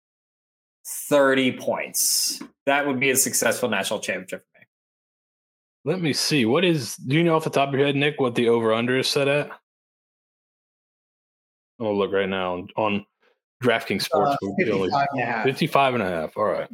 30 1.08 1.58
points. 1.58 2.40
That 2.66 2.86
would 2.86 3.00
be 3.00 3.10
a 3.10 3.16
successful 3.16 3.68
national 3.68 4.00
championship 4.00 4.44
for 4.44 4.60
me. 4.60 5.92
Let 5.92 6.00
me 6.00 6.12
see. 6.12 6.46
What 6.46 6.64
is, 6.64 6.96
do 6.96 7.16
you 7.16 7.24
know 7.24 7.36
off 7.36 7.44
the 7.44 7.50
top 7.50 7.68
of 7.68 7.74
your 7.74 7.86
head, 7.86 7.96
Nick, 7.96 8.20
what 8.20 8.34
the 8.34 8.48
over 8.48 8.72
under 8.72 8.98
is 8.98 9.08
set 9.08 9.28
at? 9.28 9.50
I'll 11.80 11.96
look 11.96 12.12
right 12.12 12.28
now 12.28 12.66
on 12.76 13.04
DraftKings 13.62 14.02
Sports. 14.02 14.36
Uh, 14.42 14.48
55 14.58 15.06
and 15.12 15.22
a 15.22 15.26
half. 15.26 15.44
55 15.44 15.94
and 15.94 16.02
a 16.02 16.06
half. 16.06 16.36
All 16.36 16.44
right. 16.44 16.68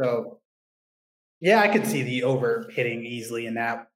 So, 0.00 0.38
yeah, 1.40 1.60
I 1.60 1.68
could 1.68 1.86
see 1.86 2.02
the 2.02 2.22
over 2.24 2.70
hitting 2.72 3.04
easily 3.04 3.46
in 3.46 3.54
that. 3.54 3.88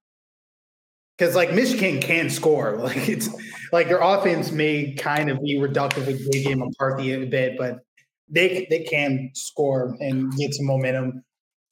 Because 1.16 1.36
like 1.36 1.55
Michigan 1.55 2.01
can 2.01 2.28
score, 2.28 2.76
like 2.78 3.09
it's 3.09 3.28
like 3.72 3.88
their 3.88 4.01
offense 4.01 4.51
may 4.51 4.92
kind 4.95 5.30
of 5.30 5.40
be 5.40 5.57
reductive 5.57 6.07
with 6.07 6.30
JJ 6.30 6.57
McCarthy 6.57 7.12
a 7.12 7.24
bit, 7.26 7.57
but 7.57 7.78
they 8.28 8.66
they 8.68 8.84
can 8.84 9.30
score 9.34 9.97
and 10.01 10.32
get 10.36 10.55
some 10.55 10.66
momentum. 10.66 11.22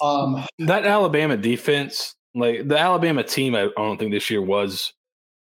Um, 0.00 0.44
That 0.58 0.84
Alabama 0.84 1.36
defense, 1.36 2.14
like 2.34 2.68
the 2.68 2.78
Alabama 2.78 3.22
team, 3.22 3.54
I 3.54 3.68
don't 3.76 3.98
think 3.98 4.12
this 4.12 4.30
year 4.30 4.42
was 4.42 4.92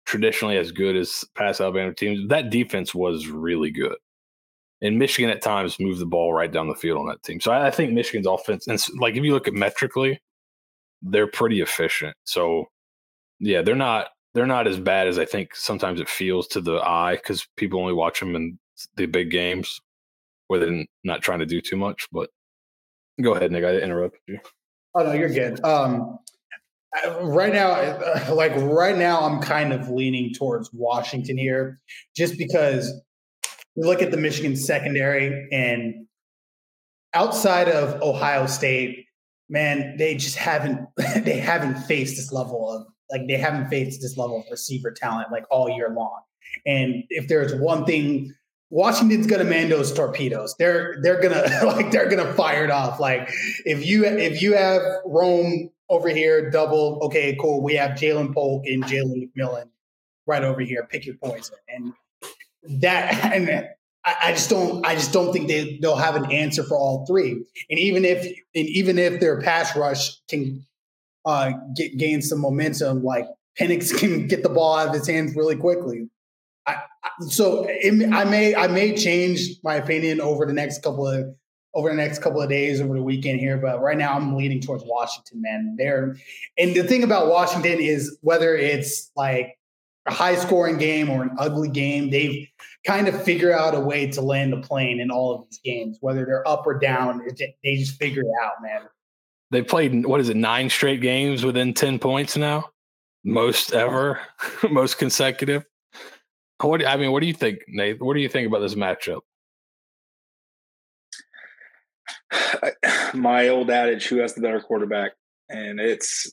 traditionally 0.05 0.57
as 0.57 0.73
good 0.73 0.97
as 0.97 1.25
past 1.35 1.61
Alabama 1.61 1.95
teams. 1.95 2.29
That 2.29 2.51
defense 2.51 2.95
was 2.95 3.27
really 3.29 3.71
good. 3.71 3.97
And 4.81 4.99
Michigan 4.99 5.31
at 5.31 5.43
times 5.43 5.79
moved 5.79 6.01
the 6.01 6.07
ball 6.07 6.33
right 6.33 6.51
down 6.51 6.69
the 6.69 6.75
field 6.75 6.99
on 6.99 7.07
that 7.07 7.23
team. 7.23 7.41
So 7.41 7.53
I, 7.53 7.69
I 7.69 7.71
think 7.71 7.93
Michigan's 7.93 8.27
offense, 8.27 8.67
and 8.67 8.85
like 8.99 9.15
if 9.15 9.23
you 9.23 9.33
look 9.33 9.47
at 9.47 9.55
metrically, 9.55 10.21
they're 11.03 11.29
pretty 11.29 11.61
efficient. 11.61 12.17
So 12.25 12.67
yeah, 13.39 13.63
they're 13.63 13.75
not 13.77 14.09
they're 14.35 14.47
not 14.47 14.67
as 14.67 14.79
bad 14.79 15.07
as 15.07 15.19
I 15.19 15.25
think 15.25 15.55
sometimes 15.55 16.01
it 16.01 16.09
feels 16.09 16.49
to 16.49 16.61
the 16.61 16.77
eye 16.77 17.17
because 17.17 17.47
people 17.57 17.81
only 17.81 17.93
watch 17.93 18.19
them 18.21 18.35
in 18.35 18.59
the 18.97 19.07
big 19.07 19.31
games 19.31 19.81
where 20.49 20.59
they're 20.61 20.85
not 21.05 21.23
trying 21.23 21.41
to 21.41 21.47
do 21.47 21.61
too 21.61 21.77
much. 21.77 22.09
But 22.11 22.31
go 23.21 23.35
ahead, 23.35 23.53
Nick. 23.53 23.65
I 23.65 23.77
interrupted 23.77 24.21
you. 24.27 24.39
Oh 24.95 25.05
no, 25.05 25.13
you're 25.13 25.29
good. 25.29 25.63
Um, 25.65 26.19
right 27.23 27.53
now, 27.53 28.33
like 28.35 28.53
right 28.57 28.97
now, 28.97 29.21
I'm 29.21 29.41
kind 29.41 29.73
of 29.73 29.89
leaning 29.89 30.33
towards 30.35 30.71
Washington 30.73 31.39
here, 31.39 31.79
just 32.17 32.39
because 32.39 32.93
we 33.77 33.85
look 33.85 34.03
at 34.03 34.11
the 34.11 34.17
Michigan 34.17 34.57
secondary 34.57 35.49
and 35.51 36.07
outside 37.15 37.69
of 37.69 38.01
Ohio 38.03 38.47
State, 38.47 39.07
man, 39.49 39.97
they 39.97 40.15
just 40.17 40.37
haven't 40.37 40.89
they 40.97 41.39
haven't 41.39 41.77
faced 41.83 42.17
this 42.17 42.33
level 42.33 42.71
of 42.71 42.87
like 43.11 43.27
they 43.29 43.37
haven't 43.37 43.69
faced 43.69 44.01
this 44.01 44.17
level 44.17 44.41
of 44.41 44.45
receiver 44.51 44.91
talent 44.91 45.31
like 45.31 45.45
all 45.51 45.69
year 45.69 45.91
long. 45.91 46.21
And 46.67 47.05
if 47.09 47.29
there's 47.29 47.55
one 47.55 47.85
thing 47.85 48.35
Washington's 48.73 49.27
gonna 49.27 49.45
man 49.45 49.69
those 49.69 49.93
torpedoes. 49.93 50.55
They're 50.59 50.97
they're 51.03 51.21
gonna 51.21 51.47
like 51.67 51.91
they're 51.91 52.09
gonna 52.09 52.33
fire 52.33 52.65
it 52.65 52.71
off. 52.71 52.99
Like 52.99 53.31
if 53.67 53.85
you 53.85 54.07
if 54.07 54.41
you 54.41 54.57
have 54.57 54.81
Rome 55.05 55.71
over 55.89 56.09
here 56.09 56.51
double, 56.51 57.01
okay, 57.03 57.37
cool. 57.41 57.63
We 57.63 57.75
have 57.75 57.93
Ja'Lynn 57.93 58.33
Polk 58.33 58.65
and 58.67 58.83
Jalen 58.85 59.29
McMillan 59.37 59.69
right 60.27 60.45
over 60.45 60.61
here. 60.61 60.87
Pick 60.91 61.07
your 61.07 61.17
poison. 61.17 61.57
And 61.69 61.93
that 62.81 63.13
and 63.33 63.69
I, 64.05 64.17
I 64.23 64.33
just 64.33 64.51
don't 64.51 64.85
I 64.85 64.95
just 64.95 65.13
don't 65.13 65.33
think 65.33 65.49
they 65.49 65.79
they'll 65.81 65.97
have 65.97 66.17
an 66.17 66.31
answer 66.31 66.63
for 66.63 66.77
all 66.77 67.07
three. 67.07 67.33
And 67.71 67.79
even 67.79 68.05
if 68.05 68.25
and 68.25 68.67
even 68.67 68.99
if 68.99 69.21
their 69.21 69.41
pass 69.41 69.77
rush 69.77 70.21
can 70.29 70.65
uh, 71.25 71.53
get 71.77 71.97
gain 71.99 72.23
some 72.23 72.41
momentum, 72.41 73.05
like 73.05 73.27
Penix 73.59 73.97
can 73.99 74.27
get 74.27 74.43
the 74.43 74.49
ball 74.49 74.77
out 74.77 74.89
of 74.89 74.95
his 74.95 75.07
hands 75.07 75.37
really 75.37 75.57
quickly. 75.57 76.09
I, 76.67 76.75
I, 76.75 77.11
so 77.29 77.67
it, 77.69 78.13
I 78.13 78.25
may 78.25 78.55
I 78.55 78.69
may 78.69 78.97
change 78.97 79.41
my 79.63 79.75
opinion 79.75 80.21
over 80.21 80.47
the 80.47 80.53
next 80.53 80.83
couple 80.83 81.07
of 81.07 81.35
over 81.75 81.89
the 81.89 81.97
next 81.97 82.21
couple 82.21 82.41
of 82.41 82.49
days 82.49 82.81
over 82.81 82.95
the 82.95 83.03
weekend 83.03 83.41
here, 83.41 83.57
but 83.57 83.81
right 83.81 83.97
now 83.97 84.15
I'm 84.15 84.37
leaning 84.37 84.61
towards 84.61 84.85
Washington. 84.85 85.41
Man, 85.41 85.77
there. 85.79 86.17
And 86.59 86.75
the 86.75 86.83
thing 86.83 87.03
about 87.03 87.29
Washington 87.29 87.81
is 87.81 88.19
whether 88.21 88.55
it's 88.57 89.11
like 89.17 89.59
a 90.07 90.13
high 90.13 90.35
scoring 90.35 90.79
game 90.79 91.09
or 91.09 91.23
an 91.23 91.31
ugly 91.39 91.69
game, 91.69 92.11
they've 92.11 92.47
kind 92.87 93.09
of 93.09 93.23
figure 93.23 93.53
out 93.53 93.75
a 93.75 93.81
way 93.81 94.11
to 94.11 94.21
land 94.21 94.53
the 94.53 94.61
plane 94.61 95.01
in 95.01 95.11
all 95.11 95.35
of 95.35 95.45
these 95.49 95.61
games, 95.65 95.99
whether 96.01 96.25
they're 96.25 96.47
up 96.47 96.67
or 96.67 96.79
down. 96.79 97.23
They 97.63 97.77
just 97.77 97.99
figure 97.99 98.23
it 98.23 98.45
out, 98.45 98.63
man. 98.63 98.83
They 99.51 99.63
played 99.63 100.07
what 100.07 100.21
is 100.21 100.29
it, 100.29 100.37
nine 100.37 100.71
straight 100.71 101.01
games 101.01 101.45
within 101.45 101.75
ten 101.75 101.99
points 101.99 102.37
now, 102.37 102.71
most 103.25 103.73
ever, 103.73 104.21
most 104.71 104.99
consecutive. 104.99 105.65
What 106.61 106.87
I 106.87 106.97
mean, 106.97 107.13
what 107.13 107.21
do 107.21 107.27
you 107.27 107.35
think, 107.35 107.59
Nate? 107.69 108.01
What 108.01 108.15
do 108.15 108.21
you 108.21 108.29
think 108.29 108.47
about 108.47 108.61
this 108.61 108.75
matchup? 108.75 109.21
My 113.15 113.49
old 113.49 113.71
adage: 113.71 114.07
"Who 114.09 114.19
has 114.19 114.35
the 114.35 114.41
better 114.41 114.61
quarterback?" 114.61 115.13
And 115.49 115.81
it's 115.81 116.33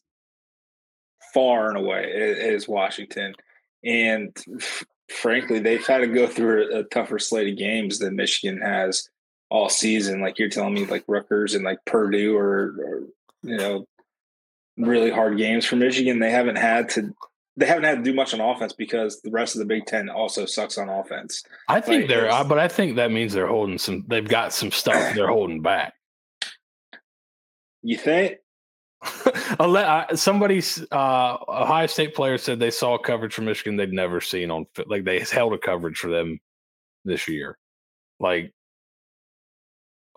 far 1.34 1.70
and 1.70 1.78
away 1.78 2.04
it 2.06 2.54
is 2.54 2.68
Washington. 2.68 3.34
And 3.84 4.36
frankly, 5.10 5.60
they've 5.60 5.86
had 5.86 6.00
to 6.00 6.08
go 6.08 6.28
through 6.28 6.76
a, 6.76 6.84
tougher 6.84 7.20
slate 7.20 7.52
of 7.52 7.58
games 7.58 8.00
than 8.00 8.16
Michigan 8.16 8.62
has 8.62 9.10
all 9.50 9.70
season. 9.70 10.22
Like 10.22 10.40
you're 10.40 10.50
telling 10.50 10.74
me, 10.74 10.86
like 10.86 11.04
Rutgers 11.08 11.56
and 11.56 11.64
like 11.64 11.80
Purdue 11.86 12.36
or 12.38 13.06
you 13.44 13.58
know, 13.58 13.86
really 14.78 15.12
hard 15.12 15.38
games 15.38 15.66
for 15.66 15.76
Michigan. 15.76 16.20
They 16.20 16.32
haven't 16.32 16.58
had 16.58 16.90
to. 16.90 17.14
They 17.60 17.66
haven't 17.66 17.84
had 17.84 17.98
to 17.98 18.04
do 18.04 18.14
much 18.14 18.34
on 18.34 18.40
offense 18.40 18.72
because 18.72 19.20
the 19.22 19.32
rest 19.32 19.54
of 19.54 19.60
the 19.60 19.66
Big 19.66 19.86
Ten 19.86 20.10
also 20.10 20.46
sucks 20.46 20.78
on 20.78 20.88
offense. 20.88 21.44
I 21.68 21.82
think 21.82 22.08
they're, 22.08 22.32
uh, 22.32 22.46
but 22.46 22.58
I 22.58 22.70
think 22.70 22.96
that 22.96 23.12
means 23.12 23.34
they're 23.34 23.48
holding 23.48 23.78
some. 23.78 24.06
They've 24.08 24.28
got 24.28 24.54
some 24.54 24.72
stuff 24.72 25.14
they're 25.16 25.28
holding 25.28 25.62
back. 25.62 25.94
You 27.84 27.98
think? 27.98 28.38
Somebody's 30.16 30.86
uh, 30.92 31.38
Ohio 31.48 31.88
State 31.88 32.16
player 32.16 32.38
said 32.38 32.60
they 32.60 32.72
saw 32.72 32.98
coverage 32.98 33.34
from 33.34 33.46
Michigan 33.46 33.76
they'd 33.76 33.92
never 33.92 34.22
seen 34.22 34.52
on 34.52 34.66
like 34.88 35.04
they 35.04 35.20
held 35.20 35.54
a 35.54 35.58
coverage 35.58 35.98
for 35.98 36.10
them 36.10 36.40
this 37.04 37.28
year. 37.28 37.58
Like 38.22 38.54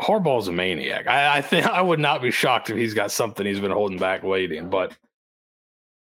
Harbaugh's 0.01 0.49
a 0.49 0.53
maniac. 0.53 1.09
I, 1.09 1.39
I 1.39 1.41
think 1.43 1.67
I 1.67 1.81
would 1.81 2.01
not 2.01 2.23
be 2.23 2.31
shocked 2.31 2.71
if 2.71 2.77
he's 2.77 2.95
got 2.95 3.11
something 3.11 3.47
he's 3.47 3.61
been 3.61 3.71
holding 3.71 3.99
back 3.99 4.23
waiting. 4.23 4.69
But 4.69 4.97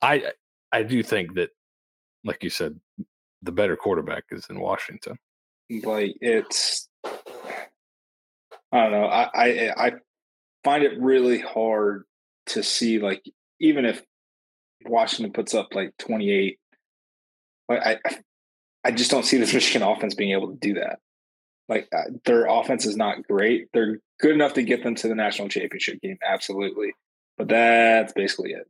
I 0.03 0.33
I 0.73 0.83
do 0.83 1.03
think 1.03 1.35
that, 1.35 1.51
like 2.25 2.43
you 2.43 2.51
said, 2.51 2.79
the 3.43 3.53
better 3.53 3.77
quarterback 3.77 4.25
is 4.31 4.47
in 4.51 4.61
Washington. 4.61 5.19
Like 5.83 6.17
it's 6.21 6.89
I 8.73 8.83
don't 8.83 8.93
know. 8.93 9.07
I 9.07 9.29
I, 9.35 9.87
I 9.87 9.93
find 10.65 10.83
it 10.83 11.01
really 11.01 11.39
hard 11.39 12.05
to 12.47 12.63
see 12.63 12.99
like 12.99 13.25
even 13.61 13.85
if 13.85 14.03
Washington 14.85 15.33
puts 15.33 15.55
up 15.55 15.69
like 15.75 15.97
28 15.99 16.59
like 17.69 17.81
I 17.87 17.99
I 18.85 18.91
just 18.91 19.11
don't 19.11 19.25
see 19.25 19.39
this 19.39 19.55
Michigan 19.55 19.87
offense 19.87 20.15
being 20.15 20.33
able 20.33 20.49
to 20.49 20.59
do 20.59 20.75
that. 20.75 20.99
Like 21.69 21.89
uh, 21.97 22.11
their 22.25 22.47
offense 22.47 22.85
is 22.85 22.97
not 22.97 23.23
great. 23.27 23.69
They're 23.73 24.01
good 24.19 24.33
enough 24.33 24.55
to 24.55 24.63
get 24.63 24.83
them 24.83 24.97
to 24.97 25.09
the 25.09 25.15
national 25.15 25.49
championship 25.49 26.01
game 26.01 26.19
absolutely. 26.27 26.93
But 27.39 27.49
that's 27.49 28.13
basically 28.13 28.53
it. 28.53 28.69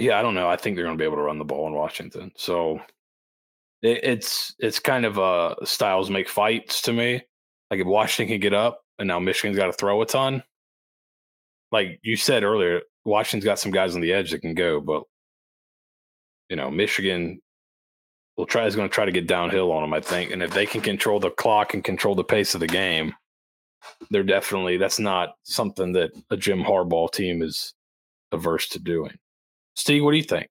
Yeah, 0.00 0.18
I 0.18 0.22
don't 0.22 0.34
know. 0.34 0.48
I 0.48 0.56
think 0.56 0.76
they're 0.76 0.86
going 0.86 0.96
to 0.96 1.00
be 1.00 1.04
able 1.04 1.18
to 1.18 1.22
run 1.22 1.38
the 1.38 1.44
ball 1.44 1.66
in 1.66 1.74
Washington. 1.74 2.32
So 2.34 2.80
it, 3.82 4.00
it's 4.02 4.54
it's 4.58 4.78
kind 4.78 5.04
of 5.04 5.18
a 5.18 5.54
styles 5.66 6.08
make 6.08 6.26
fights 6.26 6.80
to 6.82 6.92
me. 6.94 7.22
Like 7.70 7.80
if 7.80 7.86
Washington 7.86 8.32
can 8.32 8.40
get 8.40 8.54
up 8.54 8.80
and 8.98 9.06
now 9.06 9.18
Michigan's 9.18 9.58
got 9.58 9.66
to 9.66 9.74
throw 9.74 10.00
a 10.00 10.06
ton, 10.06 10.42
like 11.70 12.00
you 12.02 12.16
said 12.16 12.44
earlier, 12.44 12.80
Washington's 13.04 13.44
got 13.44 13.58
some 13.58 13.72
guys 13.72 13.94
on 13.94 14.00
the 14.00 14.14
edge 14.14 14.30
that 14.30 14.40
can 14.40 14.54
go, 14.54 14.80
but 14.80 15.02
you 16.48 16.56
know, 16.56 16.70
Michigan 16.70 17.38
will 18.38 18.46
try 18.46 18.64
is 18.64 18.76
going 18.76 18.88
to 18.88 18.94
try 18.94 19.04
to 19.04 19.12
get 19.12 19.26
downhill 19.26 19.70
on 19.70 19.82
them, 19.82 19.92
I 19.92 20.00
think. 20.00 20.30
And 20.30 20.42
if 20.42 20.54
they 20.54 20.64
can 20.64 20.80
control 20.80 21.20
the 21.20 21.30
clock 21.30 21.74
and 21.74 21.84
control 21.84 22.14
the 22.14 22.24
pace 22.24 22.54
of 22.54 22.60
the 22.60 22.66
game, 22.66 23.14
they're 24.10 24.22
definitely 24.22 24.78
that's 24.78 24.98
not 24.98 25.34
something 25.42 25.92
that 25.92 26.12
a 26.30 26.38
Jim 26.38 26.62
Harbaugh 26.62 27.12
team 27.12 27.42
is 27.42 27.74
averse 28.32 28.66
to 28.70 28.78
doing. 28.78 29.18
Steeg, 29.80 30.04
what 30.04 30.12
do 30.12 30.18
you 30.18 30.24
think? 30.24 30.48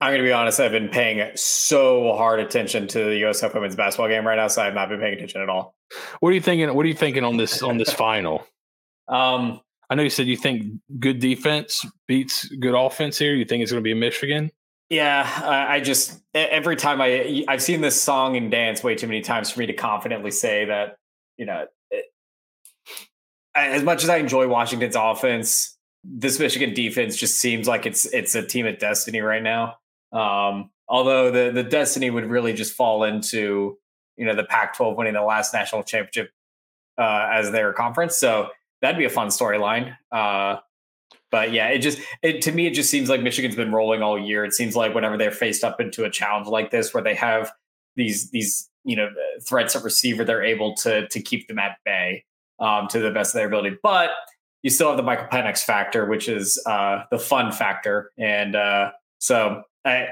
I'm 0.00 0.10
going 0.10 0.20
to 0.20 0.24
be 0.24 0.32
honest. 0.32 0.60
I've 0.60 0.70
been 0.70 0.88
paying 0.88 1.28
so 1.34 2.14
hard 2.14 2.38
attention 2.40 2.86
to 2.88 2.98
the 2.98 3.22
USF 3.22 3.52
women's 3.54 3.74
basketball 3.74 4.08
game 4.08 4.26
right 4.26 4.36
now, 4.36 4.46
so 4.48 4.62
I've 4.62 4.74
not 4.74 4.88
been 4.88 5.00
paying 5.00 5.14
attention 5.14 5.40
at 5.40 5.48
all. 5.48 5.74
What 6.20 6.30
are 6.30 6.32
you 6.32 6.40
thinking? 6.40 6.72
What 6.74 6.84
are 6.84 6.88
you 6.88 6.94
thinking 6.94 7.24
on 7.24 7.36
this 7.36 7.62
on 7.62 7.78
this 7.78 7.92
final? 7.92 8.46
Um, 9.08 9.60
I 9.90 9.94
know 9.94 10.02
you 10.02 10.10
said 10.10 10.26
you 10.26 10.36
think 10.36 10.66
good 11.00 11.18
defense 11.18 11.84
beats 12.06 12.46
good 12.46 12.74
offense 12.74 13.18
here. 13.18 13.34
You 13.34 13.44
think 13.44 13.62
it's 13.62 13.72
going 13.72 13.82
to 13.82 13.84
be 13.84 13.94
Michigan? 13.94 14.50
Yeah, 14.90 15.28
I 15.44 15.80
just 15.80 16.20
every 16.34 16.76
time 16.76 17.00
I 17.00 17.44
I've 17.48 17.62
seen 17.62 17.80
this 17.80 18.00
song 18.00 18.36
and 18.36 18.50
dance 18.50 18.84
way 18.84 18.94
too 18.94 19.06
many 19.06 19.20
times 19.20 19.50
for 19.50 19.60
me 19.60 19.66
to 19.66 19.74
confidently 19.74 20.30
say 20.30 20.66
that 20.66 20.96
you 21.36 21.46
know 21.46 21.66
it, 21.90 22.04
as 23.54 23.82
much 23.82 24.04
as 24.04 24.10
I 24.10 24.16
enjoy 24.18 24.46
Washington's 24.48 24.96
offense, 24.96 25.77
this 26.10 26.38
Michigan 26.38 26.74
defense 26.74 27.16
just 27.16 27.38
seems 27.38 27.68
like 27.68 27.86
it's 27.86 28.06
it's 28.06 28.34
a 28.34 28.42
team 28.42 28.66
of 28.66 28.78
destiny 28.78 29.20
right 29.20 29.42
now. 29.42 29.76
Um, 30.12 30.70
although 30.88 31.30
the 31.30 31.52
the 31.52 31.62
destiny 31.62 32.10
would 32.10 32.24
really 32.26 32.52
just 32.54 32.74
fall 32.74 33.04
into 33.04 33.78
you 34.16 34.26
know 34.26 34.34
the 34.34 34.44
Pac-12 34.44 34.96
winning 34.96 35.14
the 35.14 35.22
last 35.22 35.52
national 35.52 35.82
championship 35.82 36.30
uh, 36.98 37.28
as 37.32 37.50
their 37.50 37.72
conference. 37.72 38.18
So 38.18 38.48
that'd 38.80 38.98
be 38.98 39.04
a 39.04 39.10
fun 39.10 39.28
storyline. 39.28 39.96
Uh, 40.10 40.56
but 41.30 41.52
yeah, 41.52 41.68
it 41.68 41.78
just 41.80 42.00
it 42.22 42.42
to 42.42 42.52
me 42.52 42.66
it 42.66 42.74
just 42.74 42.90
seems 42.90 43.08
like 43.08 43.22
Michigan's 43.22 43.56
been 43.56 43.72
rolling 43.72 44.02
all 44.02 44.18
year. 44.18 44.44
It 44.44 44.54
seems 44.54 44.74
like 44.74 44.94
whenever 44.94 45.18
they're 45.18 45.30
faced 45.30 45.62
up 45.62 45.80
into 45.80 46.04
a 46.04 46.10
challenge 46.10 46.46
like 46.48 46.70
this, 46.70 46.94
where 46.94 47.02
they 47.02 47.14
have 47.14 47.52
these 47.96 48.30
these 48.30 48.70
you 48.84 48.96
know 48.96 49.10
threats 49.46 49.76
at 49.76 49.84
receiver, 49.84 50.24
they're 50.24 50.42
able 50.42 50.74
to 50.76 51.06
to 51.08 51.20
keep 51.20 51.46
them 51.48 51.58
at 51.58 51.76
bay 51.84 52.24
um, 52.60 52.88
to 52.88 52.98
the 52.98 53.10
best 53.10 53.34
of 53.34 53.38
their 53.38 53.46
ability. 53.46 53.76
But 53.82 54.10
you 54.62 54.70
still 54.70 54.88
have 54.88 54.96
the 54.96 55.02
Michael 55.02 55.26
Penix 55.26 55.62
factor, 55.62 56.06
which 56.06 56.28
is 56.28 56.62
uh, 56.66 57.04
the 57.10 57.18
fun 57.18 57.52
factor, 57.52 58.10
and 58.18 58.56
uh, 58.56 58.92
so 59.18 59.62
I, 59.84 60.08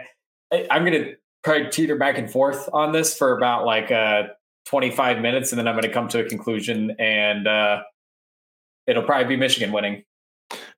I 0.53 0.67
I'm 0.71 0.85
gonna 0.85 1.13
probably 1.43 1.69
teeter 1.71 1.97
back 1.97 2.19
and 2.19 2.31
forth 2.31 2.69
on 2.73 2.93
this 2.93 3.17
for 3.17 3.37
about 3.37 3.65
like 3.65 3.91
uh, 3.91 4.25
25 4.67 5.21
minutes, 5.21 5.53
and 5.53 5.59
then 5.59 5.67
I'm 5.67 5.75
going 5.75 5.85
to 5.85 5.93
come 5.93 6.09
to 6.09 6.21
a 6.21 6.29
conclusion 6.29 6.95
and 6.99 7.47
uh, 7.47 7.83
it'll 8.87 9.05
probably 9.05 9.29
be 9.29 9.37
Michigan 9.37 9.73
winning. 9.73 10.03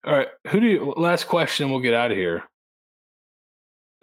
All 0.04 0.14
right. 0.14 0.28
Who 0.48 0.60
do 0.60 0.66
you, 0.66 0.94
last 0.96 1.24
question, 1.24 1.70
we'll 1.70 1.80
get 1.80 1.94
out 1.94 2.10
of 2.10 2.16
here. 2.16 2.44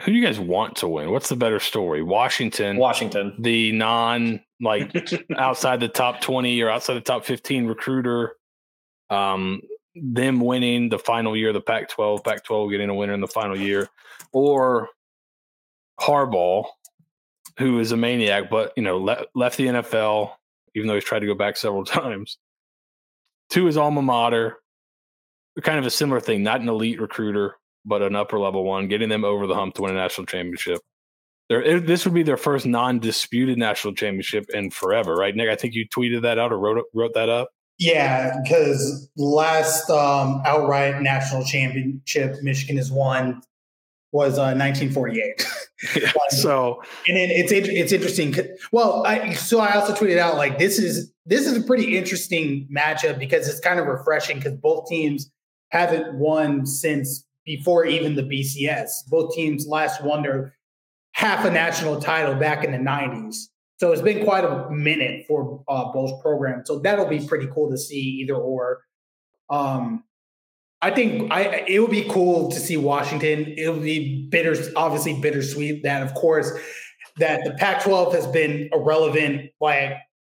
Who 0.02 0.12
do 0.12 0.18
you 0.18 0.26
guys 0.26 0.40
want 0.40 0.76
to 0.78 0.88
win? 0.90 1.12
What's 1.12 1.30
the 1.30 1.38
better 1.38 1.60
story? 1.60 2.04
Washington. 2.04 2.78
Washington. 2.78 3.34
The 3.40 3.72
non 3.72 4.42
like 4.60 4.94
outside 5.38 5.80
the 5.80 5.88
top 5.88 6.20
20 6.20 6.62
or 6.62 6.70
outside 6.70 6.96
the 6.96 7.02
top 7.02 7.24
15 7.24 7.66
recruiter. 7.66 8.36
Um, 9.10 9.62
them 9.96 10.40
winning 10.40 10.90
the 10.90 11.00
final 11.00 11.38
year 11.38 11.50
of 11.50 11.54
the 11.54 11.62
Pac 11.62 11.90
12, 11.90 12.24
Pac 12.24 12.44
12 12.44 12.72
getting 12.72 12.90
a 12.90 12.96
winner 12.96 13.14
in 13.14 13.22
the 13.22 13.28
final 13.28 13.58
year, 13.58 13.90
or 14.32 14.90
Harbaugh, 16.00 16.66
who 17.58 17.80
is 17.80 17.92
a 17.92 17.98
maniac, 17.98 18.50
but 18.50 18.74
you 18.76 18.84
know, 18.84 18.98
le- 18.98 19.26
left 19.34 19.58
the 19.58 19.68
NFL, 19.68 20.32
even 20.76 20.88
though 20.88 20.96
he's 20.96 21.04
tried 21.04 21.20
to 21.20 21.26
go 21.26 21.36
back 21.36 21.58
several 21.58 21.86
times, 21.86 22.38
to 23.52 23.66
his 23.66 23.78
alma 23.78 24.02
mater. 24.02 24.58
Kind 25.62 25.80
of 25.80 25.86
a 25.86 25.90
similar 25.90 26.20
thing, 26.20 26.44
not 26.44 26.60
an 26.60 26.68
elite 26.68 27.00
recruiter, 27.00 27.56
but 27.86 28.02
an 28.02 28.14
upper 28.14 28.38
level 28.38 28.66
one, 28.66 28.90
getting 28.90 29.08
them 29.08 29.24
over 29.24 29.48
the 29.48 29.56
hump 29.56 29.76
to 29.76 29.84
win 29.84 29.92
a 29.92 29.96
national 29.96 30.28
championship. 30.28 30.82
There, 31.48 31.80
this 31.80 32.04
would 32.04 32.14
be 32.14 32.24
their 32.24 32.36
first 32.36 32.66
non-disputed 32.66 33.58
national 33.58 33.94
championship 33.94 34.48
in 34.54 34.70
forever, 34.70 35.16
right, 35.16 35.34
Nick? 35.34 35.48
I 35.48 35.56
think 35.56 35.74
you 35.76 35.88
tweeted 35.88 36.24
that 36.24 36.38
out 36.38 36.52
or 36.52 36.60
wrote 36.60 36.84
wrote 36.94 37.14
that 37.14 37.30
up. 37.30 37.52
Yeah, 37.78 38.40
because 38.42 39.10
last 39.18 39.90
um, 39.90 40.42
outright 40.46 41.02
national 41.02 41.44
championship 41.44 42.42
Michigan 42.42 42.78
has 42.78 42.92
won 42.92 43.42
was 44.12 44.38
uh, 44.38 44.56
1948. 44.56 45.48
Yeah, 45.94 46.10
so 46.30 46.82
and 47.06 47.18
then 47.18 47.30
it's 47.30 47.52
it's 47.52 47.92
interesting. 47.92 48.34
Well, 48.72 49.06
I 49.06 49.34
so 49.34 49.60
I 49.60 49.74
also 49.74 49.94
tweeted 49.94 50.18
out 50.18 50.38
like 50.38 50.58
this 50.58 50.80
is 50.80 51.12
this 51.26 51.46
is 51.46 51.58
a 51.58 51.62
pretty 51.62 51.98
interesting 51.98 52.68
matchup 52.74 53.20
because 53.20 53.50
it's 53.50 53.60
kind 53.60 53.78
of 53.78 53.86
refreshing 53.86 54.38
because 54.38 54.56
both 54.56 54.88
teams 54.88 55.30
haven't 55.70 56.18
won 56.18 56.66
since 56.66 57.26
before 57.46 57.86
even 57.86 58.16
the 58.16 58.24
BCS. 58.24 59.08
Both 59.10 59.36
teams 59.36 59.68
last 59.68 60.02
won 60.02 60.24
their 60.24 60.56
half 61.12 61.46
a 61.46 61.52
national 61.52 62.00
title 62.00 62.36
back 62.36 62.64
in 62.64 62.72
the 62.72 62.78
90s. 62.78 63.50
So 63.78 63.92
it's 63.92 64.02
been 64.02 64.24
quite 64.24 64.46
a 64.46 64.70
minute 64.70 65.26
for 65.28 65.64
uh, 65.68 65.92
both 65.92 66.22
programs. 66.22 66.68
So 66.68 66.80
that'll 66.80 67.08
be 67.08 67.26
pretty 67.26 67.48
cool 67.48 67.70
to 67.72 67.78
see 67.78 68.00
either 68.22 68.36
or. 68.36 68.82
Um, 69.50 70.04
I 70.82 70.92
think 70.92 71.32
I 71.32 71.66
it 71.68 71.80
would 71.80 71.92
be 71.92 72.08
cool 72.10 72.52
to 72.52 72.60
see 72.60 72.78
Washington. 72.78 73.54
It 73.58 73.70
would 73.70 73.84
be 73.84 74.28
bitter, 74.30 74.56
obviously 74.76 75.20
bittersweet 75.20 75.84
that, 75.84 76.04
of 76.04 76.14
course, 76.14 76.52
that 77.18 77.44
the 77.44 77.52
Pac-12 77.52 78.14
has 78.14 78.28
been 78.28 78.70
irrelevant 78.72 79.52
like 79.60 79.94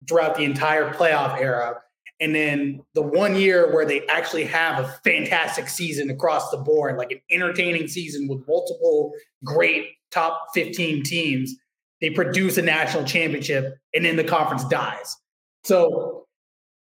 throughout 0.08 0.36
the 0.36 0.44
entire 0.44 0.92
playoff 0.92 1.38
era. 1.38 1.80
And 2.20 2.34
then 2.34 2.82
the 2.94 3.02
one 3.02 3.34
year 3.34 3.72
where 3.72 3.86
they 3.86 4.06
actually 4.08 4.44
have 4.44 4.84
a 4.84 4.88
fantastic 5.04 5.68
season 5.68 6.10
across 6.10 6.50
the 6.50 6.58
board, 6.58 6.98
like 6.98 7.12
an 7.12 7.20
entertaining 7.30 7.88
season 7.88 8.28
with 8.28 8.46
multiple 8.46 9.12
great 9.44 9.86
top 10.10 10.48
15 10.54 11.02
teams, 11.02 11.54
they 12.00 12.10
produce 12.10 12.56
a 12.58 12.62
national 12.62 13.04
championship 13.04 13.76
and 13.94 14.04
then 14.04 14.16
the 14.16 14.24
conference 14.24 14.64
dies. 14.64 15.16
So 15.64 16.26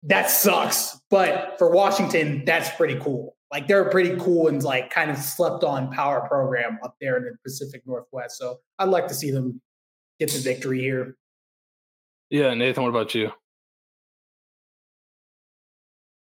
that 0.03 0.29
sucks. 0.29 0.99
But 1.09 1.55
for 1.57 1.71
Washington, 1.71 2.43
that's 2.45 2.69
pretty 2.75 2.99
cool. 2.99 3.35
Like 3.51 3.67
they're 3.67 3.87
a 3.87 3.91
pretty 3.91 4.17
cool 4.17 4.47
and 4.49 4.61
like 4.61 4.89
kind 4.89 5.09
of 5.09 5.17
slept 5.17 5.63
on 5.63 5.91
power 5.91 6.27
program 6.27 6.79
up 6.83 6.95
there 6.99 7.15
in 7.17 7.23
the 7.23 7.37
Pacific 7.43 7.81
Northwest. 7.85 8.37
So 8.37 8.57
I'd 8.77 8.89
like 8.89 9.07
to 9.07 9.13
see 9.13 9.31
them 9.31 9.61
get 10.19 10.31
the 10.31 10.39
victory 10.39 10.81
here. 10.81 11.15
Yeah, 12.29 12.53
Nathan, 12.53 12.83
what 12.83 12.89
about 12.89 13.15
you? 13.15 13.31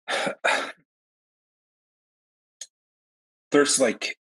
There's 3.52 3.80
like 3.80 4.18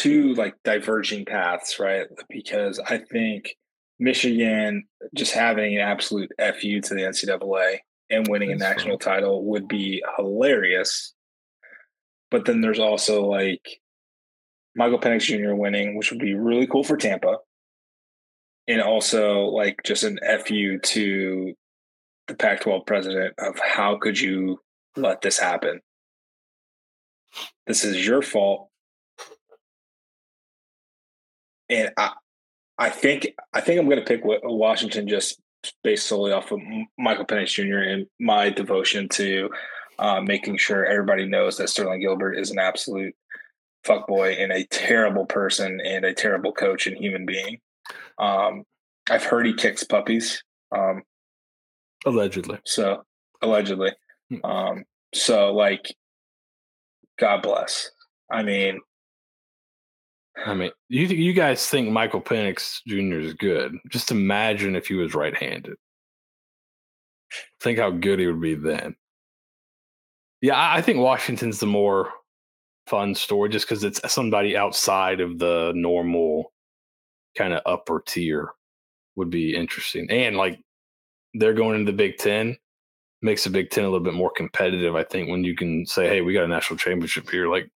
two 0.00 0.34
like 0.34 0.54
diverging 0.64 1.26
paths, 1.26 1.78
right? 1.78 2.06
Because 2.30 2.78
I 2.78 2.98
think 2.98 3.54
Michigan 3.98 4.84
just 5.14 5.32
having 5.32 5.74
an 5.74 5.82
absolute 5.82 6.30
fu 6.38 6.80
to 6.80 6.94
the 6.94 7.02
NCAA 7.02 7.78
and 8.08 8.26
winning 8.28 8.48
That's 8.56 8.62
a 8.62 8.64
national 8.64 8.98
funny. 8.98 9.16
title 9.16 9.44
would 9.44 9.68
be 9.68 10.02
hilarious. 10.16 11.14
But 12.30 12.46
then 12.46 12.62
there's 12.62 12.78
also 12.78 13.26
like 13.26 13.80
Michael 14.74 14.98
Penix 14.98 15.22
Jr. 15.22 15.54
winning, 15.54 15.98
which 15.98 16.10
would 16.10 16.20
be 16.20 16.34
really 16.34 16.66
cool 16.66 16.82
for 16.84 16.96
Tampa. 16.96 17.36
And 18.66 18.80
also 18.80 19.42
like 19.42 19.80
just 19.84 20.02
an 20.02 20.18
FU 20.46 20.78
to 20.78 21.54
the 22.26 22.34
Pac 22.34 22.60
12 22.60 22.86
president 22.86 23.34
of 23.38 23.58
how 23.58 23.98
could 23.98 24.18
you 24.18 24.60
let 24.96 25.20
this 25.20 25.38
happen? 25.38 25.80
This 27.66 27.84
is 27.84 28.06
your 28.06 28.22
fault. 28.22 28.69
And 31.70 31.90
I, 31.96 32.12
I 32.78 32.90
think 32.90 33.28
I 33.54 33.60
think 33.60 33.78
I'm 33.80 33.86
going 33.86 33.98
to 33.98 34.04
pick 34.04 34.22
Washington 34.24 35.08
just 35.08 35.40
based 35.82 36.06
solely 36.06 36.32
off 36.32 36.52
of 36.52 36.60
Michael 36.98 37.26
Penix 37.26 37.48
Jr. 37.48 37.78
and 37.78 38.06
my 38.18 38.50
devotion 38.50 39.08
to 39.10 39.50
uh, 39.98 40.20
making 40.20 40.56
sure 40.56 40.84
everybody 40.84 41.26
knows 41.26 41.56
that 41.58 41.68
Sterling 41.68 42.00
Gilbert 42.00 42.34
is 42.34 42.50
an 42.50 42.58
absolute 42.58 43.14
fuckboy 43.86 44.42
and 44.42 44.52
a 44.52 44.64
terrible 44.66 45.26
person 45.26 45.80
and 45.84 46.04
a 46.04 46.14
terrible 46.14 46.52
coach 46.52 46.86
and 46.86 46.96
human 46.96 47.26
being. 47.26 47.58
Um, 48.18 48.64
I've 49.08 49.24
heard 49.24 49.46
he 49.46 49.54
kicks 49.54 49.84
puppies. 49.84 50.42
Um, 50.74 51.02
allegedly. 52.06 52.58
So 52.64 53.04
allegedly. 53.42 53.92
Hmm. 54.30 54.44
Um, 54.44 54.84
so 55.14 55.52
like, 55.52 55.94
God 57.18 57.42
bless. 57.42 57.90
I 58.30 58.42
mean, 58.42 58.80
I 60.36 60.54
mean, 60.54 60.70
you 60.88 61.06
you 61.06 61.32
guys 61.32 61.66
think 61.66 61.90
Michael 61.90 62.20
Penix 62.20 62.80
Jr. 62.86 63.20
is 63.20 63.34
good? 63.34 63.76
Just 63.88 64.10
imagine 64.10 64.76
if 64.76 64.86
he 64.86 64.94
was 64.94 65.14
right-handed. 65.14 65.76
Think 67.60 67.78
how 67.78 67.90
good 67.90 68.18
he 68.18 68.26
would 68.26 68.40
be 68.40 68.54
then. 68.54 68.96
Yeah, 70.40 70.54
I 70.56 70.80
think 70.80 70.98
Washington's 70.98 71.60
the 71.60 71.66
more 71.66 72.12
fun 72.86 73.14
story 73.14 73.50
just 73.50 73.66
because 73.66 73.84
it's 73.84 74.00
somebody 74.12 74.56
outside 74.56 75.20
of 75.20 75.38
the 75.38 75.72
normal 75.74 76.52
kind 77.36 77.52
of 77.52 77.62
upper 77.66 78.02
tier 78.06 78.50
would 79.16 79.30
be 79.30 79.54
interesting. 79.54 80.10
And 80.10 80.36
like 80.36 80.58
they're 81.34 81.54
going 81.54 81.78
into 81.78 81.92
the 81.92 81.96
Big 81.96 82.16
Ten, 82.16 82.56
makes 83.22 83.44
the 83.44 83.50
Big 83.50 83.70
Ten 83.70 83.84
a 83.84 83.88
little 83.88 84.04
bit 84.04 84.14
more 84.14 84.32
competitive. 84.34 84.96
I 84.96 85.04
think 85.04 85.28
when 85.28 85.44
you 85.44 85.54
can 85.54 85.86
say, 85.86 86.08
"Hey, 86.08 86.22
we 86.22 86.32
got 86.32 86.44
a 86.44 86.48
national 86.48 86.78
championship 86.78 87.28
here," 87.30 87.48
like 87.48 87.70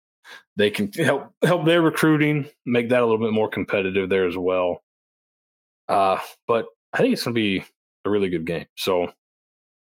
they 0.57 0.71
can 0.71 0.93
help 0.93 1.33
help 1.43 1.65
their 1.65 1.83
recruiting, 1.83 2.49
make 2.67 2.91
that 2.91 3.03
a 3.03 3.07
little 3.07 3.25
bit 3.25 3.33
more 3.33 3.49
competitive 3.49 4.09
there 4.09 4.27
as 4.27 4.37
well. 4.37 4.83
Uh, 5.89 6.19
but 6.47 6.67
I 6.93 6.99
think 6.99 7.13
it's 7.13 7.25
going 7.25 7.35
to 7.35 7.41
be 7.41 7.65
a 8.05 8.11
really 8.11 8.29
good 8.29 8.47
game. 8.47 8.67
So, 8.77 9.05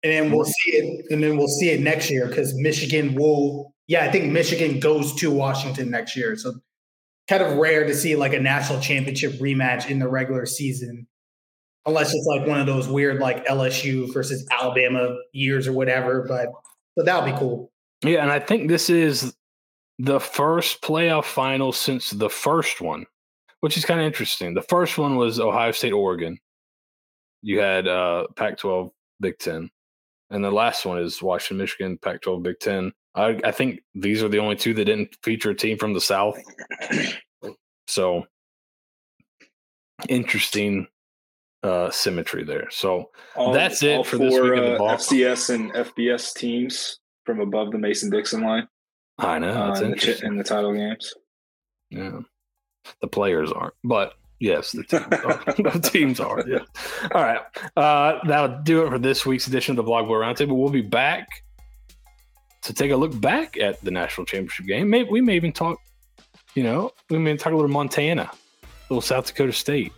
and 0.04 0.12
then 0.12 0.32
we'll 0.32 0.46
see 0.46 0.72
it, 0.72 1.06
and 1.12 1.24
then 1.24 1.38
we'll 1.38 1.48
see 1.48 1.70
it 1.70 1.80
next 1.80 2.10
year 2.10 2.28
because 2.28 2.54
Michigan 2.56 3.16
will. 3.16 3.74
Yeah, 3.88 4.06
I 4.06 4.12
think 4.12 4.32
Michigan 4.32 4.80
goes 4.80 5.14
to 5.16 5.30
Washington 5.30 5.92
next 5.92 6.16
year. 6.16 6.36
So, 6.38 6.54
kind 7.28 7.44
of 7.44 7.58
rare 7.58 7.86
to 7.86 7.94
see 7.94 8.16
like 8.16 8.34
a 8.34 8.40
national 8.40 8.80
championship 8.80 9.34
rematch 9.34 9.90
in 9.90 10.00
the 10.00 10.08
regular 10.08 10.46
season, 10.46 11.08
unless 11.86 12.14
it's 12.14 12.26
like 12.26 12.48
one 12.48 12.60
of 12.60 12.66
those 12.66 12.88
weird 12.88 13.20
like 13.20 13.46
LSU 13.46 14.14
versus 14.14 14.48
Alabama 14.52 15.16
years 15.32 15.68
or 15.68 15.74
whatever. 15.74 16.26
But 16.28 16.50
so 16.98 17.04
that'll 17.04 17.32
be 17.32 17.38
cool. 17.38 17.72
Yeah, 18.04 18.22
and 18.22 18.32
I 18.32 18.40
think 18.40 18.68
this 18.68 18.90
is 18.90 19.34
the 20.00 20.20
first 20.20 20.82
playoff 20.82 21.26
final 21.26 21.72
since 21.72 22.10
the 22.10 22.30
first 22.30 22.82
one, 22.82 23.06
which 23.60 23.78
is 23.78 23.86
kind 23.86 24.00
of 24.00 24.06
interesting. 24.06 24.54
The 24.54 24.62
first 24.64 24.98
one 24.98 25.16
was 25.16 25.40
Ohio 25.40 25.72
State, 25.72 25.94
Oregon. 25.94 26.40
You 27.42 27.60
had 27.60 27.88
uh, 27.88 28.28
Pac 28.36 28.58
12, 28.58 28.92
Big 29.20 29.38
Ten. 29.38 29.70
And 30.30 30.44
the 30.44 30.52
last 30.52 30.86
one 30.86 31.00
is 31.00 31.22
Washington, 31.22 31.58
Michigan, 31.58 31.98
Pac 32.02 32.22
12, 32.22 32.44
Big 32.44 32.60
Ten. 32.60 32.92
I, 33.16 33.40
I 33.44 33.52
think 33.52 33.82
these 33.94 34.24
are 34.24 34.30
the 34.30 34.40
only 34.40 34.56
two 34.56 34.74
that 34.74 34.86
didn't 34.86 35.16
feature 35.22 35.52
a 35.52 35.56
team 35.56 35.78
from 35.78 35.94
the 35.94 36.02
South. 36.02 36.40
So 37.88 38.26
interesting 40.10 40.88
uh, 41.62 41.92
symmetry 41.92 42.44
there. 42.44 42.70
So 42.72 43.12
all, 43.36 43.54
that's 43.54 43.84
it 43.84 44.06
for 44.06 44.18
four, 44.18 44.30
this 44.30 44.40
week 44.40 44.54
of 44.54 44.64
the. 44.64 44.84
Uh, 44.84 44.98
FCS 44.98 45.54
and 45.54 45.74
FBS 45.74 46.34
teams 46.34 47.00
from 47.26 47.40
above 47.40 47.72
the 47.72 47.78
Mason 47.78 48.10
Dixon 48.10 48.42
line. 48.42 48.68
I 49.18 49.40
know 49.40 49.72
it's 49.72 49.82
uh, 49.82 49.86
in, 49.86 49.92
the, 49.92 50.22
in 50.26 50.38
the 50.38 50.44
title 50.44 50.74
games. 50.74 51.14
Yeah, 51.90 52.20
the 53.02 53.08
players 53.08 53.52
aren't, 53.52 53.76
but 53.84 54.14
yes, 54.40 54.72
the 54.72 54.84
teams 54.84 55.06
are. 55.12 55.44
the 55.80 55.90
teams 55.92 56.20
are. 56.20 56.44
Yeah. 56.48 56.60
All 57.14 57.22
right, 57.22 57.42
uh, 57.78 58.20
that'll 58.28 58.62
do 58.64 58.86
it 58.86 58.90
for 58.90 59.00
this 59.00 59.26
week's 59.26 59.48
edition 59.48 59.74
of 59.74 59.78
the 59.78 59.84
Blog 59.84 60.08
Boy 60.08 60.16
Roundtable. 60.16 60.58
We'll 60.58 60.70
be 60.70 60.82
back 60.82 61.28
to 62.64 62.74
take 62.74 62.92
a 62.92 62.96
look 62.96 63.20
back 63.20 63.58
at 63.58 63.82
the 63.82 63.92
national 63.92 64.26
championship 64.26 64.66
game. 64.66 64.90
Maybe 64.90 65.10
we 65.10 65.22
may 65.22 65.36
even 65.36 65.52
talk. 65.52 65.78
You 66.56 66.64
know, 66.64 66.92
we 67.10 67.18
may 67.18 67.36
talk 67.36 67.52
a 67.52 67.56
little 67.56 67.70
Montana, 67.70 68.30
a 68.32 68.68
little 68.90 69.02
South 69.02 69.26
Dakota 69.26 69.54
State, 69.54 69.92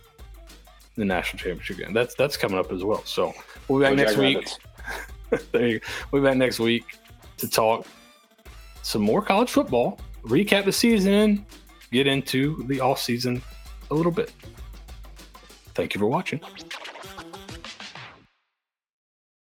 the 0.96 1.04
national 1.04 1.38
championship 1.38 1.78
game. 1.78 1.92
That's 1.92 2.14
that's 2.14 2.36
coming 2.36 2.58
up 2.58 2.72
as 2.72 2.84
well. 2.84 3.04
So 3.04 3.32
we'll 3.68 3.78
be 3.78 3.84
back 3.84 3.92
oh, 3.92 3.96
next 3.96 4.16
week. 4.16 4.48
there 5.52 5.66
you 5.66 5.78
go. 5.80 5.86
We'll 6.10 6.22
be 6.22 6.28
back 6.28 6.36
next 6.36 6.58
week 6.58 6.84
to 7.38 7.48
talk 7.48 7.86
some 8.86 9.02
more 9.02 9.20
college 9.20 9.50
football, 9.50 9.98
recap 10.22 10.64
the 10.64 10.70
season, 10.70 11.44
get 11.90 12.06
into 12.06 12.62
the 12.68 12.80
off 12.80 13.00
season 13.00 13.42
a 13.90 13.94
little 13.94 14.12
bit. 14.12 14.32
Thank 15.74 15.92
you 15.92 15.98
for 15.98 16.06
watching. 16.06 16.40